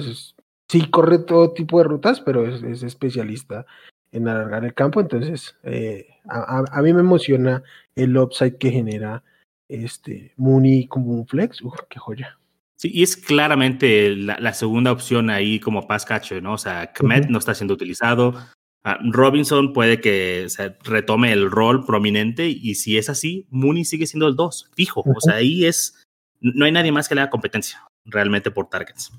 sí 0.67 0.89
corre 0.89 1.19
todo 1.19 1.53
tipo 1.53 1.77
de 1.77 1.85
rutas, 1.85 2.21
pero 2.21 2.45
es, 2.45 2.63
es 2.63 2.83
especialista 2.83 3.65
en 4.11 4.27
alargar 4.27 4.65
el 4.65 4.73
campo. 4.73 4.99
Entonces, 4.99 5.57
eh, 5.63 6.07
a, 6.27 6.65
a, 6.69 6.81
mí 6.81 6.93
me 6.93 7.01
emociona 7.01 7.63
el 7.95 8.17
upside 8.17 8.57
que 8.57 8.71
genera 8.71 9.23
este 9.69 10.33
Mooney 10.37 10.87
como 10.87 11.13
un 11.13 11.27
flex. 11.27 11.61
Uf, 11.61 11.75
qué 11.89 11.99
joya. 11.99 12.39
Sí, 12.77 12.91
y 12.93 13.03
es 13.03 13.15
claramente 13.15 14.15
la, 14.15 14.53
segunda 14.53 14.91
opción 14.91 15.29
ahí 15.29 15.59
como 15.59 15.87
pass 15.87 16.05
catcher, 16.05 16.43
¿no? 16.43 16.53
O 16.53 16.57
sea, 16.57 16.91
Kmet 16.91 17.29
no 17.29 17.39
está 17.39 17.55
siendo 17.55 17.73
utilizado. 17.73 18.35
Ah, 18.83 18.99
Robinson 19.01 19.71
puede 19.71 20.01
que 20.01 20.47
retome 20.83 21.31
el 21.31 21.49
rol 21.49 21.85
prominente 21.85 22.47
y 22.47 22.75
si 22.75 22.97
es 22.97 23.09
así, 23.09 23.47
Mooney 23.49 23.85
sigue 23.85 24.07
siendo 24.07 24.27
el 24.27 24.35
2, 24.35 24.71
fijo. 24.75 25.01
O 25.01 25.21
sea, 25.21 25.35
ahí 25.35 25.65
es, 25.65 26.03
no 26.41 26.65
hay 26.65 26.71
nadie 26.71 26.91
más 26.91 27.07
que 27.07 27.15
le 27.15 27.21
haga 27.21 27.29
competencia 27.29 27.81
realmente 28.03 28.51
por 28.51 28.69
targets. 28.69 29.11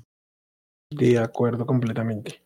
De 0.91 1.17
acuerdo, 1.17 1.65
completamente. 1.65 2.41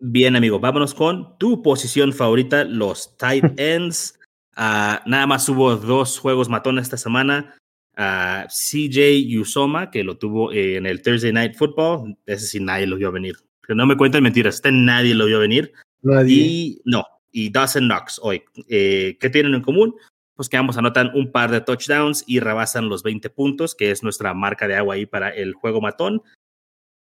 Bien, 0.00 0.36
amigo, 0.36 0.60
vámonos 0.60 0.94
con 0.94 1.38
tu 1.38 1.62
posición 1.62 2.12
favorita, 2.12 2.64
los 2.64 3.16
tight 3.16 3.44
ends. 3.58 4.15
Uh, 4.56 5.04
nada 5.04 5.26
más 5.26 5.46
hubo 5.48 5.76
dos 5.76 6.18
juegos 6.18 6.48
matones 6.48 6.84
esta 6.84 6.96
semana. 6.96 7.56
Uh, 7.98 8.46
CJ 8.48 9.38
Usoma, 9.38 9.90
que 9.90 10.02
lo 10.02 10.16
tuvo 10.16 10.52
en 10.52 10.86
el 10.86 11.02
Thursday 11.02 11.32
Night 11.32 11.56
Football. 11.56 12.16
Ese 12.26 12.46
sí 12.46 12.60
nadie 12.60 12.86
lo 12.86 12.96
vio 12.96 13.12
venir. 13.12 13.36
Que 13.66 13.74
no 13.74 13.86
me 13.86 13.96
cuenten 13.96 14.22
mentiras, 14.22 14.56
este 14.56 14.72
nadie 14.72 15.14
lo 15.14 15.26
vio 15.26 15.40
venir. 15.40 15.72
Nadie. 16.02 16.34
Y 16.34 16.82
no, 16.84 17.04
y 17.32 17.50
Dawson 17.50 17.84
Knox 17.86 18.18
hoy. 18.22 18.42
Eh, 18.68 19.18
¿Qué 19.20 19.28
tienen 19.28 19.54
en 19.54 19.62
común? 19.62 19.94
Pues 20.34 20.48
que 20.48 20.56
ambos 20.56 20.76
anotan 20.78 21.10
un 21.14 21.32
par 21.32 21.50
de 21.50 21.60
touchdowns 21.60 22.24
y 22.26 22.40
rebasan 22.40 22.88
los 22.88 23.02
20 23.02 23.28
puntos, 23.30 23.74
que 23.74 23.90
es 23.90 24.02
nuestra 24.02 24.32
marca 24.34 24.68
de 24.68 24.76
agua 24.76 24.94
ahí 24.94 25.04
para 25.04 25.30
el 25.30 25.52
juego 25.54 25.80
matón. 25.80 26.22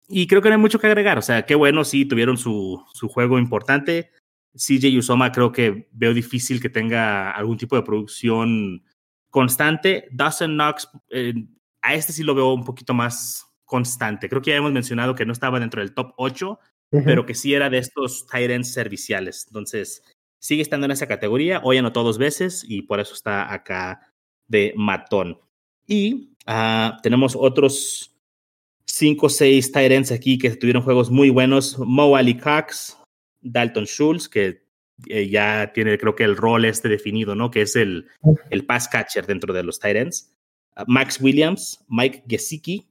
Y 0.08 0.26
creo 0.26 0.42
que 0.42 0.48
no 0.48 0.56
hay 0.56 0.60
mucho 0.60 0.78
que 0.78 0.86
agregar. 0.86 1.18
O 1.18 1.22
sea, 1.22 1.46
qué 1.46 1.54
bueno, 1.54 1.84
sí, 1.84 2.04
tuvieron 2.04 2.36
su, 2.36 2.84
su 2.92 3.08
juego 3.08 3.38
importante. 3.38 4.10
CJ 4.54 4.98
Usoma 4.98 5.32
creo 5.32 5.52
que 5.52 5.88
veo 5.92 6.12
difícil 6.12 6.60
que 6.60 6.68
tenga 6.68 7.30
algún 7.30 7.56
tipo 7.56 7.76
de 7.76 7.82
producción 7.82 8.84
constante. 9.30 10.08
Dawson 10.10 10.54
Knox, 10.54 10.88
eh, 11.10 11.34
a 11.82 11.94
este 11.94 12.12
sí 12.12 12.22
lo 12.22 12.34
veo 12.34 12.52
un 12.52 12.64
poquito 12.64 12.94
más 12.94 13.46
constante. 13.64 14.28
Creo 14.28 14.42
que 14.42 14.50
ya 14.50 14.56
hemos 14.56 14.72
mencionado 14.72 15.14
que 15.14 15.24
no 15.24 15.32
estaba 15.32 15.60
dentro 15.60 15.80
del 15.80 15.94
top 15.94 16.12
8, 16.16 16.58
pero 17.04 17.24
que 17.24 17.34
sí 17.34 17.54
era 17.54 17.70
de 17.70 17.78
estos 17.78 18.26
tight 18.26 18.50
ends 18.50 18.72
serviciales. 18.72 19.44
Entonces, 19.46 20.02
sigue 20.40 20.62
estando 20.62 20.86
en 20.86 20.90
esa 20.90 21.06
categoría. 21.06 21.60
Hoy 21.62 21.78
anotó 21.78 22.02
dos 22.02 22.18
veces 22.18 22.64
y 22.66 22.82
por 22.82 22.98
eso 22.98 23.14
está 23.14 23.52
acá 23.52 24.12
de 24.48 24.74
matón. 24.76 25.38
Y 25.86 26.34
uh, 26.48 27.00
tenemos 27.02 27.36
otros 27.38 28.16
5 28.86 29.26
o 29.26 29.28
6 29.28 29.70
tight 29.70 29.92
ends 29.92 30.10
aquí 30.10 30.36
que 30.36 30.50
tuvieron 30.50 30.82
juegos 30.82 31.10
muy 31.10 31.30
buenos. 31.30 31.78
Mo 31.78 32.16
Ali 32.16 32.36
Cox, 32.36 32.98
Dalton 33.40 33.86
Schultz, 33.86 34.28
que 34.28 34.64
eh, 35.06 35.28
ya 35.28 35.72
tiene 35.72 35.98
creo 35.98 36.14
que 36.14 36.24
el 36.24 36.36
rol 36.36 36.64
este 36.64 36.88
definido, 36.88 37.34
¿no? 37.34 37.50
Que 37.50 37.62
es 37.62 37.76
el, 37.76 38.08
el 38.50 38.66
pass 38.66 38.88
catcher 38.88 39.26
dentro 39.26 39.54
de 39.54 39.62
los 39.62 39.80
Titans. 39.80 40.34
Ah, 40.74 40.84
Max 40.86 41.20
Williams, 41.20 41.84
Mike 41.88 42.24
Gesicki, 42.28 42.88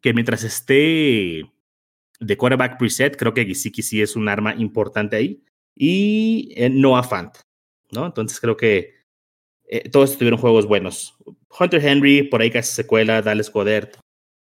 que 0.00 0.14
mientras 0.14 0.44
esté 0.44 1.50
de 2.20 2.36
quarterback 2.36 2.78
preset, 2.78 3.16
creo 3.16 3.34
que 3.34 3.44
Gesicki 3.44 3.82
sí 3.82 4.02
es 4.02 4.16
un 4.16 4.28
arma 4.28 4.54
importante 4.54 5.16
ahí. 5.16 5.42
Y 5.74 6.52
eh, 6.56 6.68
Noah 6.70 7.04
Fant, 7.04 7.36
¿no? 7.92 8.06
Entonces 8.06 8.40
creo 8.40 8.56
que 8.56 8.94
eh, 9.68 9.88
todos 9.88 10.16
tuvieron 10.16 10.40
juegos 10.40 10.66
buenos. 10.66 11.16
Hunter 11.58 11.84
Henry, 11.84 12.22
por 12.24 12.40
ahí 12.40 12.50
casi 12.50 12.72
secuela, 12.72 13.22
Dallas 13.22 13.50
Godert, 13.50 13.96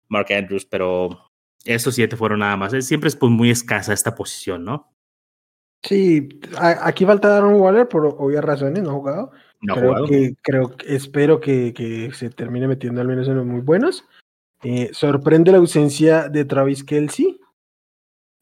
Mark 0.07 0.31
Andrews, 0.31 0.65
pero 0.65 1.31
esos 1.65 1.95
siete 1.95 2.15
fueron 2.15 2.39
nada 2.39 2.55
más. 2.55 2.85
Siempre 2.85 3.09
es 3.09 3.15
pues, 3.15 3.31
muy 3.31 3.49
escasa 3.49 3.93
esta 3.93 4.15
posición, 4.15 4.63
¿no? 4.63 4.94
Sí, 5.87 6.29
aquí 6.59 7.05
falta 7.05 7.29
Darren 7.29 7.59
Waller 7.59 7.87
por 7.87 8.05
obvias 8.05 8.43
razones, 8.43 8.81
no 8.81 8.89
ha 8.89 8.93
jugado. 8.93 9.31
No 9.61 9.75
creo 9.75 9.89
jugado. 9.89 10.05
que, 10.07 10.35
creo, 10.41 10.75
espero 10.87 11.39
que, 11.39 11.73
que, 11.73 12.11
se 12.13 12.29
termine 12.29 12.67
metiendo 12.67 13.01
al 13.01 13.07
menos 13.07 13.27
en 13.27 13.37
los 13.37 13.45
muy 13.45 13.61
buenos. 13.61 14.05
Eh, 14.63 14.89
sorprende 14.93 15.51
la 15.51 15.59
ausencia 15.59 16.27
de 16.27 16.43
Travis 16.43 16.83
Kelsey, 16.83 17.39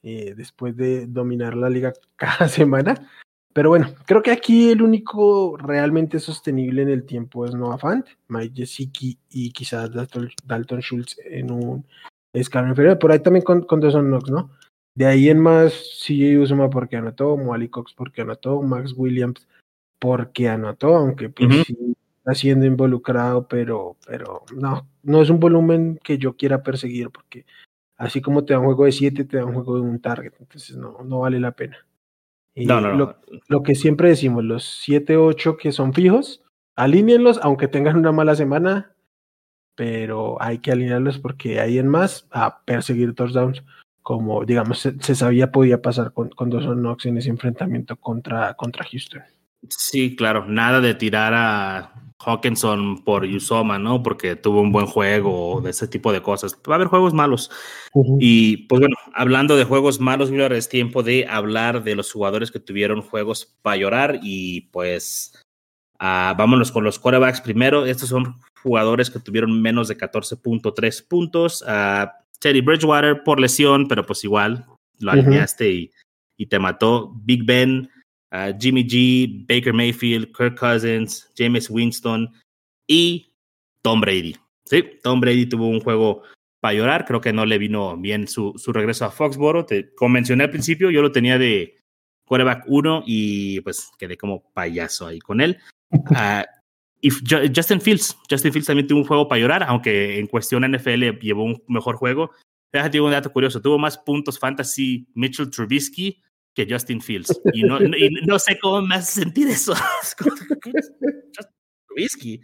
eh, 0.04 0.34
después 0.38 0.78
de 0.78 1.06
dominar 1.06 1.56
la 1.56 1.70
liga 1.70 1.92
cada 2.16 2.48
semana. 2.48 3.10
Pero 3.52 3.70
bueno, 3.70 3.94
creo 4.06 4.24
que 4.24 4.32
aquí 4.32 4.72
el 4.72 4.82
único 4.82 5.58
realmente 5.58 6.20
sostenible 6.20 6.82
en 6.82 6.90
el 6.90 7.06
tiempo 7.06 7.46
es 7.46 7.54
Noah 7.54 7.78
Fant, 7.78 8.08
Mike 8.30 8.56
Gesicki 8.56 9.20
y 9.30 9.52
quizás 9.52 9.92
Dalton, 9.92 10.82
Schultz 10.82 11.18
en 11.26 11.52
un 11.52 11.86
escalón 12.34 12.70
inferior. 12.70 12.98
Por 12.98 13.12
ahí 13.12 13.20
también 13.20 13.44
con, 13.44 13.62
con 13.64 13.80
Dawson 13.80 14.08
Knox, 14.08 14.32
¿no? 14.32 14.50
De 14.96 15.06
ahí 15.06 15.30
en 15.30 15.40
más, 15.40 15.74
CJ 16.04 16.40
Usuma 16.40 16.70
porque 16.70 16.98
anotó, 16.98 17.36
Moali 17.36 17.68
Cox 17.68 17.94
porque 17.94 18.22
anotó, 18.22 18.62
Max 18.62 18.94
Williams 18.96 19.48
porque 20.00 20.50
anotó, 20.50 20.96
aunque 20.96 21.30
pues 21.30 21.66
sí 21.66 21.96
está 22.18 22.36
siendo 22.36 22.66
involucrado, 22.66 23.48
pero, 23.48 23.98
pero 24.08 24.44
no, 24.56 24.88
no 25.02 25.22
es 25.22 25.30
un 25.30 25.40
volumen 25.40 26.00
que 26.04 26.18
yo 26.18 26.36
quiera 26.36 26.64
perseguir 26.64 27.10
porque 27.10 27.46
así 27.98 28.22
como 28.22 28.46
te 28.46 28.54
da 28.54 28.60
un 28.60 28.66
juego 28.66 28.86
de 28.86 28.92
7, 28.92 29.26
te 29.26 29.38
da 29.38 29.46
un 29.46 29.54
juego 29.54 29.76
de 29.76 29.82
un 29.82 30.00
target, 30.00 30.34
entonces 30.40 30.78
no, 30.78 31.00
no 31.04 31.20
vale 31.20 31.40
la 31.40 31.52
pena. 31.52 31.78
Y 32.56 32.66
no, 32.66 32.80
no, 32.80 32.94
lo, 32.94 33.18
lo, 33.48 33.64
que 33.64 33.76
siempre 33.76 34.10
decimos, 34.10 34.44
los 34.44 34.64
7, 34.64 35.18
8 35.18 35.58
que 35.58 35.72
son 35.72 35.94
fijos, 35.94 36.44
alíñenlos, 36.76 37.40
aunque 37.42 37.68
tengan 37.68 37.98
una 37.98 38.12
mala 38.12 38.36
semana, 38.36 38.94
pero 39.76 40.42
hay 40.42 40.60
que 40.60 40.72
alinearlos 40.72 41.18
porque 41.18 41.60
hay 41.60 41.80
en 41.80 41.88
más 41.88 42.28
a 42.32 42.64
perseguir 42.64 43.16
touchdowns, 43.16 43.64
como 44.04 44.46
digamos 44.46 44.80
se, 44.80 45.16
sabía 45.16 45.52
podía 45.52 45.82
pasar 45.82 46.14
con, 46.14 46.30
con 46.30 46.50
Dawson 46.50 46.82
Knox 46.82 47.06
en 47.06 47.18
ese 47.18 47.30
enfrentamiamente 47.30 47.96
contra, 47.96 48.54
contra 48.54 48.86
Houston. 48.86 49.24
Sí, 49.70 50.16
claro, 50.16 50.46
nada 50.46 50.82
de 50.82 50.94
tirar 50.94 51.34
a 51.34 51.94
Hawkinson 52.20 53.04
por 53.04 53.24
Usoma, 53.26 53.80
¿no? 53.80 54.04
Porque 54.04 54.36
tuvo 54.36 54.62
un 54.62 54.72
buen 54.72 54.86
juego, 54.86 55.62
de 55.62 55.70
ese 55.70 55.88
tipo 55.88 56.12
de 56.12 56.22
cosas. 56.22 56.58
Va 56.70 56.74
a 56.74 56.76
haber 56.76 56.88
juegos 56.88 57.14
malos. 57.14 57.50
Y 58.20 58.68
pues 58.68 58.80
bueno, 58.82 58.96
hablando 59.14 59.56
de 59.56 59.64
juegos 59.64 60.00
malos, 60.00 60.30
es 60.32 60.70
tiempo 60.70 61.04
de 61.04 61.28
hablar 61.28 61.84
de 61.84 61.96
los 61.96 62.12
jugadores 62.12 62.52
que 62.52 62.60
tuvieron 62.60 63.02
juegos 63.02 63.58
para 63.62 63.78
llorar 63.78 64.20
y 64.22 64.62
pues 64.72 65.34
uh, 65.96 66.36
vámonos 66.38 66.72
con 66.72 66.84
los 66.84 67.00
quarterbacks 67.00 67.42
primero. 67.42 67.86
Estos 67.86 68.10
son 68.10 68.36
jugadores 68.62 69.10
que 69.10 69.20
tuvieron 69.20 69.62
menos 69.62 69.88
de 69.88 69.98
14.3 69.98 71.08
puntos. 71.08 71.62
Uh, 71.62 72.08
Teddy 72.44 72.62
Bridgewater 72.62 73.24
por 73.24 73.40
lesión, 73.40 73.88
pero 73.88 74.06
pues 74.06 74.24
igual 74.24 74.66
lo 75.00 75.12
alineaste 75.12 75.72
y, 75.72 75.92
y 76.38 76.46
te 76.46 76.60
mató. 76.60 77.14
Big 77.24 77.44
Ben 77.46 77.90
Uh, 78.34 78.52
Jimmy 78.60 78.84
G, 78.84 79.46
Baker 79.48 79.74
Mayfield, 79.74 80.36
Kirk 80.36 80.58
Cousins, 80.58 81.32
James 81.38 81.70
Winston 81.70 82.34
y 82.88 83.32
Tom 83.84 84.02
Brady. 84.02 84.36
Sí, 84.66 84.84
Tom 85.04 85.22
Brady 85.22 85.46
tuvo 85.46 85.68
un 85.68 85.80
juego 85.80 86.24
para 86.60 86.74
llorar. 86.74 87.06
Creo 87.06 87.22
que 87.22 87.32
no 87.32 87.46
le 87.46 87.60
vino 87.60 87.96
bien 87.96 88.28
su, 88.28 88.54
su 88.58 88.74
regreso 88.74 89.06
a 89.06 89.12
Foxboro. 89.12 89.68
Te 89.68 89.94
convencioné 89.94 90.46
al 90.46 90.50
principio, 90.50 90.90
yo 90.90 91.04
lo 91.04 91.12
tenía 91.12 91.38
de 91.38 91.78
quarterback 92.26 92.64
1 92.66 93.04
y 93.06 93.62
pues 93.62 93.92
quedé 94.00 94.18
como 94.18 94.52
payaso 94.52 95.06
ahí 95.06 95.20
con 95.20 95.40
él. 95.40 95.60
Uh, 95.92 96.42
y 97.04 97.10
Justin 97.54 97.82
Fields, 97.82 98.18
Justin 98.30 98.54
Fields 98.54 98.68
también 98.68 98.88
tuvo 98.88 99.00
un 99.00 99.06
juego 99.06 99.28
para 99.28 99.42
llorar, 99.42 99.64
aunque 99.64 100.20
en 100.20 100.28
cuestión 100.28 100.64
NFL 100.64 101.20
llevó 101.20 101.44
un 101.44 101.62
mejor 101.68 101.98
juego. 101.98 102.32
Déjate 102.72 103.02
un 103.02 103.12
dato 103.12 103.30
curioso, 103.30 103.62
tuvo 103.62 103.78
más 103.78 103.98
puntos 103.98 104.40
fantasy 104.40 105.06
Mitchell 105.14 105.50
Trubisky 105.50 106.24
que 106.56 106.66
Justin 106.68 107.02
Fields. 107.02 107.42
Y 107.54 107.64
no, 107.64 107.78
no 107.80 108.40
sé 108.40 108.58
cómo 108.58 108.82
me 108.82 108.96
hace 108.96 109.22
sentir 109.22 109.50
eso. 109.50 109.74
Whisky. 111.98 112.40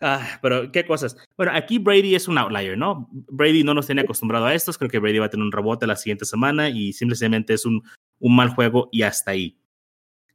Ah, 0.00 0.38
pero 0.40 0.70
qué 0.70 0.86
cosas. 0.86 1.16
Bueno, 1.36 1.52
aquí 1.52 1.78
Brady 1.78 2.14
es 2.14 2.28
un 2.28 2.38
outlier, 2.38 2.78
¿no? 2.78 3.08
Brady 3.10 3.64
no 3.64 3.74
nos 3.74 3.86
tiene 3.86 4.02
acostumbrado 4.02 4.46
a 4.46 4.54
estos. 4.54 4.78
Creo 4.78 4.90
que 4.90 5.00
Brady 5.00 5.18
va 5.18 5.26
a 5.26 5.30
tener 5.30 5.44
un 5.44 5.50
rebote 5.50 5.86
la 5.86 5.96
siguiente 5.96 6.26
semana 6.26 6.68
y 6.68 6.92
simplemente 6.92 7.54
es 7.54 7.66
un, 7.66 7.82
un 8.20 8.36
mal 8.36 8.50
juego 8.50 8.88
y 8.92 9.02
hasta 9.02 9.32
ahí. 9.32 9.58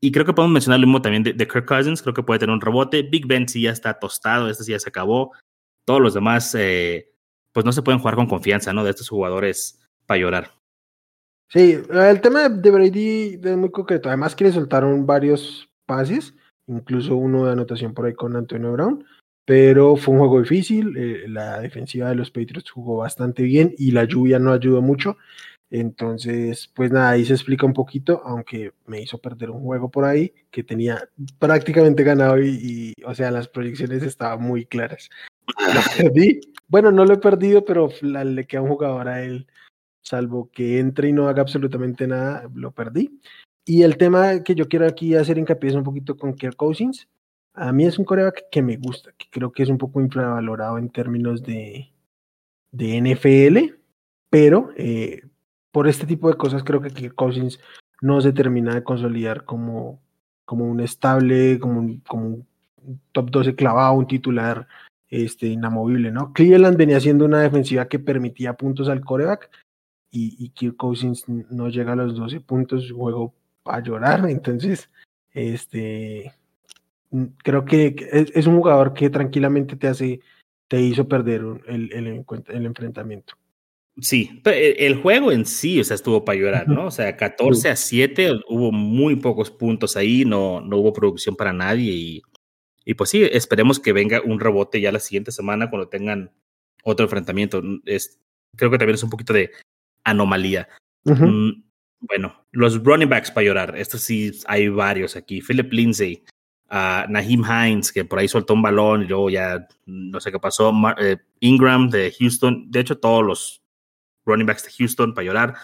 Y 0.01 0.11
creo 0.11 0.25
que 0.25 0.33
podemos 0.33 0.53
mencionar 0.53 0.79
lo 0.79 0.87
mismo 0.87 1.01
también 1.01 1.23
de, 1.23 1.35
Kirk 1.47 1.65
Cousins. 1.65 2.01
Creo 2.01 2.13
que 2.13 2.23
puede 2.23 2.39
tener 2.39 2.53
un 2.53 2.61
rebote. 2.61 3.03
Big 3.03 3.27
Ben 3.27 3.47
sí 3.47 3.63
ya 3.63 3.71
está 3.71 3.99
tostado. 3.99 4.49
Este 4.49 4.63
sí 4.63 4.71
ya 4.71 4.79
se 4.79 4.89
acabó. 4.89 5.33
Todos 5.85 6.01
los 6.01 6.13
demás, 6.13 6.55
eh, 6.55 7.11
pues 7.51 7.65
no 7.65 7.71
se 7.71 7.81
pueden 7.81 7.99
jugar 7.99 8.15
con 8.15 8.27
confianza, 8.27 8.71
¿no? 8.71 8.83
De 8.83 8.91
estos 8.91 9.09
jugadores 9.09 9.79
para 10.05 10.19
llorar. 10.19 10.51
Sí, 11.49 11.79
el 11.89 12.21
tema 12.21 12.47
de 12.47 12.71
Brady 12.71 13.39
es 13.43 13.57
muy 13.57 13.71
concreto. 13.71 14.07
Además 14.07 14.35
que 14.35 14.45
le 14.45 14.51
soltaron 14.51 15.05
varios 15.05 15.69
pases, 15.85 16.35
incluso 16.67 17.15
uno 17.15 17.45
de 17.45 17.53
anotación 17.53 17.93
por 17.93 18.05
ahí 18.05 18.13
con 18.13 18.35
Antonio 18.35 18.71
Brown, 18.71 19.03
pero 19.45 19.95
fue 19.95 20.13
un 20.13 20.19
juego 20.19 20.41
difícil. 20.41 20.95
Eh, 20.95 21.27
la 21.27 21.59
defensiva 21.59 22.09
de 22.09 22.15
los 22.15 22.29
Patriots 22.29 22.69
jugó 22.69 22.97
bastante 22.97 23.41
bien 23.41 23.73
y 23.79 23.91
la 23.91 24.03
lluvia 24.03 24.37
no 24.37 24.53
ayudó 24.53 24.83
mucho. 24.83 25.17
Entonces, 25.71 26.71
pues 26.75 26.91
nada, 26.91 27.11
ahí 27.11 27.25
se 27.25 27.33
explica 27.33 27.65
un 27.65 27.73
poquito, 27.73 28.21
aunque 28.25 28.73
me 28.87 29.01
hizo 29.01 29.19
perder 29.19 29.51
un 29.51 29.61
juego 29.61 29.89
por 29.89 30.05
ahí 30.05 30.33
que 30.49 30.63
tenía 30.63 31.09
prácticamente 31.37 32.03
ganado 32.03 32.41
y, 32.41 32.95
o 33.05 33.13
sea, 33.13 33.29
las 33.29 33.47
proyecciones 33.47 34.01
estaban 34.01 34.41
muy 34.41 34.65
claras. 34.65 35.09
Lo 35.47 35.81
perdí. 35.97 36.41
Bueno, 36.67 36.91
no 36.91 37.05
lo 37.05 37.13
he 37.13 37.17
perdido, 37.17 37.65
pero 37.65 37.89
le 38.01 38.47
queda 38.47 38.61
un 38.61 38.69
jugador 38.69 39.07
a 39.07 39.23
él 39.23 39.47
salvo 40.01 40.49
que 40.51 40.79
entre 40.79 41.09
y 41.09 41.13
no 41.13 41.27
haga 41.27 41.41
absolutamente 41.41 42.07
nada, 42.07 42.49
lo 42.53 42.71
perdí. 42.71 43.19
Y 43.65 43.83
el 43.83 43.97
tema 43.97 44.43
que 44.43 44.55
yo 44.55 44.67
quiero 44.67 44.87
aquí 44.87 45.15
hacer 45.15 45.37
hincapié 45.37 45.69
es 45.69 45.75
un 45.75 45.83
poquito 45.83 46.17
con 46.17 46.33
Kirk 46.33 46.55
Cousins. 46.55 47.07
A 47.53 47.71
mí 47.71 47.85
es 47.85 47.99
un 47.99 48.05
coreback 48.05 48.49
que 48.51 48.61
me 48.61 48.77
gusta, 48.77 49.11
que 49.17 49.27
creo 49.29 49.51
que 49.51 49.63
es 49.63 49.69
un 49.69 49.77
poco 49.77 50.01
infravalorado 50.01 50.77
en 50.77 50.89
términos 50.89 51.43
de, 51.43 51.91
de 52.71 53.01
NFL, 53.01 53.75
pero 54.29 54.71
eh, 54.77 55.21
por 55.71 55.87
este 55.87 56.05
tipo 56.05 56.29
de 56.29 56.37
cosas 56.37 56.63
creo 56.63 56.81
que 56.81 56.91
Kirk 56.91 57.15
Cousins 57.15 57.59
no 58.01 58.21
se 58.21 58.33
termina 58.33 58.73
de 58.73 58.83
consolidar 58.83 59.45
como, 59.45 59.99
como 60.45 60.65
un 60.65 60.79
estable, 60.79 61.59
como 61.59 61.79
un, 61.79 61.99
como 62.01 62.25
un 62.27 62.47
top 63.11 63.29
12 63.29 63.55
clavado, 63.55 63.93
un 63.93 64.07
titular 64.07 64.67
este, 65.09 65.47
inamovible, 65.47 66.11
¿no? 66.11 66.33
Cleveland 66.33 66.77
venía 66.77 66.99
siendo 66.99 67.25
una 67.25 67.41
defensiva 67.41 67.87
que 67.87 67.99
permitía 67.99 68.53
puntos 68.53 68.89
al 68.89 69.01
coreback 69.01 69.49
y, 70.11 70.35
y 70.43 70.49
Kirk 70.49 70.77
Cousins 70.77 71.27
no 71.27 71.69
llega 71.69 71.93
a 71.93 71.97
los 71.97 72.15
12 72.15 72.41
puntos, 72.41 72.91
juego 72.91 73.33
a 73.65 73.81
llorar, 73.81 74.25
entonces, 74.29 74.89
este, 75.31 76.33
creo 77.43 77.65
que 77.65 77.95
es, 78.11 78.47
un 78.47 78.57
jugador 78.57 78.93
que 78.93 79.09
tranquilamente 79.09 79.75
te 79.75 79.87
hace, 79.87 80.21
te 80.67 80.81
hizo 80.81 81.07
perder 81.07 81.41
el, 81.67 81.91
el, 81.93 82.25
el 82.47 82.65
enfrentamiento. 82.65 83.35
Sí, 84.01 84.41
el 84.45 84.95
juego 85.01 85.31
en 85.31 85.45
sí, 85.45 85.79
o 85.79 85.83
sea, 85.83 85.95
estuvo 85.95 86.23
para 86.23 86.39
llorar, 86.39 86.67
¿no? 86.67 86.87
O 86.87 86.91
sea, 86.91 87.17
14 87.17 87.69
a 87.69 87.75
7, 87.75 88.41
hubo 88.47 88.71
muy 88.71 89.15
pocos 89.15 89.51
puntos 89.51 89.97
ahí, 89.97 90.25
no, 90.25 90.61
no 90.61 90.77
hubo 90.77 90.93
producción 90.93 91.35
para 91.35 91.53
nadie 91.53 91.91
y, 91.91 92.21
y 92.85 92.93
pues 92.93 93.09
sí, 93.09 93.23
esperemos 93.23 93.79
que 93.79 93.93
venga 93.93 94.21
un 94.23 94.39
rebote 94.39 94.81
ya 94.81 94.91
la 94.91 94.99
siguiente 94.99 95.31
semana 95.31 95.69
cuando 95.69 95.89
tengan 95.89 96.31
otro 96.83 97.05
enfrentamiento. 97.05 97.61
Es, 97.85 98.19
creo 98.55 98.71
que 98.71 98.77
también 98.77 98.95
es 98.95 99.03
un 99.03 99.09
poquito 99.09 99.33
de 99.33 99.51
anomalía. 100.03 100.67
Mm, 101.03 101.61
bueno, 102.01 102.45
los 102.51 102.83
running 102.83 103.09
backs 103.09 103.31
para 103.31 103.45
llorar. 103.45 103.77
Estos 103.77 104.01
sí 104.01 104.31
hay 104.47 104.69
varios 104.69 105.15
aquí. 105.15 105.41
Philip 105.41 105.71
Lindsay, 105.71 106.23
uh, 106.71 107.09
Naheem 107.09 107.43
Hines, 107.43 107.91
que 107.91 108.05
por 108.05 108.19
ahí 108.19 108.27
soltó 108.27 108.53
un 108.53 108.61
balón 108.61 109.03
y 109.03 109.07
luego 109.07 109.29
ya 109.29 109.67
no 109.85 110.19
sé 110.19 110.31
qué 110.31 110.39
pasó. 110.39 110.73
Eh, 110.99 111.17
Ingram 111.41 111.89
de 111.89 112.13
Houston. 112.17 112.71
De 112.71 112.79
hecho, 112.79 112.97
todos 112.97 113.25
los 113.25 113.61
running 114.29 114.45
backs 114.45 114.63
de 114.63 114.71
Houston 114.77 115.13
para 115.13 115.25
llorar. 115.25 115.55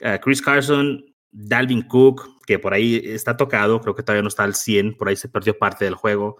Uh, 0.00 0.18
Chris 0.20 0.42
Carson, 0.42 1.04
Dalvin 1.30 1.82
Cook, 1.82 2.44
que 2.46 2.58
por 2.58 2.74
ahí 2.74 3.00
está 3.04 3.36
tocado. 3.36 3.80
Creo 3.80 3.94
que 3.94 4.02
todavía 4.02 4.22
no 4.22 4.28
está 4.28 4.44
al 4.44 4.54
100. 4.54 4.96
Por 4.96 5.08
ahí 5.08 5.16
se 5.16 5.28
perdió 5.28 5.56
parte 5.56 5.84
del 5.84 5.94
juego. 5.94 6.38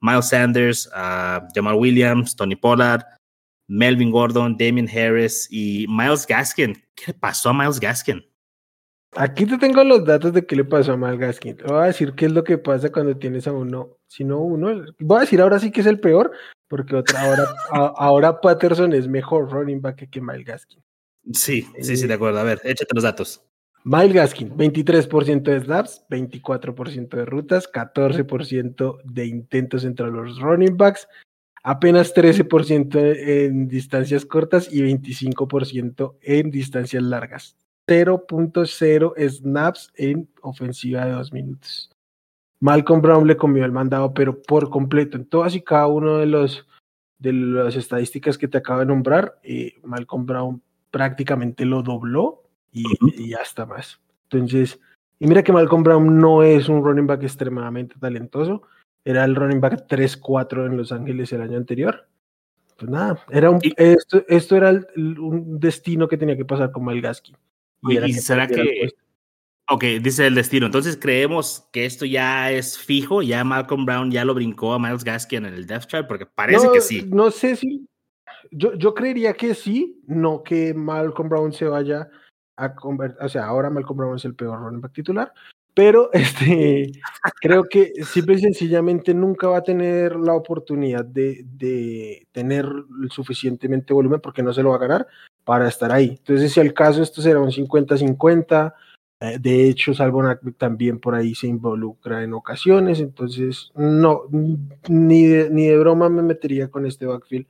Miles 0.00 0.28
Sanders, 0.28 0.86
uh, 0.88 1.46
Jamal 1.54 1.74
Williams, 1.74 2.36
Tony 2.36 2.56
Pollard, 2.56 3.02
Melvin 3.68 4.10
Gordon, 4.10 4.56
Damien 4.56 4.88
Harris 4.88 5.48
y 5.50 5.86
Miles 5.88 6.26
Gaskin. 6.26 6.74
¿Qué 6.94 7.04
le 7.08 7.14
pasó 7.14 7.50
a 7.50 7.54
Miles 7.54 7.80
Gaskin? 7.80 8.24
Aquí 9.16 9.46
te 9.46 9.56
tengo 9.58 9.82
los 9.84 10.04
datos 10.04 10.32
de 10.32 10.44
qué 10.44 10.54
le 10.54 10.64
pasó 10.64 10.92
a 10.92 10.96
Miles 10.96 11.18
Gaskin. 11.18 11.56
Voy 11.66 11.82
a 11.82 11.86
decir 11.86 12.14
qué 12.14 12.26
es 12.26 12.32
lo 12.32 12.44
que 12.44 12.58
pasa 12.58 12.92
cuando 12.92 13.16
tienes 13.16 13.46
a 13.46 13.52
uno, 13.52 13.96
si 14.06 14.24
no 14.24 14.40
uno, 14.40 14.84
voy 15.00 15.16
a 15.18 15.20
decir 15.20 15.40
ahora 15.40 15.58
sí 15.58 15.70
que 15.70 15.80
es 15.80 15.86
el 15.86 15.98
peor, 15.98 16.30
porque 16.68 17.02
ahora, 17.16 17.44
ahora 17.96 18.40
Patterson 18.40 18.92
es 18.92 19.08
mejor 19.08 19.50
running 19.50 19.80
back 19.80 20.08
que 20.10 20.20
Miles 20.20 20.44
Gaskin. 20.44 20.82
Sí, 21.32 21.66
sí, 21.80 21.96
sí, 21.96 22.06
de 22.06 22.14
acuerdo. 22.14 22.38
A 22.38 22.44
ver, 22.44 22.60
échate 22.64 22.94
los 22.94 23.04
datos. 23.04 23.42
Miles 23.84 24.12
Gaskin, 24.12 24.50
23% 24.56 25.42
de 25.42 25.60
snaps, 25.60 26.04
24% 26.10 27.16
de 27.16 27.24
rutas, 27.24 27.70
14% 27.72 28.98
de 29.04 29.26
intentos 29.26 29.84
entre 29.84 30.10
los 30.10 30.38
running 30.40 30.76
backs, 30.76 31.08
apenas 31.62 32.14
13% 32.14 32.98
en 32.98 33.68
distancias 33.68 34.26
cortas 34.26 34.68
y 34.72 34.82
25% 34.82 36.16
en 36.22 36.50
distancias 36.50 37.02
largas. 37.02 37.56
0.0 37.86 39.14
snaps 39.16 39.90
en 39.94 40.28
ofensiva 40.42 41.06
de 41.06 41.12
dos 41.12 41.32
minutos. 41.32 41.90
Malcolm 42.60 43.00
Brown 43.00 43.26
le 43.26 43.36
comió 43.36 43.64
el 43.64 43.72
mandado, 43.72 44.12
pero 44.12 44.42
por 44.42 44.68
completo, 44.68 45.16
en 45.16 45.24
todas 45.24 45.54
y 45.54 45.62
cada 45.62 45.86
uno 45.86 46.18
de 46.18 46.26
los 46.26 46.66
de 47.18 47.32
las 47.32 47.74
estadísticas 47.74 48.38
que 48.38 48.46
te 48.46 48.58
acabo 48.58 48.80
de 48.80 48.86
nombrar, 48.86 49.40
eh, 49.42 49.74
Malcolm 49.82 50.24
Brown 50.24 50.62
prácticamente 50.90 51.64
lo 51.64 51.82
dobló 51.82 52.44
y, 52.72 52.84
y 53.16 53.34
hasta 53.34 53.66
más. 53.66 54.00
Entonces, 54.30 54.78
Y 55.18 55.26
mira 55.26 55.42
que 55.42 55.52
Malcolm 55.52 55.82
Brown 55.82 56.18
no 56.18 56.42
es 56.42 56.68
un 56.68 56.84
running 56.84 57.06
back 57.06 57.22
extremadamente 57.22 57.96
talentoso. 57.98 58.62
Era 59.04 59.24
el 59.24 59.34
running 59.34 59.60
back 59.60 59.86
3-4 59.88 60.66
en 60.66 60.76
Los 60.76 60.92
Ángeles 60.92 61.32
el 61.32 61.42
año 61.42 61.56
anterior. 61.56 62.08
Pues 62.76 62.90
nada, 62.90 63.24
era 63.30 63.50
un, 63.50 63.60
esto, 63.76 64.22
esto 64.28 64.56
era 64.56 64.70
un 64.96 65.58
destino 65.58 66.06
que 66.06 66.16
tenía 66.16 66.36
que 66.36 66.44
pasar 66.44 66.70
con 66.70 66.84
Malgaski. 66.84 67.34
Y, 67.82 67.98
y 67.98 68.12
será 68.12 68.46
que... 68.46 68.90
Ok, 69.70 69.84
dice 70.00 70.26
el 70.26 70.34
destino. 70.34 70.66
Entonces 70.66 70.96
creemos 70.96 71.68
que 71.72 71.84
esto 71.84 72.06
ya 72.06 72.50
es 72.50 72.78
fijo, 72.78 73.20
ya 73.20 73.44
Malcolm 73.44 73.84
Brown 73.84 74.10
ya 74.10 74.24
lo 74.24 74.34
brincó 74.34 74.72
a 74.72 74.78
Miles 74.78 75.04
Gaskin 75.04 75.44
en 75.44 75.54
el 75.54 75.66
depth 75.66 75.88
chart, 75.88 76.08
porque 76.08 76.24
parece 76.24 76.68
que 76.72 76.80
sí. 76.80 77.04
No 77.10 77.30
sé 77.30 77.56
si. 77.56 77.86
Yo, 78.50 78.74
yo 78.74 78.94
creería 78.94 79.34
que 79.34 79.54
sí, 79.54 80.00
no 80.06 80.42
que 80.42 80.74
Malcolm 80.74 81.28
Brown 81.28 81.52
se 81.52 81.66
vaya 81.66 82.08
a 82.56 82.74
convertir. 82.74 83.22
O 83.22 83.28
sea, 83.28 83.46
ahora 83.46 83.70
Malcolm 83.70 83.98
Brown 83.98 84.16
es 84.16 84.24
el 84.24 84.34
peor 84.34 84.60
running 84.60 84.80
back 84.80 84.92
titular, 84.92 85.32
pero 85.74 86.10
este, 86.12 86.92
creo 87.40 87.64
que 87.64 87.92
simple 88.04 88.34
y 88.34 88.40
sencillamente 88.40 89.14
nunca 89.14 89.48
va 89.48 89.58
a 89.58 89.62
tener 89.62 90.16
la 90.16 90.34
oportunidad 90.34 91.04
de, 91.04 91.44
de 91.44 92.26
tener 92.32 92.66
suficientemente 93.10 93.94
volumen 93.94 94.20
porque 94.20 94.42
no 94.42 94.52
se 94.52 94.62
lo 94.62 94.70
va 94.70 94.76
a 94.76 94.80
ganar 94.80 95.06
para 95.44 95.68
estar 95.68 95.92
ahí. 95.92 96.16
Entonces, 96.18 96.52
si 96.52 96.60
al 96.60 96.74
caso 96.74 97.02
esto 97.02 97.22
será 97.22 97.40
un 97.40 97.50
50-50 97.50 98.74
eh, 99.20 99.38
de 99.40 99.68
hecho, 99.68 99.94
Salvo 99.94 100.22
también 100.56 101.00
por 101.00 101.14
ahí 101.14 101.34
se 101.34 101.48
involucra 101.48 102.22
en 102.22 102.34
ocasiones, 102.34 103.00
entonces 103.00 103.72
no, 103.74 104.22
ni 104.88 105.26
de, 105.26 105.50
ni 105.50 105.66
de 105.66 105.78
broma 105.78 106.08
me 106.08 106.22
metería 106.22 106.68
con 106.68 106.86
este 106.86 107.06
backfield. 107.06 107.46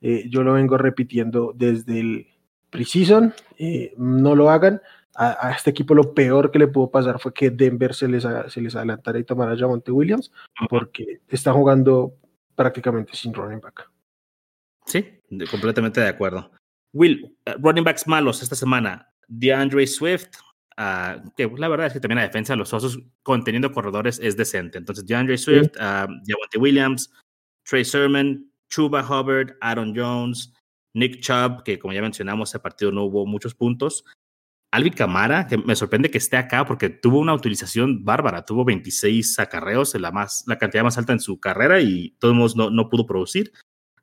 Eh, 0.00 0.28
yo 0.28 0.42
lo 0.42 0.54
vengo 0.54 0.78
repitiendo 0.78 1.52
desde 1.54 2.00
el 2.00 2.26
preseason, 2.70 3.34
eh, 3.58 3.94
no 3.96 4.34
lo 4.34 4.50
hagan. 4.50 4.80
A, 5.16 5.50
este 5.50 5.70
equipo 5.70 5.94
lo 5.94 6.14
peor 6.14 6.50
que 6.50 6.58
le 6.58 6.68
pudo 6.68 6.90
pasar 6.90 7.18
fue 7.18 7.34
que 7.34 7.50
Denver 7.50 7.94
se 7.94 8.08
les, 8.08 8.26
se 8.48 8.60
les 8.60 8.74
adelantara 8.74 9.18
y 9.18 9.24
tomara 9.24 9.52
a 9.52 9.58
Javonte 9.58 9.90
Williams, 9.90 10.32
porque 10.70 11.20
está 11.28 11.52
jugando 11.52 12.14
prácticamente 12.54 13.14
sin 13.14 13.34
running 13.34 13.60
back. 13.60 13.90
Sí, 14.86 15.04
completamente 15.50 16.00
de 16.00 16.08
acuerdo. 16.08 16.50
Will, 16.92 17.36
running 17.58 17.84
backs 17.84 18.06
malos 18.06 18.42
esta 18.42 18.54
semana. 18.54 19.08
DeAndre 19.28 19.86
Swift, 19.86 20.30
Ah, 20.82 21.22
que 21.36 21.46
la 21.58 21.68
verdad 21.68 21.88
es 21.88 21.92
que 21.92 22.00
también 22.00 22.20
la 22.20 22.26
defensa 22.26 22.54
de 22.54 22.56
los 22.56 22.72
Osos 22.72 22.98
conteniendo 23.22 23.70
corredores 23.70 24.18
es 24.18 24.34
decente. 24.34 24.78
Entonces, 24.78 25.04
DeAndre 25.04 25.36
Swift, 25.36 25.72
sí. 25.74 25.82
uh, 25.82 26.58
Williams, 26.58 27.12
Trey 27.64 27.84
Sermon, 27.84 28.49
Chuba 28.70 29.02
Hubbard, 29.02 29.56
Aaron 29.60 29.92
Jones, 29.94 30.52
Nick 30.94 31.20
Chubb, 31.20 31.62
que 31.64 31.78
como 31.78 31.92
ya 31.92 32.02
mencionamos, 32.02 32.50
ese 32.50 32.58
partido 32.58 32.92
no 32.92 33.04
hubo 33.04 33.26
muchos 33.26 33.54
puntos. 33.54 34.04
Alvin 34.72 34.92
Camara, 34.92 35.46
que 35.48 35.58
me 35.58 35.74
sorprende 35.74 36.10
que 36.10 36.18
esté 36.18 36.36
acá 36.36 36.64
porque 36.64 36.88
tuvo 36.88 37.18
una 37.18 37.34
utilización 37.34 38.04
bárbara, 38.04 38.44
tuvo 38.44 38.64
26 38.64 39.38
acarreos, 39.40 39.94
la, 39.96 40.12
más, 40.12 40.44
la 40.46 40.58
cantidad 40.58 40.84
más 40.84 40.96
alta 40.96 41.12
en 41.12 41.20
su 41.20 41.40
carrera 41.40 41.80
y 41.80 42.14
todos 42.20 42.54
no, 42.54 42.70
no 42.70 42.88
pudo 42.88 43.04
producir. 43.04 43.52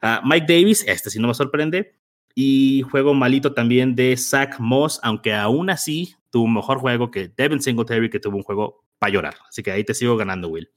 Uh, 0.01 0.26
Mike 0.28 0.45
Davis, 0.47 0.84
este 0.88 1.09
sí 1.09 1.20
no 1.20 1.30
me 1.30 1.34
sorprende. 1.34 1.95
Y 2.36 2.84
juego 2.91 3.13
malito 3.13 3.53
también 3.53 3.95
de 3.95 4.15
Zach 4.15 4.59
Moss, 4.59 4.99
aunque 5.01 5.34
aún 5.34 5.70
así 5.70 6.15
tuvo 6.30 6.43
un 6.43 6.53
mejor 6.53 6.78
juego 6.78 7.09
que 7.09 7.30
Devin 7.30 7.61
Singletary, 7.61 8.09
que 8.09 8.20
tuvo 8.20 8.38
un 8.38 8.43
juego 8.43 8.86
para 8.99 9.11
llorar. 9.11 9.36
Así 9.49 9.63
que 9.63 9.72
ahí 9.72 9.84
te 9.84 9.93
sigo 9.93 10.18
ganando, 10.18 10.49
Will. 10.49 10.70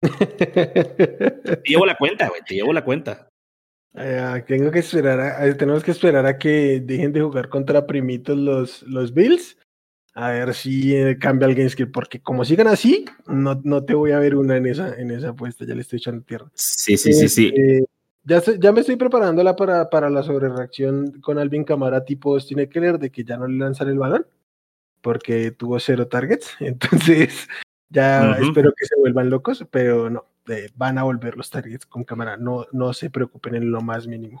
te 0.02 1.62
llevo 1.64 1.86
la 1.86 1.96
cuenta, 1.96 2.28
güey, 2.28 2.42
te 2.46 2.54
llevo 2.54 2.72
la 2.72 2.84
cuenta. 2.84 3.28
Uh, 3.94 4.44
tengo 4.46 4.70
que 4.70 4.80
esperar 4.80 5.20
a, 5.20 5.56
tenemos 5.56 5.82
que 5.82 5.90
esperar 5.90 6.26
a 6.26 6.36
que 6.36 6.80
dejen 6.80 7.12
de 7.12 7.22
jugar 7.22 7.48
contra 7.48 7.86
primitos 7.86 8.36
los, 8.36 8.82
los 8.82 9.14
Bills. 9.14 9.56
A 10.12 10.30
ver 10.30 10.54
si 10.54 10.94
eh, 10.94 11.18
cambia 11.18 11.46
el 11.46 11.54
game 11.54 11.86
porque 11.92 12.20
como 12.20 12.44
sigan 12.44 12.68
así, 12.68 13.04
no, 13.26 13.60
no 13.64 13.84
te 13.84 13.94
voy 13.94 14.12
a 14.12 14.18
ver 14.18 14.34
una 14.34 14.56
en 14.56 14.66
esa, 14.66 14.94
en 14.98 15.10
esa 15.10 15.30
apuesta, 15.30 15.66
ya 15.66 15.74
le 15.74 15.82
estoy 15.82 15.98
echando 15.98 16.24
tierra. 16.24 16.50
Sí, 16.54 16.96
sí, 16.96 17.12
sí, 17.12 17.28
sí. 17.28 17.52
Este, 17.54 17.84
ya, 18.24 18.42
ya 18.58 18.72
me 18.72 18.80
estoy 18.80 18.96
preparándola 18.96 19.54
para, 19.56 19.90
para 19.90 20.08
la 20.08 20.22
sobrereacción 20.22 21.20
con 21.20 21.38
Alvin 21.38 21.64
Camara 21.64 22.04
tipo 22.04 22.38
tiene 22.40 22.68
que 22.68 22.80
leer 22.80 22.98
de 22.98 23.10
que 23.10 23.24
ya 23.24 23.36
no 23.36 23.46
le 23.46 23.58
lanzan 23.58 23.88
el 23.88 23.98
balón 23.98 24.26
porque 25.00 25.52
tuvo 25.52 25.78
cero 25.78 26.08
targets. 26.08 26.56
Entonces, 26.60 27.48
ya 27.88 28.32
espero 28.32 28.72
que 28.76 28.86
se 28.86 28.96
vuelvan 28.96 29.30
locos, 29.30 29.64
pero 29.70 30.10
no, 30.10 30.24
eh, 30.48 30.70
van 30.74 30.98
a 30.98 31.02
volver 31.02 31.36
los 31.36 31.50
targets 31.50 31.86
con 31.86 32.04
cámara. 32.04 32.36
No, 32.36 32.66
no 32.72 32.92
se 32.92 33.10
preocupen 33.10 33.54
en 33.54 33.70
lo 33.70 33.80
más 33.80 34.06
mínimo. 34.06 34.38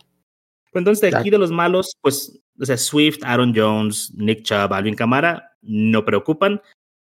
Pues 0.72 0.80
entonces, 0.80 1.14
aquí 1.14 1.30
de 1.30 1.38
los 1.38 1.50
malos, 1.50 1.96
pues, 2.00 2.40
o 2.60 2.64
sea, 2.64 2.76
Swift, 2.76 3.18
Aaron 3.22 3.52
Jones, 3.54 4.12
Nick 4.14 4.42
Chubb, 4.42 4.72
Alvin 4.72 4.94
Camara, 4.94 5.56
no 5.62 6.04
preocupan. 6.04 6.60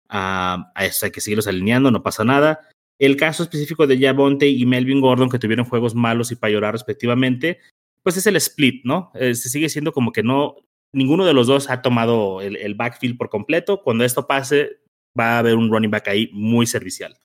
a 0.09 0.71
eso 0.79 1.05
hay 1.05 1.11
que 1.11 1.21
seguirlos 1.21 1.47
alineando, 1.47 1.89
no 1.89 2.03
pasa 2.03 2.23
nada. 2.23 2.67
El 2.99 3.17
caso 3.17 3.43
específico 3.43 3.87
de 3.87 3.99
Javonte 3.99 4.47
y 4.47 4.65
Melvin 4.65 5.01
Gordon, 5.01 5.29
que 5.29 5.39
tuvieron 5.39 5.65
juegos 5.65 5.95
malos 5.95 6.31
y 6.31 6.35
para 6.35 6.53
llorar 6.53 6.73
respectivamente, 6.73 7.59
pues 8.03 8.17
es 8.17 8.27
el 8.27 8.35
split, 8.35 8.85
¿no? 8.85 9.11
Eh, 9.15 9.35
se 9.35 9.49
sigue 9.49 9.69
siendo 9.69 9.91
como 9.91 10.11
que 10.11 10.23
no, 10.23 10.55
ninguno 10.91 11.25
de 11.25 11.33
los 11.33 11.47
dos 11.47 11.69
ha 11.69 11.81
tomado 11.81 12.41
el, 12.41 12.75
backfield 12.75 13.17
por 13.17 13.29
completo. 13.29 13.81
Cuando 13.81 14.03
esto 14.03 14.27
pase, 14.27 14.77
va 15.19 15.35
a 15.35 15.39
haber 15.39 15.55
un 15.55 15.71
running 15.71 15.91
back 15.91 16.07
ahí 16.07 16.29
muy 16.33 16.65
servicial. 16.65 17.15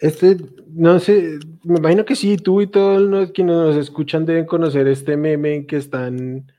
Este, 0.00 0.36
no 0.68 0.98
sé, 1.00 1.38
me 1.64 1.78
imagino 1.78 2.04
que 2.04 2.14
sí, 2.14 2.36
tú 2.36 2.60
y 2.60 2.68
todos 2.68 3.00
los 3.00 3.32
quienes 3.32 3.56
nos 3.56 3.76
escuchan 3.76 4.26
deben 4.26 4.46
conocer 4.46 4.86
este 4.86 5.16
meme 5.16 5.56
en 5.56 5.66
que 5.66 5.76
están 5.76 6.52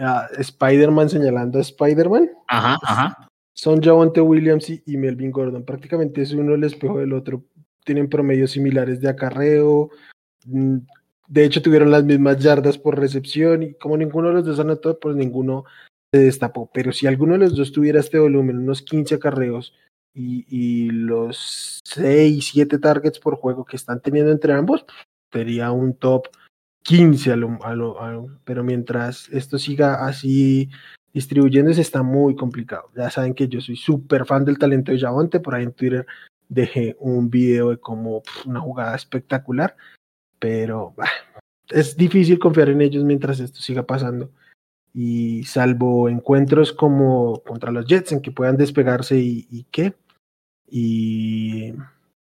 uh, 0.00 0.40
Spider-Man 0.40 1.08
señalando 1.08 1.58
a 1.58 1.62
Spider-Man. 1.62 2.30
Ajá, 2.48 2.78
ajá. 2.82 3.28
Son 3.54 3.80
Javonte 3.80 4.20
Williams 4.20 4.68
y, 4.70 4.82
y, 4.86 4.96
Melvin 4.96 5.30
Gordon. 5.30 5.64
Prácticamente 5.64 6.22
es 6.22 6.32
uno 6.32 6.54
el 6.54 6.64
espejo 6.64 6.98
del 6.98 7.12
otro. 7.12 7.44
Tienen 7.84 8.08
promedios 8.08 8.52
similares 8.52 9.00
de 9.00 9.08
acarreo, 9.08 9.90
mm, 10.46 10.78
de 11.32 11.46
hecho, 11.46 11.62
tuvieron 11.62 11.90
las 11.90 12.04
mismas 12.04 12.38
yardas 12.40 12.76
por 12.76 12.98
recepción 12.98 13.62
y 13.62 13.72
como 13.72 13.96
ninguno 13.96 14.28
de 14.28 14.34
los 14.34 14.44
dos 14.44 14.60
anotó, 14.60 15.00
pues 15.00 15.16
ninguno 15.16 15.64
se 16.12 16.20
destapó. 16.20 16.70
Pero 16.72 16.92
si 16.92 17.06
alguno 17.06 17.32
de 17.34 17.40
los 17.40 17.56
dos 17.56 17.72
tuviera 17.72 18.00
este 18.00 18.18
volumen, 18.18 18.58
unos 18.58 18.82
15 18.82 19.16
acarreos 19.16 19.74
y, 20.14 20.44
y 20.48 20.90
los 20.90 21.80
6, 21.84 22.50
7 22.52 22.78
targets 22.78 23.18
por 23.18 23.36
juego 23.36 23.64
que 23.64 23.76
están 23.76 24.00
teniendo 24.00 24.30
entre 24.30 24.52
ambos, 24.52 24.84
sería 25.32 25.72
un 25.72 25.94
top 25.94 26.28
15 26.82 27.32
a 27.32 27.36
lo, 27.36 27.64
a 27.64 27.74
lo, 27.74 28.40
pero 28.44 28.64
mientras 28.64 29.28
esto 29.30 29.58
siga 29.58 30.06
así 30.06 30.68
distribuyéndose 31.12 31.80
está 31.80 32.02
muy 32.02 32.34
complicado. 32.34 32.90
Ya 32.96 33.10
saben 33.10 33.34
que 33.34 33.48
yo 33.48 33.60
soy 33.60 33.76
súper 33.76 34.26
fan 34.26 34.44
del 34.44 34.58
talento 34.58 34.92
de 34.92 34.98
Javonte, 34.98 35.40
por 35.40 35.54
ahí 35.54 35.64
en 35.64 35.72
Twitter 35.72 36.06
dejé 36.48 36.96
un 36.98 37.30
video 37.30 37.70
de 37.70 37.78
como 37.78 38.22
una 38.44 38.60
jugada 38.60 38.96
espectacular 38.96 39.76
pero 40.42 40.92
es 41.70 41.96
difícil 41.96 42.40
confiar 42.40 42.68
en 42.68 42.80
ellos 42.80 43.04
mientras 43.04 43.38
esto 43.38 43.60
siga 43.60 43.86
pasando. 43.86 44.32
Y 44.94 45.44
salvo 45.44 46.08
encuentros 46.08 46.72
como 46.72 47.42
contra 47.42 47.72
los 47.72 47.86
Jets 47.86 48.12
en 48.12 48.20
que 48.20 48.30
puedan 48.30 48.56
despegarse 48.56 49.18
y, 49.18 49.46
y 49.50 49.64
qué, 49.70 49.94
y, 50.68 51.72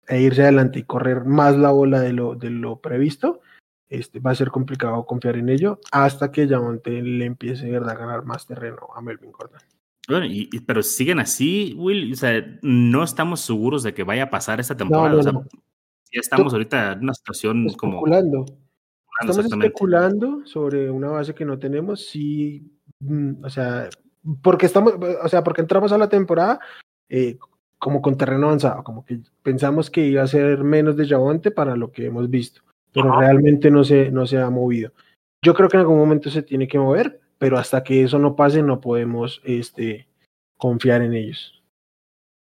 e 0.08 0.20
irse 0.20 0.42
adelante 0.42 0.80
y 0.80 0.84
correr 0.84 1.24
más 1.24 1.56
la 1.56 1.70
bola 1.70 2.00
de 2.00 2.12
lo, 2.12 2.34
de 2.34 2.50
lo 2.50 2.80
previsto, 2.80 3.40
este, 3.88 4.20
va 4.20 4.30
a 4.30 4.34
ser 4.34 4.50
complicado 4.50 5.04
confiar 5.04 5.36
en 5.36 5.50
ello 5.50 5.78
hasta 5.90 6.32
que 6.32 6.46
Yamonte 6.46 7.02
le 7.02 7.26
empiece 7.26 7.70
verdad, 7.70 7.90
a 7.90 7.98
ganar 7.98 8.24
más 8.24 8.46
terreno 8.46 8.88
a 8.94 9.02
Melvin 9.02 9.32
Gordon. 9.32 9.60
Bueno, 10.08 10.26
y, 10.26 10.48
pero 10.66 10.82
siguen 10.82 11.20
así, 11.20 11.74
Will. 11.78 12.12
O 12.12 12.16
sea, 12.16 12.42
no 12.62 13.04
estamos 13.04 13.40
seguros 13.40 13.82
de 13.82 13.94
que 13.94 14.02
vaya 14.02 14.24
a 14.24 14.30
pasar 14.30 14.60
esta 14.60 14.76
temporada. 14.76 15.14
o 15.16 15.22
sea, 15.22 15.32
ya 15.32 16.20
estamos 16.20 16.52
ahorita 16.52 16.92
en 16.92 17.00
una 17.00 17.14
situación 17.14 17.66
especulando. 17.66 18.46
Como... 19.26 19.40
Estamos 19.40 19.64
especulando 19.64 20.46
sobre 20.46 20.90
una 20.90 21.08
base 21.08 21.34
que 21.34 21.44
no 21.44 21.58
tenemos, 21.58 22.06
sí, 22.06 22.70
mm, 23.00 23.44
o 23.44 23.50
sea, 23.50 23.88
porque 24.42 24.66
estamos, 24.66 24.94
o 25.22 25.28
sea, 25.28 25.42
porque 25.42 25.60
entramos 25.60 25.92
a 25.92 25.98
la 25.98 26.08
temporada 26.08 26.60
eh, 27.08 27.38
como 27.78 28.00
con 28.00 28.16
terreno 28.16 28.46
avanzado, 28.46 28.84
como 28.84 29.04
que 29.04 29.20
pensamos 29.42 29.90
que 29.90 30.06
iba 30.06 30.22
a 30.22 30.28
ser 30.28 30.62
menos 30.62 30.96
de 30.96 31.08
Javonte 31.08 31.50
para 31.50 31.74
lo 31.76 31.90
que 31.90 32.06
hemos 32.06 32.30
visto, 32.30 32.62
pero 32.92 33.18
realmente 33.18 33.70
no 33.70 33.82
se, 33.82 34.10
no 34.10 34.26
se 34.26 34.38
ha 34.38 34.48
movido. 34.50 34.92
Yo 35.44 35.54
creo 35.54 35.68
que 35.68 35.76
en 35.76 35.80
algún 35.80 35.98
momento 35.98 36.30
se 36.30 36.42
tiene 36.42 36.68
que 36.68 36.78
mover, 36.78 37.20
pero 37.38 37.58
hasta 37.58 37.82
que 37.82 38.04
eso 38.04 38.20
no 38.20 38.36
pase 38.36 38.62
no 38.62 38.80
podemos 38.80 39.42
este, 39.44 40.06
confiar 40.56 41.02
en 41.02 41.14
ellos. 41.14 41.60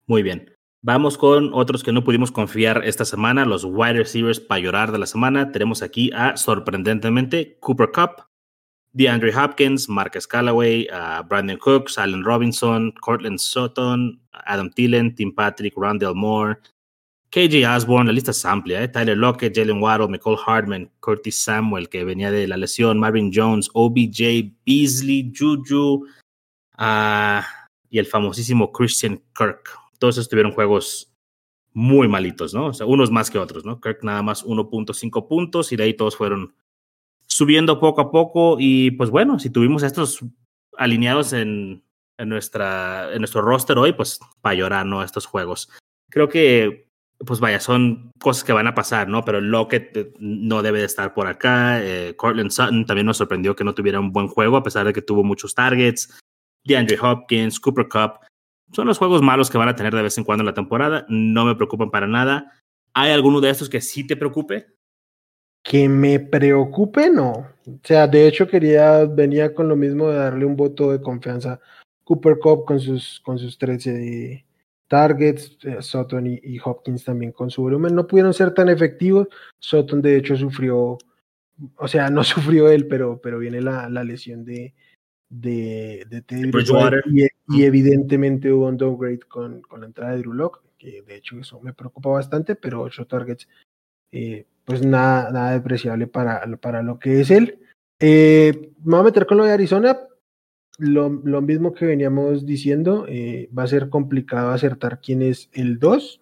Muy 0.07 0.23
bien. 0.23 0.54
Vamos 0.87 1.17
con 1.17 1.49
otros 1.55 1.83
que 1.83 1.91
no 1.91 2.03
pudimos 2.03 2.31
confiar 2.31 2.83
esta 2.85 3.05
semana, 3.05 3.43
los 3.43 3.63
wide 3.65 3.93
receivers 3.93 4.39
para 4.39 4.61
llorar 4.61 4.91
de 4.91 4.99
la 4.99 5.07
semana. 5.07 5.51
Tenemos 5.51 5.81
aquí 5.81 6.11
a, 6.13 6.37
sorprendentemente, 6.37 7.57
Cooper 7.59 7.89
Cup, 7.91 8.27
DeAndre 8.93 9.35
Hopkins, 9.35 9.89
Marcus 9.89 10.27
Callaway, 10.27 10.87
Brandon 11.27 11.57
Cooks, 11.57 11.97
Allen 11.97 12.23
Robinson, 12.23 12.93
Cortland 13.01 13.39
Sutton, 13.39 14.21
Adam 14.31 14.69
Thielen, 14.69 15.15
Tim 15.15 15.33
Patrick, 15.33 15.73
Rondell 15.75 16.13
Moore, 16.13 16.59
KJ 17.31 17.65
Osborne, 17.65 18.05
la 18.05 18.13
lista 18.13 18.29
es 18.29 18.45
amplia, 18.45 18.83
¿eh? 18.83 18.87
Tyler 18.87 19.17
Lockett, 19.17 19.55
Jalen 19.55 19.81
Waddle, 19.81 20.09
Nicole 20.09 20.37
Hardman, 20.45 20.91
Curtis 20.99 21.41
Samuel, 21.41 21.89
que 21.89 22.03
venía 22.03 22.29
de 22.29 22.47
la 22.47 22.57
lesión, 22.57 22.99
Marvin 22.99 23.31
Jones, 23.33 23.71
OBJ, 23.73 24.53
Beasley, 24.63 25.33
Juju, 25.35 26.05
uh, 26.77 27.41
y 27.89 27.97
el 27.97 28.05
famosísimo 28.05 28.71
Christian 28.71 29.19
Kirk 29.35 29.84
todos 29.99 30.15
esos 30.15 30.29
tuvieron 30.29 30.51
juegos 30.51 31.11
muy 31.73 32.07
malitos, 32.07 32.53
¿no? 32.53 32.67
O 32.67 32.73
sea, 32.73 32.85
unos 32.85 33.11
más 33.11 33.29
que 33.29 33.37
otros, 33.37 33.65
¿no? 33.65 33.81
Kirk 33.81 34.03
nada 34.03 34.21
más 34.23 34.45
1.5 34.45 35.27
puntos 35.27 35.71
y 35.71 35.75
de 35.75 35.83
ahí 35.83 35.93
todos 35.93 36.15
fueron 36.15 36.55
subiendo 37.27 37.79
poco 37.79 38.01
a 38.01 38.11
poco 38.11 38.57
y 38.59 38.91
pues 38.91 39.09
bueno, 39.09 39.39
si 39.39 39.49
tuvimos 39.49 39.83
estos 39.83 40.23
alineados 40.77 41.33
en, 41.33 41.83
en, 42.17 42.29
nuestra, 42.29 43.11
en 43.13 43.19
nuestro 43.19 43.41
roster 43.41 43.77
hoy, 43.77 43.93
pues 43.93 44.19
para 44.41 44.55
llorar, 44.55 44.85
¿no? 44.85 45.03
Estos 45.03 45.25
juegos. 45.25 45.69
Creo 46.09 46.29
que, 46.29 46.87
pues 47.25 47.39
vaya, 47.39 47.59
son 47.59 48.11
cosas 48.19 48.43
que 48.43 48.53
van 48.53 48.67
a 48.67 48.75
pasar, 48.75 49.07
¿no? 49.07 49.23
Pero 49.25 49.41
Lockett 49.41 49.97
eh, 49.97 50.13
no 50.19 50.61
debe 50.61 50.79
de 50.79 50.85
estar 50.85 51.13
por 51.13 51.27
acá. 51.27 51.83
Eh, 51.83 52.15
Cortland 52.15 52.51
Sutton 52.51 52.85
también 52.85 53.07
nos 53.07 53.17
sorprendió 53.17 53.55
que 53.55 53.63
no 53.63 53.75
tuviera 53.75 53.99
un 53.99 54.11
buen 54.11 54.27
juego, 54.27 54.57
a 54.57 54.63
pesar 54.63 54.85
de 54.85 54.93
que 54.93 55.01
tuvo 55.01 55.23
muchos 55.23 55.55
targets. 55.55 56.17
DeAndre 56.63 56.97
Hopkins, 57.01 57.59
Cooper 57.59 57.87
Cup. 57.87 58.19
Son 58.71 58.87
los 58.87 58.97
juegos 58.97 59.21
malos 59.21 59.49
que 59.49 59.57
van 59.57 59.69
a 59.69 59.75
tener 59.75 59.93
de 59.93 60.01
vez 60.01 60.17
en 60.17 60.23
cuando 60.23 60.41
en 60.41 60.47
la 60.47 60.53
temporada. 60.53 61.05
No 61.09 61.45
me 61.45 61.55
preocupan 61.55 61.91
para 61.91 62.07
nada. 62.07 62.51
¿Hay 62.93 63.11
alguno 63.11 63.41
de 63.41 63.49
estos 63.49 63.69
que 63.69 63.81
sí 63.81 64.05
te 64.05 64.15
preocupe? 64.15 64.67
Que 65.63 65.89
me 65.89 66.19
preocupe, 66.19 67.09
no. 67.09 67.31
O 67.31 67.79
sea, 67.83 68.07
de 68.07 68.27
hecho 68.27 68.47
quería, 68.47 69.05
venía 69.05 69.53
con 69.53 69.67
lo 69.67 69.75
mismo 69.75 70.09
de 70.09 70.17
darle 70.17 70.45
un 70.45 70.55
voto 70.55 70.91
de 70.91 71.01
confianza. 71.01 71.59
Cooper 72.03 72.37
Cup 72.39 72.65
con 72.65 72.79
sus, 72.79 73.19
con 73.21 73.39
sus 73.39 73.57
13 73.57 74.45
targets, 74.87 75.57
eh, 75.63 75.81
Sutton 75.81 76.27
y, 76.27 76.59
Hopkins 76.63 77.03
también 77.03 77.31
con 77.31 77.49
su 77.49 77.63
volumen. 77.63 77.95
No 77.95 78.07
pudieron 78.07 78.33
ser 78.33 78.53
tan 78.53 78.69
efectivos. 78.69 79.27
Sutton 79.59 80.01
de 80.01 80.17
hecho 80.17 80.37
sufrió, 80.37 80.97
o 81.77 81.87
sea, 81.87 82.09
no 82.09 82.23
sufrió 82.23 82.69
él, 82.69 82.87
pero, 82.87 83.19
pero 83.21 83.39
viene 83.39 83.61
la, 83.61 83.89
la 83.89 84.03
lesión 84.03 84.45
de, 84.45 84.73
de, 85.29 86.05
de 86.09 86.21
Teddy 86.21 86.51
Bridgewater. 86.51 87.03
Y, 87.07 87.63
evidentemente 87.63 88.51
hubo 88.51 88.67
un 88.67 88.77
downgrade 88.77 89.19
con, 89.19 89.61
con 89.61 89.81
la 89.81 89.87
entrada 89.87 90.13
de 90.13 90.19
Drew 90.19 90.33
Locke, 90.33 90.61
que 90.77 91.01
de 91.01 91.15
hecho 91.15 91.39
eso 91.39 91.59
me 91.61 91.73
preocupa 91.73 92.09
bastante, 92.09 92.55
pero 92.55 92.81
ocho 92.81 93.05
targets, 93.05 93.47
eh, 94.11 94.45
pues 94.63 94.85
nada, 94.85 95.31
nada 95.31 95.51
despreciable 95.51 96.07
para, 96.07 96.41
para 96.57 96.81
lo 96.81 96.99
que 96.99 97.21
es 97.21 97.31
él. 97.31 97.59
Eh, 97.99 98.71
me 98.83 98.91
voy 98.91 98.99
a 98.99 99.03
meter 99.03 99.25
con 99.25 99.37
lo 99.37 99.45
de 99.45 99.51
Arizona. 99.51 99.97
Lo, 100.77 101.09
lo 101.09 101.41
mismo 101.41 101.73
que 101.73 101.85
veníamos 101.85 102.45
diciendo, 102.45 103.05
eh, 103.07 103.49
va 103.57 103.63
a 103.63 103.67
ser 103.67 103.89
complicado 103.89 104.49
acertar 104.51 104.99
quién 104.99 105.21
es 105.21 105.49
el 105.53 105.79
2. 105.79 106.21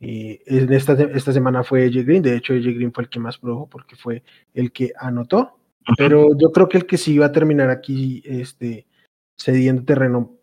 Eh, 0.00 0.40
en 0.46 0.72
esta, 0.72 0.92
esta 0.92 1.32
semana 1.32 1.64
fue 1.64 1.84
AJ 1.84 2.04
Green, 2.04 2.22
de 2.22 2.36
hecho 2.36 2.52
AJ 2.52 2.66
Green 2.66 2.92
fue 2.92 3.04
el 3.04 3.10
que 3.10 3.18
más 3.18 3.36
produjo 3.38 3.68
porque 3.68 3.96
fue 3.96 4.22
el 4.54 4.72
que 4.72 4.92
anotó. 4.98 5.57
Pero 5.96 6.36
yo 6.38 6.52
creo 6.52 6.68
que 6.68 6.78
el 6.78 6.86
que 6.86 6.98
sí 6.98 7.18
va 7.18 7.26
a 7.26 7.32
terminar 7.32 7.70
aquí 7.70 8.22
este, 8.24 8.86
cediendo 9.38 9.84
terreno 9.84 10.38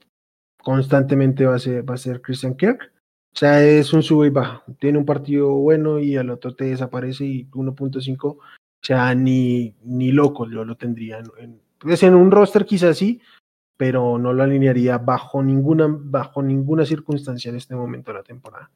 constantemente 0.57 1.45
va 1.45 1.55
a 1.55 1.59
ser, 1.59 1.87
va 1.87 1.93
a 1.93 1.97
ser 1.97 2.21
Christian 2.21 2.55
Kirk. 2.55 2.91
O 3.35 3.37
sea, 3.37 3.63
es 3.63 3.93
un 3.93 4.01
sube 4.01 4.27
y 4.27 4.29
baja. 4.29 4.63
Tiene 4.79 4.97
un 4.97 5.05
partido 5.05 5.49
bueno 5.49 5.99
y 5.99 6.15
al 6.15 6.29
otro 6.29 6.55
te 6.55 6.65
desaparece 6.65 7.25
y 7.25 7.45
1.5, 7.51 8.25
o 8.25 8.39
sea, 8.81 9.13
ni, 9.13 9.75
ni 9.83 10.11
loco 10.11 10.49
yo 10.49 10.63
lo 10.63 10.75
tendría. 10.77 11.21
En, 11.37 11.61
pues 11.77 12.01
en 12.03 12.15
un 12.15 12.31
roster 12.31 12.65
quizás 12.65 12.97
sí, 12.97 13.21
pero 13.77 14.17
no 14.17 14.33
lo 14.33 14.43
alinearía 14.43 14.97
bajo 14.97 15.43
ninguna, 15.43 15.85
bajo 15.89 16.41
ninguna 16.41 16.85
circunstancia 16.85 17.49
en 17.49 17.57
este 17.57 17.75
momento 17.75 18.11
de 18.11 18.17
la 18.19 18.23
temporada. 18.23 18.71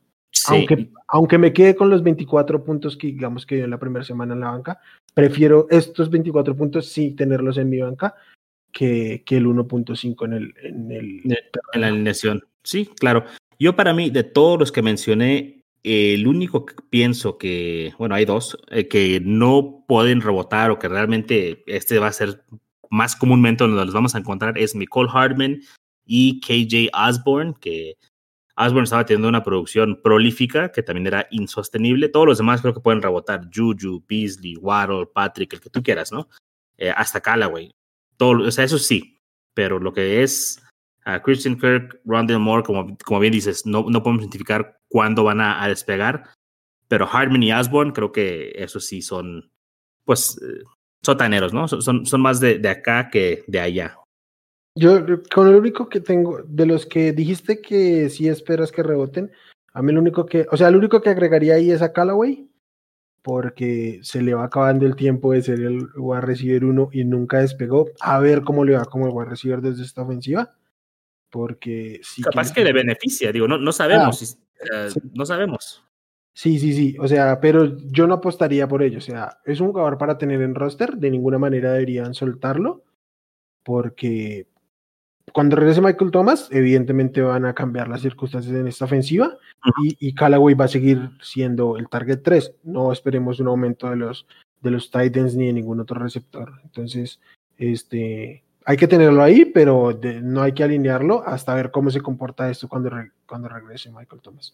Aunque, 0.50 0.90
aunque 1.08 1.38
me 1.38 1.54
quede 1.54 1.76
con 1.76 1.90
los 1.90 2.04
24 2.04 2.64
puntos 2.64 2.98
que 2.98 3.08
digamos 3.08 3.46
que 3.46 3.56
dio 3.56 3.66
en 3.66 3.72
la 3.72 3.80
primera 3.80 4.04
semana 4.04 4.34
en 4.34 4.40
la 4.40 4.52
banca, 4.52 4.80
prefiero 5.14 5.68
estos 5.70 6.10
24 6.10 6.56
puntos 6.56 6.88
sí 6.88 7.12
tenerlos 7.12 7.58
en 7.58 7.70
mi 7.70 7.80
banca 7.80 8.16
que, 8.72 9.24
que 9.26 9.38
el 9.38 9.48
1.5 9.48 10.26
en 10.26 10.34
el, 10.34 10.54
en 10.64 10.92
el 10.92 11.22
en 11.74 11.82
la 11.82 11.88
alineación. 11.88 12.44
Sí, 12.64 12.90
claro. 13.00 13.26
Yo 13.58 13.76
para 13.76 13.94
mí, 13.94 14.10
de 14.10 14.24
todos 14.24 14.60
los 14.60 14.72
que 14.72 14.82
mencioné, 14.82 15.64
el 15.84 16.28
único 16.28 16.66
que 16.66 16.76
pienso 16.90 17.38
que, 17.38 17.94
bueno, 17.98 18.16
hay 18.16 18.26
dos, 18.26 18.58
eh, 18.70 18.88
que 18.88 19.22
no 19.24 19.84
pueden 19.88 20.22
rebotar 20.22 20.72
o 20.72 20.80
que 20.80 20.88
realmente 20.88 21.64
este 21.68 22.00
va 22.00 22.08
a 22.08 22.14
ser 22.14 22.44
más 22.90 23.16
comúnmente 23.16 23.64
donde 23.64 23.86
los 23.86 23.94
vamos 23.94 24.16
a 24.16 24.20
encontrar 24.20 24.58
es 24.58 24.76
Nicole 24.76 25.10
Hardman 25.10 25.62
y 26.06 26.40
KJ 26.42 26.90
Osborne, 26.94 27.54
que 27.60 27.98
Asborn 28.60 28.84
estaba 28.84 29.06
teniendo 29.06 29.30
una 29.30 29.42
producción 29.42 30.02
prolífica 30.04 30.72
que 30.72 30.84
también 30.84 31.08
era 31.08 31.28
insostenible. 31.32 32.10
Todos 32.10 32.26
los 32.26 32.38
demás 32.40 32.62
creo 32.62 32.74
que 32.74 32.82
pueden 32.82 33.02
rebotar. 33.02 33.50
Juju, 33.54 34.04
Beasley, 34.06 34.58
Waddle, 34.58 35.06
Patrick, 35.14 35.54
el 35.54 35.62
que 35.62 35.70
tú 35.70 35.82
quieras, 35.82 36.12
¿no? 36.12 36.28
Eh, 36.78 36.92
hasta 36.96 37.22
Callaway. 37.22 37.72
Todo, 38.18 38.46
o 38.46 38.52
sea, 38.52 38.66
eso 38.66 38.78
sí. 38.78 39.18
Pero 39.54 39.80
lo 39.80 39.94
que 39.94 40.24
es 40.24 40.62
Christian 41.24 41.58
Kirk, 41.58 42.02
Rondell 42.04 42.40
Moore, 42.40 42.64
como, 42.64 42.98
como 43.06 43.20
bien 43.22 43.32
dices, 43.32 43.66
no, 43.66 43.86
no 43.90 44.04
podemos 44.04 44.24
identificar 44.24 44.78
cuándo 44.90 45.24
van 45.24 45.40
a, 45.40 45.66
despegar. 45.68 46.30
Pero 46.90 47.08
Hardman 47.08 47.44
y 47.44 47.52
Asborn 47.52 47.92
creo 47.92 48.12
que 48.12 48.52
eso 48.56 48.82
sí 48.82 49.02
son, 49.02 49.50
pues, 50.04 50.38
eh, 50.42 50.64
sotaneros, 51.02 51.54
¿no? 51.54 51.68
Son, 51.70 52.06
son 52.06 52.22
más 52.22 52.42
de, 52.42 52.60
de 52.60 52.70
acá 52.70 53.10
que 53.10 53.46
de 53.48 53.62
allá. 53.62 53.99
Yo 54.80 55.06
con 55.34 55.50
el 55.50 55.56
único 55.56 55.90
que 55.90 56.00
tengo, 56.00 56.42
de 56.48 56.66
los 56.66 56.86
que 56.86 57.12
dijiste 57.12 57.62
que 57.62 58.10
sí 58.10 58.30
esperas 58.30 58.72
que 58.72 58.82
reboten, 58.82 59.30
a 59.74 59.82
mí 59.82 59.92
el 59.92 59.98
único 59.98 60.26
que, 60.26 60.48
o 60.52 60.56
sea, 60.56 60.70
el 60.70 60.78
único 60.78 61.02
que 61.02 61.10
agregaría 61.10 61.56
ahí 61.56 61.70
es 61.70 61.82
a 61.82 61.92
Callaway, 61.92 62.50
porque 63.22 64.00
se 64.04 64.22
le 64.22 64.34
va 64.34 64.46
acabando 64.46 64.86
el 64.86 64.96
tiempo 64.96 65.34
de 65.34 65.42
ser 65.42 65.60
el 65.60 65.90
wide 65.98 66.22
receiver 66.22 66.64
uno 66.64 66.90
y 66.94 67.04
nunca 67.04 67.40
despegó. 67.40 67.90
A 68.00 68.20
ver 68.20 68.44
cómo 68.44 68.64
le 68.64 68.78
va 68.78 68.86
como 68.86 69.06
el 69.06 69.14
wide 69.14 69.30
receiver 69.30 69.60
desde 69.60 69.84
esta 69.84 70.04
ofensiva, 70.04 70.56
porque 71.30 72.00
sí. 72.02 72.22
Capaz 72.22 72.54
que, 72.54 72.64
le 72.64 72.72
beneficia, 72.72 73.34
digo, 73.34 73.50
no, 73.50 73.58
no 73.58 73.74
sabemos, 73.74 74.40
ah, 74.72 74.88
no 75.14 75.26
sabemos. 75.26 75.84
Sí, 76.34 76.58
sí, 76.58 76.72
sí, 76.72 76.96
o 77.02 77.08
sea, 77.08 77.42
pero 77.42 77.78
yo 77.88 78.08
no 78.08 78.14
apostaría 78.14 78.66
por 78.66 78.82
ello, 78.82 79.00
o 79.00 79.02
sea, 79.02 79.40
es 79.44 79.60
un 79.60 79.74
jugador 79.74 79.98
para 79.98 80.18
tener 80.18 80.42
en 80.42 80.56
roster, 80.56 80.96
de 80.96 81.12
ninguna 81.12 81.38
manera 81.38 81.74
deberían 81.74 82.14
soltarlo, 82.14 82.86
porque 83.62 84.48
cuando 85.34 85.56
regrese 85.56 85.82
Michael 85.82 86.12
Thomas, 86.12 86.48
evidentemente 86.52 87.22
van 87.22 87.46
a 87.46 87.54
cambiar 87.54 87.88
las 87.88 88.02
circunstancias 88.02 88.54
en 88.56 88.68
esta 88.68 88.86
ofensiva 88.86 89.38
y, 89.84 89.98
y, 90.00 90.14
Callaway 90.14 90.56
va 90.56 90.66
a 90.66 90.70
seguir 90.70 91.10
siendo 91.22 91.78
el 91.78 91.90
target 91.90 92.22
3. 92.24 92.56
No 92.64 92.92
esperemos 92.92 93.40
un 93.40 93.48
aumento 93.48 93.90
de 93.90 93.96
los, 93.96 94.26
de 94.62 94.72
los 94.72 94.92
Titans 94.92 95.36
ni 95.36 95.48
de 95.48 95.54
ningún 95.54 95.80
otro 95.80 96.00
receptor. 96.00 96.54
Entonces, 96.64 97.20
este, 97.58 98.44
hay 98.66 98.78
que 98.78 98.88
tenerlo 98.88 99.24
ahí, 99.24 99.46
pero 99.46 99.98
no 100.22 100.42
hay 100.42 100.54
que 100.54 100.64
alinearlo 100.64 101.24
hasta 101.26 101.56
ver 101.56 101.72
cómo 101.72 101.90
se 101.90 102.02
comporta 102.02 102.50
esto 102.50 102.68
cuando, 102.68 102.92
cuando 103.26 103.50
regrese 103.50 103.92
Michael 103.92 104.22
Thomas. 104.22 104.54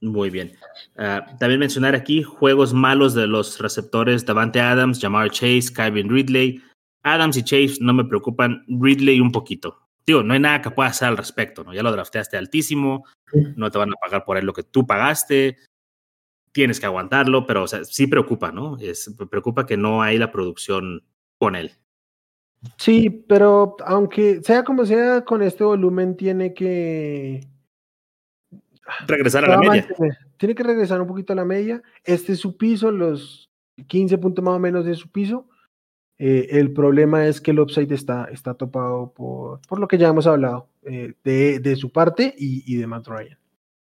Muy 0.00 0.30
bien. 0.30 0.52
Uh, 0.96 1.36
también 1.38 1.60
mencionar 1.60 1.94
aquí 1.94 2.22
juegos 2.22 2.74
malos 2.74 3.14
de 3.14 3.26
los 3.26 3.58
receptores 3.58 4.26
Davante 4.26 4.60
Adams, 4.60 5.00
Jamar 5.00 5.30
Chase, 5.30 5.72
Kevin 5.74 6.10
Ridley. 6.10 6.62
Adams 7.02 7.36
y 7.36 7.42
Chase 7.42 7.78
no 7.80 7.94
me 7.94 8.04
preocupan, 8.04 8.64
Ridley 8.68 9.20
un 9.20 9.32
poquito 9.32 9.85
digo, 10.06 10.22
no 10.22 10.34
hay 10.34 10.40
nada 10.40 10.62
que 10.62 10.70
pueda 10.70 10.90
hacer 10.90 11.08
al 11.08 11.16
respecto, 11.16 11.64
¿no? 11.64 11.74
Ya 11.74 11.82
lo 11.82 11.92
drafteaste 11.92 12.36
altísimo, 12.36 13.04
no 13.56 13.70
te 13.70 13.78
van 13.78 13.90
a 13.92 13.96
pagar 13.96 14.24
por 14.24 14.36
él 14.36 14.46
lo 14.46 14.52
que 14.52 14.62
tú 14.62 14.86
pagaste, 14.86 15.56
tienes 16.52 16.78
que 16.78 16.86
aguantarlo, 16.86 17.46
pero 17.46 17.64
o 17.64 17.66
sea, 17.66 17.84
sí 17.84 18.06
preocupa, 18.06 18.52
¿no? 18.52 18.78
Es, 18.78 19.12
preocupa 19.30 19.66
que 19.66 19.76
no 19.76 20.02
hay 20.02 20.18
la 20.18 20.30
producción 20.30 21.04
con 21.38 21.56
él. 21.56 21.72
Sí, 22.78 23.10
pero 23.28 23.76
aunque 23.84 24.42
sea 24.42 24.64
como 24.64 24.86
sea, 24.86 25.24
con 25.24 25.42
este 25.42 25.64
volumen 25.64 26.16
tiene 26.16 26.54
que 26.54 27.46
regresar 29.06 29.44
a 29.44 29.48
la 29.48 29.58
media. 29.58 29.86
Tiene 30.36 30.54
que 30.54 30.62
regresar 30.62 31.00
un 31.00 31.08
poquito 31.08 31.32
a 31.32 31.36
la 31.36 31.44
media. 31.44 31.82
Este 32.04 32.32
es 32.32 32.40
su 32.40 32.56
piso, 32.56 32.90
los 32.90 33.50
15 33.86 34.18
puntos 34.18 34.44
más 34.44 34.54
o 34.54 34.58
menos 34.58 34.84
de 34.84 34.94
su 34.94 35.10
piso. 35.10 35.48
Eh, 36.18 36.48
el 36.52 36.72
problema 36.72 37.26
es 37.26 37.40
que 37.40 37.50
el 37.50 37.60
upside 37.60 37.92
está, 37.92 38.24
está 38.32 38.54
topado 38.54 39.12
por, 39.12 39.60
por 39.68 39.78
lo 39.78 39.86
que 39.86 39.98
ya 39.98 40.08
hemos 40.08 40.26
hablado, 40.26 40.68
eh, 40.82 41.12
de, 41.22 41.60
de, 41.60 41.76
su 41.76 41.92
parte 41.92 42.34
y, 42.38 42.62
y, 42.72 42.76
de 42.76 42.86
Matt 42.86 43.06
Ryan. 43.06 43.38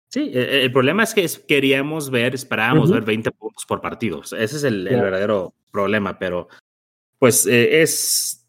Sí, 0.09 0.31
e, 0.33 0.39
e, 0.39 0.63
el, 0.63 0.71
problema 0.71 1.03
es 1.03 1.13
que 1.13 1.27
queríamos 1.47 2.09
ver, 2.09 2.33
esperábamos 2.33 2.91
ver 2.91 3.03
20 3.03 3.31
puntos 3.31 3.65
por 3.67 3.81
partido. 3.81 4.21
Ese 4.23 4.43
es 4.43 4.63
el, 4.63 4.87
el 4.87 4.99
verdadero 5.01 5.53
problema, 5.71 6.17
pero 6.17 6.47
pues 7.19 7.45
eh, 7.45 7.81
es, 7.81 8.47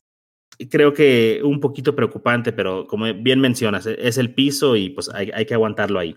creo 0.70 0.94
que 0.94 1.40
un 1.44 1.60
poquito 1.60 1.94
preocupante, 1.94 2.52
pero 2.52 2.86
como 2.86 3.12
bien 3.12 3.40
mencionas, 3.40 3.86
e, 3.86 3.98
es 4.00 4.16
el 4.16 4.32
piso 4.32 4.76
y 4.76 4.90
pues 4.90 5.10
hay, 5.12 5.30
hay 5.34 5.44
que 5.44 5.54
aguantarlo 5.54 5.98
ahí. 5.98 6.16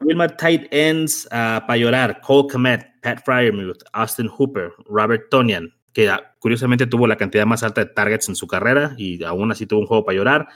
Wilmar 0.00 0.36
Tight 0.36 0.66
Ends 0.70 1.26
uh, 1.26 1.64
para 1.66 1.76
llorar, 1.78 2.20
Cole 2.20 2.48
Komet, 2.52 2.86
Pat 3.02 3.24
Fryermuth, 3.24 3.82
Austin 3.92 4.28
Hooper, 4.28 4.72
Robert 4.84 5.30
Tonian, 5.30 5.72
que 5.96 6.10
curiosamente 6.40 6.86
tuvo 6.86 7.06
la 7.06 7.16
cantidad 7.16 7.46
más 7.46 7.62
alta 7.62 7.82
de 7.82 7.90
targets 7.90 8.28
en 8.28 8.36
su 8.36 8.46
carrera 8.46 8.94
y 8.98 9.24
aún 9.24 9.50
así 9.50 9.64
tuvo 9.64 9.80
un 9.80 9.86
juego 9.86 10.04
para 10.04 10.18
llorar. 10.18 10.48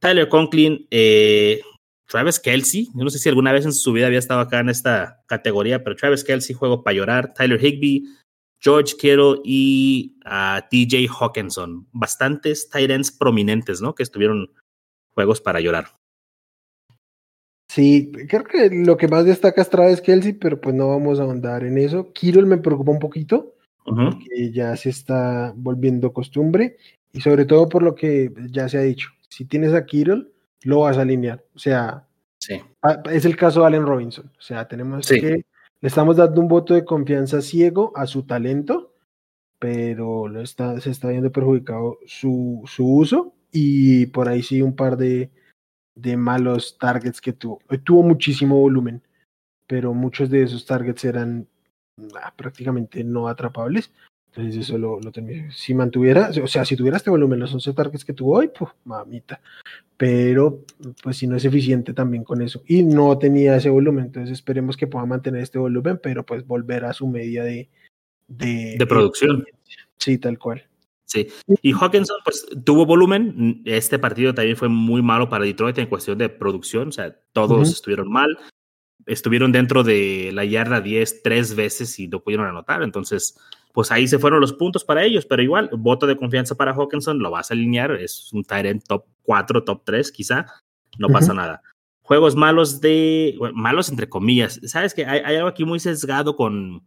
Tyler 0.00 0.28
Conklin, 0.28 0.88
eh, 0.90 1.60
Travis 2.08 2.40
Kelsey, 2.40 2.88
yo 2.92 3.04
no 3.04 3.10
sé 3.10 3.20
si 3.20 3.28
alguna 3.28 3.52
vez 3.52 3.64
en 3.64 3.72
su 3.72 3.92
vida 3.92 4.06
había 4.06 4.18
estado 4.18 4.40
acá 4.40 4.58
en 4.58 4.70
esta 4.70 5.22
categoría, 5.28 5.84
pero 5.84 5.94
Travis 5.94 6.24
Kelsey, 6.24 6.56
juego 6.56 6.82
para 6.82 6.96
llorar. 6.96 7.32
Tyler 7.32 7.64
Higby, 7.64 8.08
George 8.58 8.96
Kittle 8.98 9.36
y 9.44 10.16
uh, 10.26 10.60
DJ 10.68 11.06
Hawkinson. 11.16 11.86
Bastantes 11.92 12.68
tight 12.68 12.90
ends 12.90 13.12
prominentes, 13.12 13.80
¿no? 13.80 13.94
Que 13.94 14.02
estuvieron 14.02 14.50
juegos 15.14 15.40
para 15.40 15.60
llorar. 15.60 15.96
Sí, 17.68 18.10
creo 18.28 18.42
que 18.42 18.68
lo 18.68 18.96
que 18.96 19.06
más 19.06 19.26
destaca 19.26 19.62
es 19.62 19.70
Travis 19.70 20.00
Kelsey, 20.00 20.32
pero 20.32 20.60
pues 20.60 20.74
no 20.74 20.88
vamos 20.88 21.20
a 21.20 21.22
ahondar 21.22 21.62
en 21.62 21.78
eso. 21.78 22.12
Kirill 22.12 22.46
me 22.46 22.58
preocupa 22.58 22.90
un 22.90 22.98
poquito, 22.98 23.54
porque 23.84 24.52
ya 24.52 24.76
se 24.76 24.90
está 24.90 25.52
volviendo 25.56 26.12
costumbre, 26.12 26.76
y 27.12 27.20
sobre 27.20 27.44
todo 27.44 27.68
por 27.68 27.82
lo 27.82 27.94
que 27.94 28.32
ya 28.50 28.68
se 28.68 28.78
ha 28.78 28.82
dicho. 28.82 29.08
Si 29.28 29.44
tienes 29.44 29.74
a 29.74 29.84
Kirill, 29.84 30.32
lo 30.62 30.80
vas 30.80 30.98
a 30.98 31.02
alinear. 31.02 31.44
O 31.54 31.58
sea, 31.58 32.06
es 33.10 33.24
el 33.24 33.36
caso 33.36 33.60
de 33.60 33.66
Allen 33.66 33.86
Robinson. 33.86 34.30
O 34.38 34.42
sea, 34.42 34.66
tenemos 34.68 35.06
que 35.08 35.44
le 35.80 35.88
estamos 35.88 36.16
dando 36.16 36.40
un 36.40 36.48
voto 36.48 36.74
de 36.74 36.84
confianza 36.84 37.42
ciego 37.42 37.92
a 37.96 38.06
su 38.06 38.22
talento, 38.22 38.94
pero 39.58 40.28
lo 40.28 40.40
está, 40.40 40.80
se 40.80 40.90
está 40.90 41.08
viendo 41.08 41.32
perjudicado 41.32 41.98
su, 42.06 42.62
su 42.66 42.86
uso, 42.86 43.34
y 43.50 44.06
por 44.06 44.28
ahí 44.28 44.42
sí 44.42 44.62
un 44.62 44.76
par 44.76 44.96
de 44.96 45.30
de 45.94 46.16
malos 46.16 46.78
targets 46.78 47.20
que 47.20 47.32
tuvo. 47.32 47.60
Tuvo 47.84 48.02
muchísimo 48.02 48.58
volumen, 48.58 49.02
pero 49.66 49.94
muchos 49.94 50.30
de 50.30 50.42
esos 50.42 50.66
targets 50.66 51.04
eran 51.04 51.48
ah, 52.22 52.32
prácticamente 52.36 53.04
no 53.04 53.28
atrapables. 53.28 53.92
Entonces 54.34 54.66
eso 54.66 54.78
lo, 54.78 54.98
lo 54.98 55.12
Si 55.50 55.74
mantuviera, 55.74 56.30
o 56.42 56.46
sea, 56.46 56.64
si 56.64 56.74
tuviera 56.74 56.96
este 56.96 57.10
volumen, 57.10 57.38
los 57.38 57.52
11 57.52 57.74
targets 57.74 58.04
que 58.04 58.14
tuvo 58.14 58.38
hoy, 58.38 58.48
pues 58.48 58.70
mamita. 58.84 59.40
Pero 59.98 60.64
pues 61.02 61.18
si 61.18 61.26
no 61.26 61.36
es 61.36 61.44
eficiente 61.44 61.92
también 61.92 62.24
con 62.24 62.40
eso. 62.40 62.62
Y 62.66 62.82
no 62.82 63.18
tenía 63.18 63.56
ese 63.56 63.68
volumen, 63.68 64.06
entonces 64.06 64.32
esperemos 64.32 64.76
que 64.76 64.86
pueda 64.86 65.04
mantener 65.04 65.42
este 65.42 65.58
volumen, 65.58 66.00
pero 66.02 66.24
pues 66.24 66.46
volver 66.46 66.86
a 66.86 66.94
su 66.94 67.06
media 67.06 67.44
de... 67.44 67.68
De, 68.26 68.76
de 68.78 68.86
producción. 68.86 69.44
Sí, 69.98 70.16
tal 70.16 70.38
cual. 70.38 70.66
Sí, 71.04 71.28
y 71.60 71.72
Hawkinson 71.72 72.16
pues 72.24 72.46
tuvo 72.64 72.86
volumen, 72.86 73.60
este 73.66 73.98
partido 73.98 74.32
también 74.32 74.56
fue 74.56 74.68
muy 74.68 75.02
malo 75.02 75.28
para 75.28 75.44
Detroit 75.44 75.76
en 75.76 75.86
cuestión 75.86 76.16
de 76.16 76.30
producción, 76.30 76.88
o 76.88 76.92
sea, 76.92 77.14
todos 77.34 77.70
estuvieron 77.70 78.10
mal, 78.10 78.38
estuvieron 79.06 79.52
dentro 79.52 79.82
de 79.82 80.30
la 80.32 80.44
yarda 80.44 80.80
10 80.80 81.22
tres 81.22 81.54
veces 81.54 81.98
y 81.98 82.08
no 82.08 82.20
pudieron 82.20 82.46
anotar, 82.46 82.82
entonces 82.82 83.38
pues 83.72 83.90
ahí 83.90 84.06
se 84.06 84.18
fueron 84.18 84.40
los 84.40 84.52
puntos 84.52 84.84
para 84.84 85.02
ellos, 85.02 85.24
pero 85.24 85.42
igual, 85.42 85.70
voto 85.72 86.06
de 86.06 86.16
confianza 86.16 86.54
para 86.54 86.74
Hawkinson, 86.74 87.20
lo 87.20 87.30
vas 87.30 87.50
a 87.50 87.54
alinear, 87.54 87.92
es 87.92 88.30
un 88.32 88.44
Tyrant 88.44 88.84
top 88.86 89.06
4, 89.22 89.64
top 89.64 89.82
3 89.84 90.12
quizá, 90.12 90.46
no 90.98 91.08
pasa 91.08 91.32
nada. 91.32 91.62
Juegos 92.02 92.36
malos 92.36 92.80
de, 92.80 93.38
malos 93.54 93.88
entre 93.88 94.08
comillas, 94.08 94.60
sabes 94.64 94.92
que 94.92 95.06
hay, 95.06 95.20
hay, 95.24 95.36
algo 95.36 95.48
aquí 95.48 95.64
muy 95.64 95.80
sesgado 95.80 96.36
con 96.36 96.86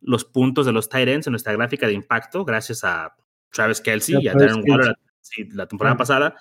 los 0.00 0.24
puntos 0.24 0.66
de 0.66 0.72
los 0.72 0.88
Tyrants 0.88 1.28
en 1.28 1.32
nuestra 1.32 1.52
gráfica 1.52 1.86
de 1.86 1.92
impacto, 1.92 2.44
gracias 2.44 2.82
a 2.82 3.14
Travis 3.52 3.80
Kelsey 3.80 4.16
y 4.20 4.28
a 4.28 4.34
Darren 4.34 4.62
Waller 4.68 4.96
la, 5.52 5.66
temporada 5.66 5.96
pasada, 5.96 6.36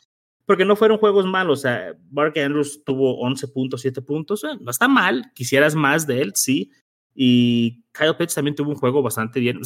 porque 0.46 0.66
no 0.66 0.76
fueron 0.76 0.98
juegos 0.98 1.26
malos. 1.26 1.60
O 1.60 1.62
sea, 1.64 1.94
Mark 2.12 2.38
Andrews 2.38 2.84
tuvo 2.84 3.22
11.7 3.28 4.04
puntos, 4.04 4.44
eh, 4.44 4.58
no 4.60 4.72
está 4.72 4.88
mal, 4.88 5.32
quisieras 5.34 5.76
más 5.76 6.08
de 6.08 6.22
él, 6.22 6.34
sí. 6.36 6.72
Y 7.18 7.86
Kyle 7.94 8.16
Pitts 8.18 8.36
también 8.36 8.56
tuvo 8.56 8.72
un 8.72 8.76
juego 8.76 9.02
bastante 9.02 9.40
bien, 9.40 9.62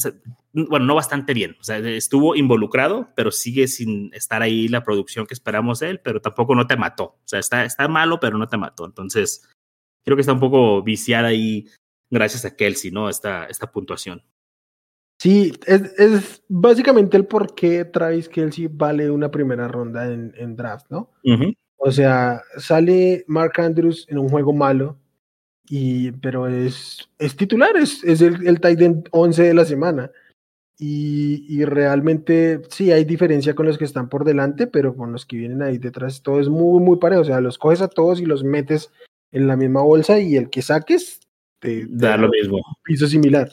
bueno, 0.53 0.86
no 0.86 0.93
bastante 0.93 1.34
bien, 1.34 1.57
o 1.59 1.63
sea, 1.63 1.80
estuvo 1.80 2.36
involucrado, 2.36 3.09
pero 3.15 3.32
sigue 3.32 3.67
sin 3.67 4.13
estar 4.13 4.43
ahí 4.43 4.67
la 4.67 4.84
producción 4.84 5.25
que 5.25 5.34
esperamos 5.34 5.80
de 5.80 5.89
él, 5.89 5.99
pero 5.99 6.21
tampoco 6.21 6.53
no 6.53 6.67
te 6.67 6.77
mató. 6.77 7.03
O 7.03 7.21
sea, 7.25 7.39
está, 7.39 7.65
está 7.65 7.88
malo, 7.88 8.19
pero 8.19 8.38
no 8.38 8.47
te 8.47 8.57
mató. 8.57 8.86
Entonces, 8.86 9.49
creo 10.05 10.15
que 10.15 10.21
está 10.21 10.34
un 10.34 10.39
poco 10.39 10.84
viciada 10.84 11.30
ahí 11.30 11.67
gracias 12.11 12.45
a 12.45 12.55
Kelsey, 12.55 12.91
¿no? 12.91 13.09
Esta, 13.09 13.45
esta 13.45 13.71
puntuación. 13.71 14.23
Sí, 15.20 15.51
es, 15.65 16.41
básicamente 16.47 17.17
el 17.17 17.26
por 17.26 17.53
qué 17.53 17.84
Travis 17.84 18.30
Kelsey 18.30 18.70
vale 18.72 19.11
una 19.11 19.30
primera 19.30 19.67
ronda 19.67 20.09
en, 20.11 20.55
draft, 20.55 20.88
¿no? 20.89 21.11
O 21.78 21.91
sea, 21.91 22.41
sale 22.57 23.26
Mark 23.28 23.53
Andrews 23.57 24.05
en 24.09 24.17
un 24.17 24.30
juego 24.30 24.53
malo, 24.53 24.97
y, 25.70 26.11
pero 26.13 26.47
es, 26.47 27.09
es 27.20 27.36
titular, 27.36 27.76
es, 27.76 28.03
es 28.03 28.22
el, 28.22 28.47
el 28.47 28.59
tight 28.59 28.82
end 28.82 29.09
11 29.11 29.43
de 29.43 29.53
la 29.53 29.65
semana. 29.65 30.11
Y, 30.78 31.45
y, 31.49 31.65
realmente 31.65 32.61
sí 32.70 32.93
hay 32.93 33.03
diferencia 33.03 33.53
con 33.53 33.65
los 33.65 33.78
que 33.78 33.84
están 33.84 34.07
por 34.07 34.24
delante, 34.24 34.65
pero 34.65 34.95
con 34.95 35.11
los 35.11 35.26
que 35.26 35.36
vienen 35.36 35.61
ahí 35.61 35.78
detrás 35.78 36.24
todo 36.24 36.39
es 36.39 36.47
muy, 36.47 36.82
muy 36.82 36.97
parejo. 36.97 37.22
O 37.22 37.26
sea, 37.26 37.41
los 37.41 37.57
coges 37.57 37.82
a 37.82 37.89
todos 37.89 38.22
y 38.22 38.26
los 38.26 38.45
metes 38.45 38.89
en 39.34 39.47
la 39.47 39.57
misma 39.57 39.82
bolsa 39.82 40.20
y 40.22 40.38
el 40.38 40.49
que 40.49 40.61
saques 40.61 41.20
te, 41.59 41.86
da 41.89 42.15
lo 42.15 42.30
mismo. 42.30 42.59
Piso 42.84 43.07
similar. 43.07 43.51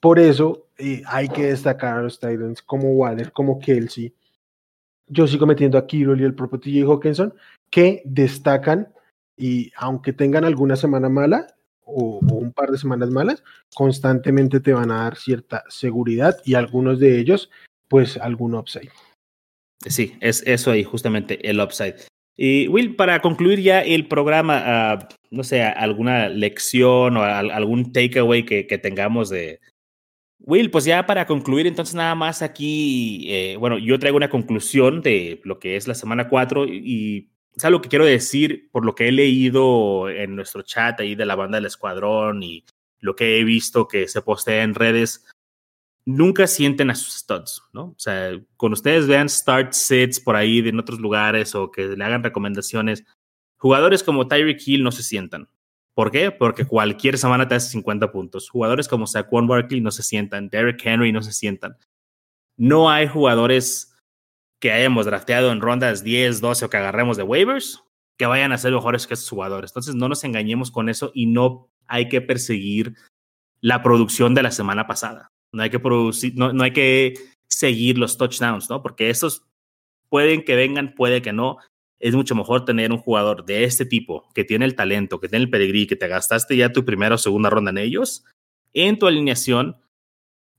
Por 0.00 0.18
eso 0.18 0.66
eh, 0.78 1.02
hay 1.06 1.28
que 1.28 1.46
destacar 1.46 1.98
a 1.98 2.02
los 2.02 2.20
Titans 2.20 2.62
como 2.62 2.92
Waller, 2.92 3.32
como 3.32 3.58
Kelsey. 3.58 4.14
Yo 5.08 5.26
sigo 5.26 5.46
metiendo 5.46 5.78
a 5.78 5.86
Kirol 5.86 6.20
y 6.20 6.24
el 6.24 6.34
propio 6.34 6.60
TJ 6.60 6.84
Hawkinson, 6.84 7.34
que 7.70 8.02
destacan 8.04 8.92
y 9.36 9.72
aunque 9.76 10.12
tengan 10.12 10.44
alguna 10.44 10.76
semana 10.76 11.08
mala 11.08 11.46
o, 11.84 12.18
un 12.18 12.52
par 12.52 12.70
de 12.70 12.78
semanas 12.78 13.10
malas, 13.10 13.42
constantemente 13.74 14.60
te 14.60 14.72
van 14.72 14.90
a 14.90 15.04
dar 15.04 15.16
cierta 15.16 15.64
seguridad 15.68 16.36
y 16.44 16.54
algunos 16.54 17.00
de 17.00 17.18
ellos, 17.18 17.50
pues 17.88 18.16
algún 18.18 18.54
upside. 18.54 18.90
Sí, 19.86 20.16
es 20.20 20.42
eso 20.46 20.70
ahí, 20.70 20.84
justamente 20.84 21.48
el 21.48 21.60
upside. 21.60 21.96
Y 22.36 22.68
Will, 22.68 22.94
para 22.94 23.20
concluir 23.20 23.60
ya 23.60 23.80
el 23.80 24.06
programa, 24.06 24.62
ah, 24.64 25.08
no 25.30 25.42
sé, 25.42 25.62
alguna 25.62 26.28
lección 26.28 27.16
o 27.16 27.22
algún 27.22 27.92
takeaway 27.92 28.44
que 28.44 28.78
tengamos 28.78 29.28
de, 29.30 29.60
Will, 30.40 30.70
pues 30.70 30.84
ya 30.84 31.04
para 31.04 31.26
concluir, 31.26 31.66
entonces 31.66 31.94
nada 31.94 32.14
más 32.14 32.42
aquí, 32.42 33.26
eh, 33.28 33.56
bueno, 33.58 33.78
yo 33.78 33.98
traigo 33.98 34.16
una 34.16 34.30
conclusión 34.30 35.02
de 35.02 35.40
lo 35.44 35.58
que 35.58 35.76
es 35.76 35.88
la 35.88 35.94
semana 35.94 36.28
4 36.28 36.66
y, 36.66 37.30
es 37.56 37.64
algo 37.64 37.80
que 37.80 37.88
quiero 37.88 38.04
decir 38.04 38.68
por 38.70 38.84
lo 38.84 38.94
que 38.94 39.08
he 39.08 39.12
leído 39.12 40.08
en 40.08 40.36
nuestro 40.36 40.62
chat 40.62 41.00
ahí 41.00 41.16
de 41.16 41.26
la 41.26 41.34
banda 41.34 41.56
del 41.56 41.66
escuadrón 41.66 42.44
y 42.44 42.64
lo 43.00 43.16
que 43.16 43.38
he 43.38 43.42
visto 43.42 43.88
que 43.88 44.06
se 44.06 44.22
postea 44.22 44.62
en 44.62 44.76
redes. 44.76 45.26
Nunca 46.04 46.46
sienten 46.46 46.88
a 46.90 46.94
sus 46.94 47.14
studs, 47.14 47.64
¿no? 47.72 47.86
O 47.86 47.98
sea, 47.98 48.30
cuando 48.56 48.74
ustedes 48.74 49.08
vean 49.08 49.28
start 49.28 49.72
sets 49.72 50.20
por 50.20 50.36
ahí 50.36 50.60
en 50.60 50.78
otros 50.78 51.00
lugares 51.00 51.56
o 51.56 51.72
que 51.72 51.88
le 51.88 52.04
hagan 52.04 52.22
recomendaciones, 52.22 53.04
jugadores 53.56 54.04
como 54.04 54.28
Tyreek 54.28 54.62
Hill 54.64 54.84
no 54.84 54.92
se 54.92 55.02
sientan. 55.02 55.48
¿Por 55.98 56.12
qué? 56.12 56.30
Porque 56.30 56.64
cualquier 56.64 57.18
semana 57.18 57.48
te 57.48 57.56
hace 57.56 57.70
50 57.70 58.12
puntos. 58.12 58.48
Jugadores 58.48 58.86
como 58.86 59.08
Saquon 59.08 59.48
Barkley 59.48 59.80
no 59.80 59.90
se 59.90 60.04
sientan, 60.04 60.48
Derrick 60.48 60.80
Henry 60.86 61.10
no 61.10 61.22
se 61.22 61.32
sientan. 61.32 61.76
No 62.56 62.88
hay 62.88 63.08
jugadores 63.08 63.98
que 64.60 64.70
hayamos 64.70 65.06
drafteado 65.06 65.50
en 65.50 65.60
rondas 65.60 66.04
10, 66.04 66.40
12 66.40 66.66
o 66.66 66.70
que 66.70 66.76
agarremos 66.76 67.16
de 67.16 67.24
waivers 67.24 67.82
que 68.16 68.26
vayan 68.26 68.52
a 68.52 68.58
ser 68.58 68.72
mejores 68.72 69.08
que 69.08 69.14
estos 69.14 69.28
jugadores. 69.28 69.72
Entonces 69.72 69.96
no 69.96 70.08
nos 70.08 70.22
engañemos 70.22 70.70
con 70.70 70.88
eso 70.88 71.10
y 71.14 71.26
no 71.26 71.68
hay 71.88 72.08
que 72.08 72.20
perseguir 72.20 72.94
la 73.60 73.82
producción 73.82 74.36
de 74.36 74.44
la 74.44 74.52
semana 74.52 74.86
pasada. 74.86 75.32
No 75.52 75.64
hay 75.64 75.70
que 75.70 75.80
producir, 75.80 76.32
no, 76.36 76.52
no 76.52 76.62
hay 76.62 76.72
que 76.72 77.14
seguir 77.50 77.98
los 77.98 78.16
touchdowns, 78.16 78.70
¿no? 78.70 78.82
Porque 78.82 79.10
estos 79.10 79.48
pueden 80.08 80.44
que 80.44 80.54
vengan, 80.54 80.94
puede 80.94 81.22
que 81.22 81.32
no 81.32 81.58
es 82.00 82.14
mucho 82.14 82.34
mejor 82.34 82.64
tener 82.64 82.92
un 82.92 82.98
jugador 82.98 83.44
de 83.44 83.64
este 83.64 83.84
tipo, 83.84 84.28
que 84.34 84.44
tiene 84.44 84.64
el 84.64 84.74
talento, 84.74 85.20
que 85.20 85.28
tiene 85.28 85.44
el 85.44 85.50
pedigrí, 85.50 85.86
que 85.86 85.96
te 85.96 86.08
gastaste 86.08 86.56
ya 86.56 86.72
tu 86.72 86.84
primera 86.84 87.16
o 87.16 87.18
segunda 87.18 87.50
ronda 87.50 87.70
en 87.70 87.78
ellos, 87.78 88.24
en 88.72 88.98
tu 88.98 89.06
alineación, 89.06 89.76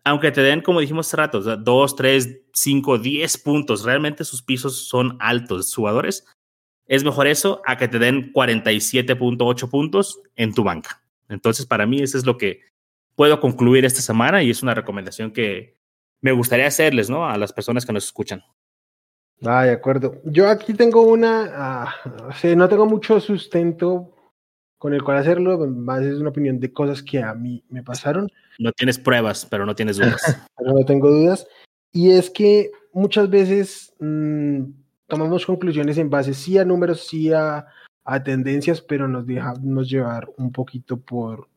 aunque 0.04 0.32
te 0.32 0.42
den, 0.42 0.62
como 0.62 0.80
dijimos 0.80 1.08
hace 1.08 1.18
rato, 1.18 1.42
2, 1.42 1.96
3, 1.96 2.42
5, 2.54 2.98
10 2.98 3.38
puntos, 3.40 3.84
realmente 3.84 4.24
sus 4.24 4.42
pisos 4.42 4.88
son 4.88 5.18
altos, 5.20 5.74
jugadores, 5.74 6.26
es 6.88 7.04
mejor 7.04 7.28
eso 7.28 7.62
a 7.66 7.78
que 7.78 7.88
te 7.88 8.00
den 8.00 8.34
47.8 8.34 9.70
puntos 9.70 10.20
en 10.36 10.54
tu 10.54 10.64
banca. 10.64 11.04
Entonces, 11.30 11.66
para 11.68 11.86
mí, 11.86 12.02
eso 12.02 12.18
es 12.18 12.26
lo 12.26 12.38
que 12.38 12.62
puedo 13.16 13.40
concluir 13.40 13.86
esta 13.86 14.02
semana 14.02 14.42
y 14.42 14.50
es 14.50 14.64
una 14.64 14.74
recomendación 14.74 15.32
que 15.32 15.78
me 16.22 16.32
gustaría 16.32 16.66
hacerles, 16.66 17.10
¿no? 17.10 17.30
A 17.30 17.38
las 17.38 17.54
personas 17.54 17.86
que 17.86 17.94
nos 17.94 18.06
escuchan. 18.06 18.44
Ah, 19.46 19.64
de 19.66 19.72
acuerdo. 19.72 20.22
Yo 20.26 20.50
aquí 20.50 20.74
tengo 20.74 21.02
una, 21.04 21.52
ah, 21.54 21.96
no 22.56 22.70
tengo 22.70 22.86
mucho 22.86 23.20
sustento 23.20 24.14
con 24.78 24.94
el 24.94 25.04
cual 25.04 25.18
hacerlo, 25.18 25.58
más 25.68 26.02
es 26.02 26.20
una 26.20 26.30
opinión 26.30 26.60
de 26.60 26.72
cosas 26.72 27.04
que 27.04 27.22
a 27.22 27.34
mí 27.34 27.64
me 27.70 27.84
pasaron. 27.84 28.30
No 28.58 28.72
tienes 28.72 28.98
pruebas, 28.98 29.46
pero 29.46 29.66
no 29.66 29.76
tienes 29.76 29.98
dudas. 29.98 30.22
pero 30.58 30.74
no 30.74 30.86
tengo 30.86 31.10
dudas. 31.10 31.48
Y 31.92 32.12
es 32.12 32.30
que 32.30 32.72
muchas 32.94 33.30
veces 33.30 33.94
mm, 34.00 34.64
tomamos 35.08 35.46
conclusiones 35.46 35.98
en 35.98 36.10
base 36.10 36.34
sí 36.34 36.58
a 36.58 36.66
números, 36.66 37.08
sí 37.08 37.32
a, 37.34 37.68
a 38.06 38.24
tendencias, 38.24 38.82
pero 38.82 39.08
nos 39.08 39.28
dejamos 39.28 39.90
llevar 39.90 40.30
un 40.38 40.52
poquito 40.52 40.98
por, 40.98 41.50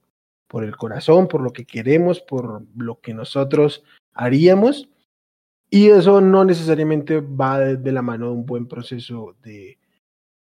por 0.48 0.64
el 0.64 0.76
corazón, 0.76 1.28
por 1.28 1.42
lo 1.42 1.52
que 1.52 1.64
queremos, 1.64 2.20
por 2.20 2.64
lo 2.76 3.00
que 3.00 3.14
nosotros 3.14 3.84
haríamos. 4.14 4.88
Y 5.74 5.88
eso 5.88 6.20
no 6.20 6.44
necesariamente 6.44 7.20
va 7.20 7.58
de, 7.58 7.92
la 7.92 8.02
mano 8.02 8.26
de 8.26 8.32
un 8.32 8.44
buen 8.44 8.66
proceso 8.66 9.36
de, 9.42 9.78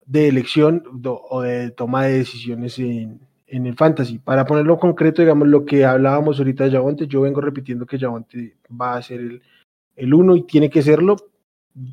de 0.05 0.27
elección 0.27 0.83
o 1.03 1.41
de 1.41 1.71
toma 1.71 2.05
de 2.05 2.19
decisiones 2.19 2.77
en, 2.77 3.19
en, 3.47 3.65
el 3.65 3.75
fantasy. 3.75 4.19
Para 4.19 4.45
ponerlo 4.45 4.77
concreto, 4.77 5.23
digamos, 5.23 5.47
lo 5.47 5.65
que 5.65 5.85
hablábamos 5.85 6.37
ahorita 6.37 6.65
de 6.65 6.71
Javonte, 6.73 7.07
yo 7.07 7.21
vengo 7.21 7.41
repitiendo 7.41 7.87
que 7.87 7.97
Javonte 7.97 8.57
va 8.69 8.95
a 8.95 9.01
ser 9.01 9.21
el, 9.21 9.41
el 9.95 10.13
uno 10.13 10.35
y 10.35 10.43
tiene 10.43 10.69
que 10.69 10.83
serlo, 10.83 11.15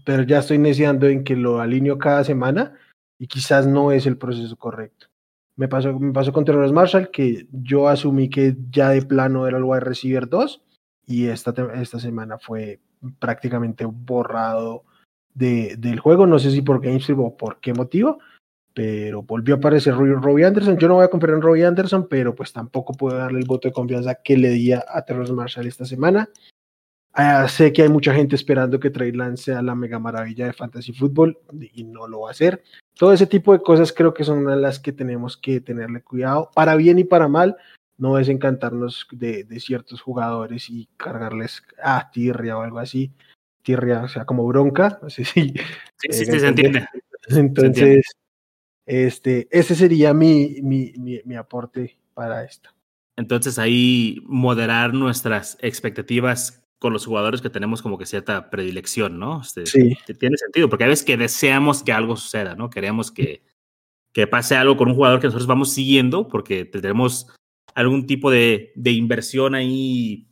pero 0.04 0.24
ya 0.24 0.40
estoy 0.40 0.58
neceando 0.58 1.08
en 1.08 1.24
que 1.24 1.34
lo 1.34 1.60
alineo 1.60 1.96
cada 1.96 2.24
semana 2.24 2.74
y 3.18 3.26
quizás 3.26 3.66
no 3.66 3.90
es 3.90 4.04
el 4.04 4.18
proceso 4.18 4.54
correcto. 4.56 5.06
Me 5.56 5.66
pasó, 5.66 5.98
me 5.98 6.12
pasó 6.12 6.30
con 6.30 6.44
Terrence 6.44 6.74
Marshall, 6.74 7.10
que 7.10 7.46
yo 7.50 7.88
asumí 7.88 8.28
que 8.28 8.54
ya 8.70 8.90
de 8.90 9.00
plano 9.00 9.48
era 9.48 9.56
el 9.56 9.64
wide 9.64 9.80
receiver 9.80 10.28
2 10.28 10.62
y 11.06 11.28
esta, 11.28 11.54
esta 11.74 11.98
semana 11.98 12.36
fue 12.36 12.80
prácticamente 13.18 13.84
borrado 13.84 14.84
de, 15.34 15.76
del 15.78 16.00
juego. 16.00 16.26
No 16.26 16.38
sé 16.38 16.50
si 16.50 16.62
por 16.62 16.80
GameStream 16.80 17.20
o 17.20 17.36
por 17.36 17.60
qué 17.60 17.74
motivo, 17.74 18.18
pero 18.72 19.22
volvió 19.22 19.54
a 19.54 19.58
aparecer 19.58 19.94
Robbie 19.94 20.44
Anderson. 20.44 20.78
Yo 20.78 20.88
no 20.88 20.94
voy 20.94 21.04
a 21.04 21.08
confiar 21.08 21.34
en 21.34 21.42
Robbie 21.42 21.64
Anderson, 21.64 22.08
pero 22.08 22.34
pues 22.34 22.52
tampoco 22.52 22.92
puedo 22.92 23.16
darle 23.16 23.38
el 23.38 23.46
voto 23.46 23.68
de 23.68 23.72
confianza 23.72 24.16
que 24.16 24.36
le 24.36 24.50
di 24.50 24.72
a, 24.72 24.82
Terrence 25.06 25.32
Marshall 25.32 25.66
esta 25.66 25.84
semana. 25.84 26.28
Ah, 27.12 27.46
sé 27.46 27.72
que 27.72 27.82
hay 27.82 27.88
mucha 27.88 28.12
gente 28.12 28.34
esperando 28.34 28.80
que 28.80 28.90
Trey 28.90 29.12
Lance 29.12 29.44
sea 29.44 29.62
la 29.62 29.76
mega 29.76 30.00
maravilla 30.00 30.46
de 30.46 30.52
fantasy 30.52 30.92
fútbol 30.92 31.38
y 31.72 31.84
no 31.84 32.08
lo 32.08 32.22
va 32.22 32.30
a 32.30 32.32
hacer. 32.32 32.64
Todo 32.96 33.12
ese 33.12 33.28
tipo 33.28 33.52
de 33.52 33.60
cosas 33.60 33.92
creo 33.92 34.12
que 34.12 34.24
son 34.24 34.60
las 34.60 34.80
que 34.80 34.92
tenemos 34.92 35.36
que 35.36 35.60
tenerle 35.60 36.02
cuidado, 36.02 36.50
para 36.54 36.74
bien 36.74 36.98
y 36.98 37.04
para 37.04 37.28
mal. 37.28 37.56
No 37.96 38.18
es 38.18 38.28
encantarnos 38.28 39.06
de, 39.12 39.44
de 39.44 39.60
ciertos 39.60 40.00
jugadores 40.00 40.68
y 40.68 40.88
cargarles 40.96 41.62
a 41.82 42.10
tirria 42.10 42.58
o 42.58 42.62
algo 42.62 42.78
así. 42.78 43.12
Tirria, 43.62 44.02
o 44.02 44.08
sea, 44.08 44.24
como 44.24 44.46
bronca. 44.46 44.98
No 45.02 45.10
sé 45.10 45.24
si. 45.24 45.54
Sí, 45.96 46.12
sí, 46.12 46.24
se 46.26 46.46
entiende. 46.46 46.86
Entonces, 47.28 48.04
este, 48.86 49.48
ese 49.50 49.74
sería 49.74 50.12
mi, 50.12 50.60
mi, 50.62 50.92
mi, 51.24 51.36
aporte 51.36 51.96
para 52.12 52.44
esto. 52.44 52.70
Entonces 53.16 53.58
ahí 53.58 54.20
moderar 54.24 54.92
nuestras 54.92 55.56
expectativas 55.60 56.62
con 56.78 56.92
los 56.92 57.06
jugadores 57.06 57.40
que 57.40 57.48
tenemos 57.48 57.80
como 57.80 57.96
que 57.96 58.06
cierta 58.06 58.50
predilección, 58.50 59.18
¿no? 59.18 59.40
Este, 59.40 59.64
sí. 59.64 59.96
Tiene 60.18 60.36
sentido, 60.36 60.68
porque 60.68 60.84
a 60.84 60.88
veces 60.88 61.04
que 61.04 61.16
deseamos 61.16 61.82
que 61.82 61.92
algo 61.92 62.16
suceda, 62.16 62.56
¿no? 62.56 62.68
Queremos 62.68 63.10
que, 63.10 63.42
que 64.12 64.26
pase 64.26 64.56
algo 64.56 64.76
con 64.76 64.88
un 64.88 64.94
jugador 64.94 65.20
que 65.20 65.28
nosotros 65.28 65.46
vamos 65.46 65.72
siguiendo 65.72 66.28
porque 66.28 66.64
tenemos 66.64 67.28
algún 67.74 68.06
tipo 68.06 68.30
de, 68.30 68.72
de 68.74 68.92
inversión 68.92 69.54
ahí, 69.54 70.26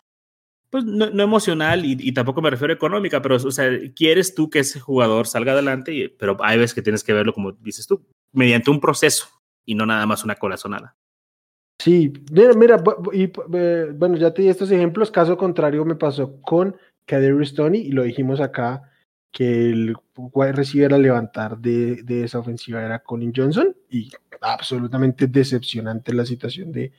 pues 0.71 0.85
no, 0.85 1.07
emocional 1.07 1.85
y, 1.85 2.13
tampoco 2.13 2.41
me 2.41 2.51
refiero 2.51 2.73
a 2.73 2.77
económica, 2.77 3.21
pero, 3.21 3.37
o 3.37 3.51
sea, 3.51 3.71
quieres 3.95 4.35
tú 4.35 4.49
que 4.49 4.61
ese 4.61 4.81
jugador 4.81 5.27
salga 5.27 5.53
adelante, 5.53 6.15
pero 6.19 6.37
hay 6.41 6.59
veces 6.59 6.75
que 6.75 6.83
tienes 6.83 7.05
que 7.05 7.13
verlo 7.13 7.35
como 7.35 7.53
dices 7.53 7.87
tú, 7.87 8.03
mediante 8.33 8.71
un 8.71 8.81
proceso 8.81 9.29
y 9.67 9.75
no 9.75 9.85
nada 9.85 10.07
más 10.07 10.25
una 10.25 10.37
corazonada. 10.37 10.97
Sí, 11.79 12.13
mira, 12.31 12.55
mira 12.55 12.83
y, 13.13 13.25
eh, 13.55 13.93
bueno, 13.95 14.17
ya 14.17 14.33
te 14.33 14.43
di 14.43 14.49
estos 14.49 14.71
ejemplos. 14.71 15.11
Caso 15.11 15.37
contrario, 15.37 15.85
me 15.85 15.97
pasó 15.97 16.41
con 16.41 16.77
Kader 17.07 17.45
Stoney 17.45 17.81
y 17.81 17.91
lo 17.91 18.05
dijimos 18.05 18.41
acá 18.41 18.92
que 19.33 19.71
el 19.71 19.97
wide 20.17 20.53
receiver 20.53 20.93
a 20.93 20.99
levantar 20.99 21.59
de, 21.59 22.03
de, 22.03 22.25
esa 22.25 22.39
ofensiva 22.39 22.83
era 22.83 22.99
Colin 22.99 23.33
Johnson 23.35 23.75
y 23.91 24.11
absolutamente 24.43 25.27
decepcionante 25.27 26.13
la 26.13 26.27
situación 26.27 26.71
de, 26.71 26.93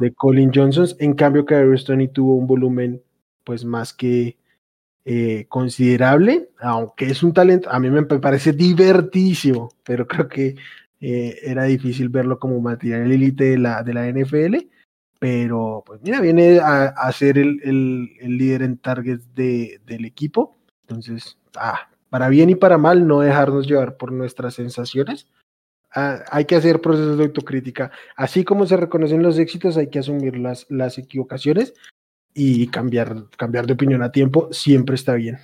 de 0.00 0.12
Colin 0.14 0.50
Johnson. 0.52 0.88
En 0.98 1.14
cambio, 1.14 1.44
Kader 1.44 1.78
Stoney 1.78 2.08
tuvo 2.08 2.36
un 2.36 2.46
volumen 2.46 3.02
pues 3.44 3.64
más 3.64 3.92
que 3.92 4.38
eh, 5.04 5.44
considerable, 5.50 6.48
aunque 6.58 7.06
es 7.06 7.22
un 7.22 7.34
talento, 7.34 7.70
a 7.70 7.78
mí 7.78 7.90
me 7.90 8.04
parece 8.04 8.52
divertísimo, 8.52 9.68
pero 9.84 10.08
creo 10.08 10.28
que 10.28 10.56
eh, 11.00 11.38
era 11.42 11.64
difícil 11.64 12.08
verlo 12.08 12.38
como 12.38 12.58
material 12.60 13.12
élite 13.12 13.44
de 13.44 13.58
la, 13.58 13.82
de 13.82 13.92
la 13.92 14.08
NFL, 14.08 14.56
pero 15.18 15.82
pues 15.84 16.00
mira, 16.02 16.22
viene 16.22 16.58
a, 16.58 17.12
ser 17.12 17.36
el, 17.36 17.60
el, 17.62 18.38
líder 18.38 18.62
en 18.62 18.78
targets 18.78 19.34
de, 19.34 19.80
del 19.84 20.06
equipo, 20.06 20.56
entonces, 20.88 21.38
ah, 21.56 21.88
para 22.10 22.28
bien 22.28 22.50
y 22.50 22.54
para 22.54 22.78
mal, 22.78 23.06
no 23.06 23.20
dejarnos 23.20 23.66
llevar 23.66 23.96
por 23.96 24.12
nuestras 24.12 24.54
sensaciones. 24.54 25.26
Ah, 25.94 26.24
hay 26.30 26.44
que 26.44 26.56
hacer 26.56 26.80
procesos 26.80 27.18
de 27.18 27.24
autocrítica. 27.24 27.90
Así 28.16 28.44
como 28.44 28.66
se 28.66 28.76
reconocen 28.76 29.22
los 29.22 29.38
éxitos, 29.38 29.76
hay 29.76 29.88
que 29.88 30.00
asumir 30.00 30.36
las, 30.36 30.66
las 30.68 30.98
equivocaciones 30.98 31.74
y 32.34 32.66
cambiar, 32.68 33.30
cambiar 33.36 33.66
de 33.66 33.74
opinión 33.74 34.02
a 34.02 34.12
tiempo 34.12 34.48
siempre 34.52 34.96
está 34.96 35.14
bien. 35.14 35.38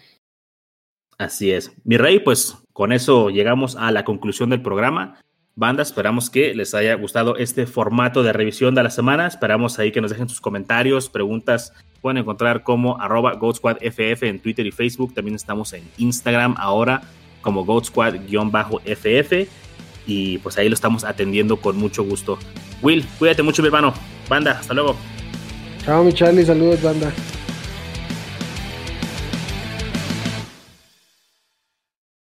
Así 1.18 1.52
es. 1.52 1.72
Mi 1.84 1.96
rey, 1.96 2.20
pues 2.20 2.56
con 2.72 2.92
eso 2.92 3.30
llegamos 3.30 3.76
a 3.76 3.90
la 3.92 4.04
conclusión 4.04 4.50
del 4.50 4.62
programa. 4.62 5.20
Banda, 5.54 5.82
esperamos 5.82 6.30
que 6.30 6.54
les 6.54 6.74
haya 6.74 6.94
gustado 6.94 7.36
este 7.36 7.66
formato 7.66 8.22
de 8.22 8.32
revisión 8.32 8.74
de 8.74 8.82
la 8.82 8.90
semana. 8.90 9.26
Esperamos 9.26 9.78
ahí 9.78 9.92
que 9.92 10.00
nos 10.00 10.10
dejen 10.10 10.28
sus 10.28 10.40
comentarios, 10.40 11.08
preguntas. 11.08 11.72
Pueden 12.00 12.18
encontrar 12.18 12.62
como 12.62 13.00
arroba 13.00 13.38
en 14.22 14.40
Twitter 14.40 14.66
y 14.66 14.70
Facebook. 14.70 15.14
También 15.14 15.34
estamos 15.34 15.72
en 15.72 15.82
Instagram 15.98 16.54
ahora 16.58 17.02
como 17.42 17.64
GoatSquad-FF. 17.64 19.48
Y 20.06 20.38
pues 20.38 20.58
ahí 20.58 20.68
lo 20.68 20.74
estamos 20.74 21.04
atendiendo 21.04 21.58
con 21.58 21.76
mucho 21.76 22.02
gusto. 22.02 22.38
Will, 22.82 23.06
cuídate 23.18 23.42
mucho, 23.42 23.62
mi 23.62 23.68
hermano. 23.68 23.92
Banda, 24.28 24.52
hasta 24.52 24.74
luego. 24.74 24.96
Chao, 25.84 26.02
mi 26.04 26.12
Charlie. 26.12 26.44
Saludos, 26.44 26.82
banda. 26.82 27.12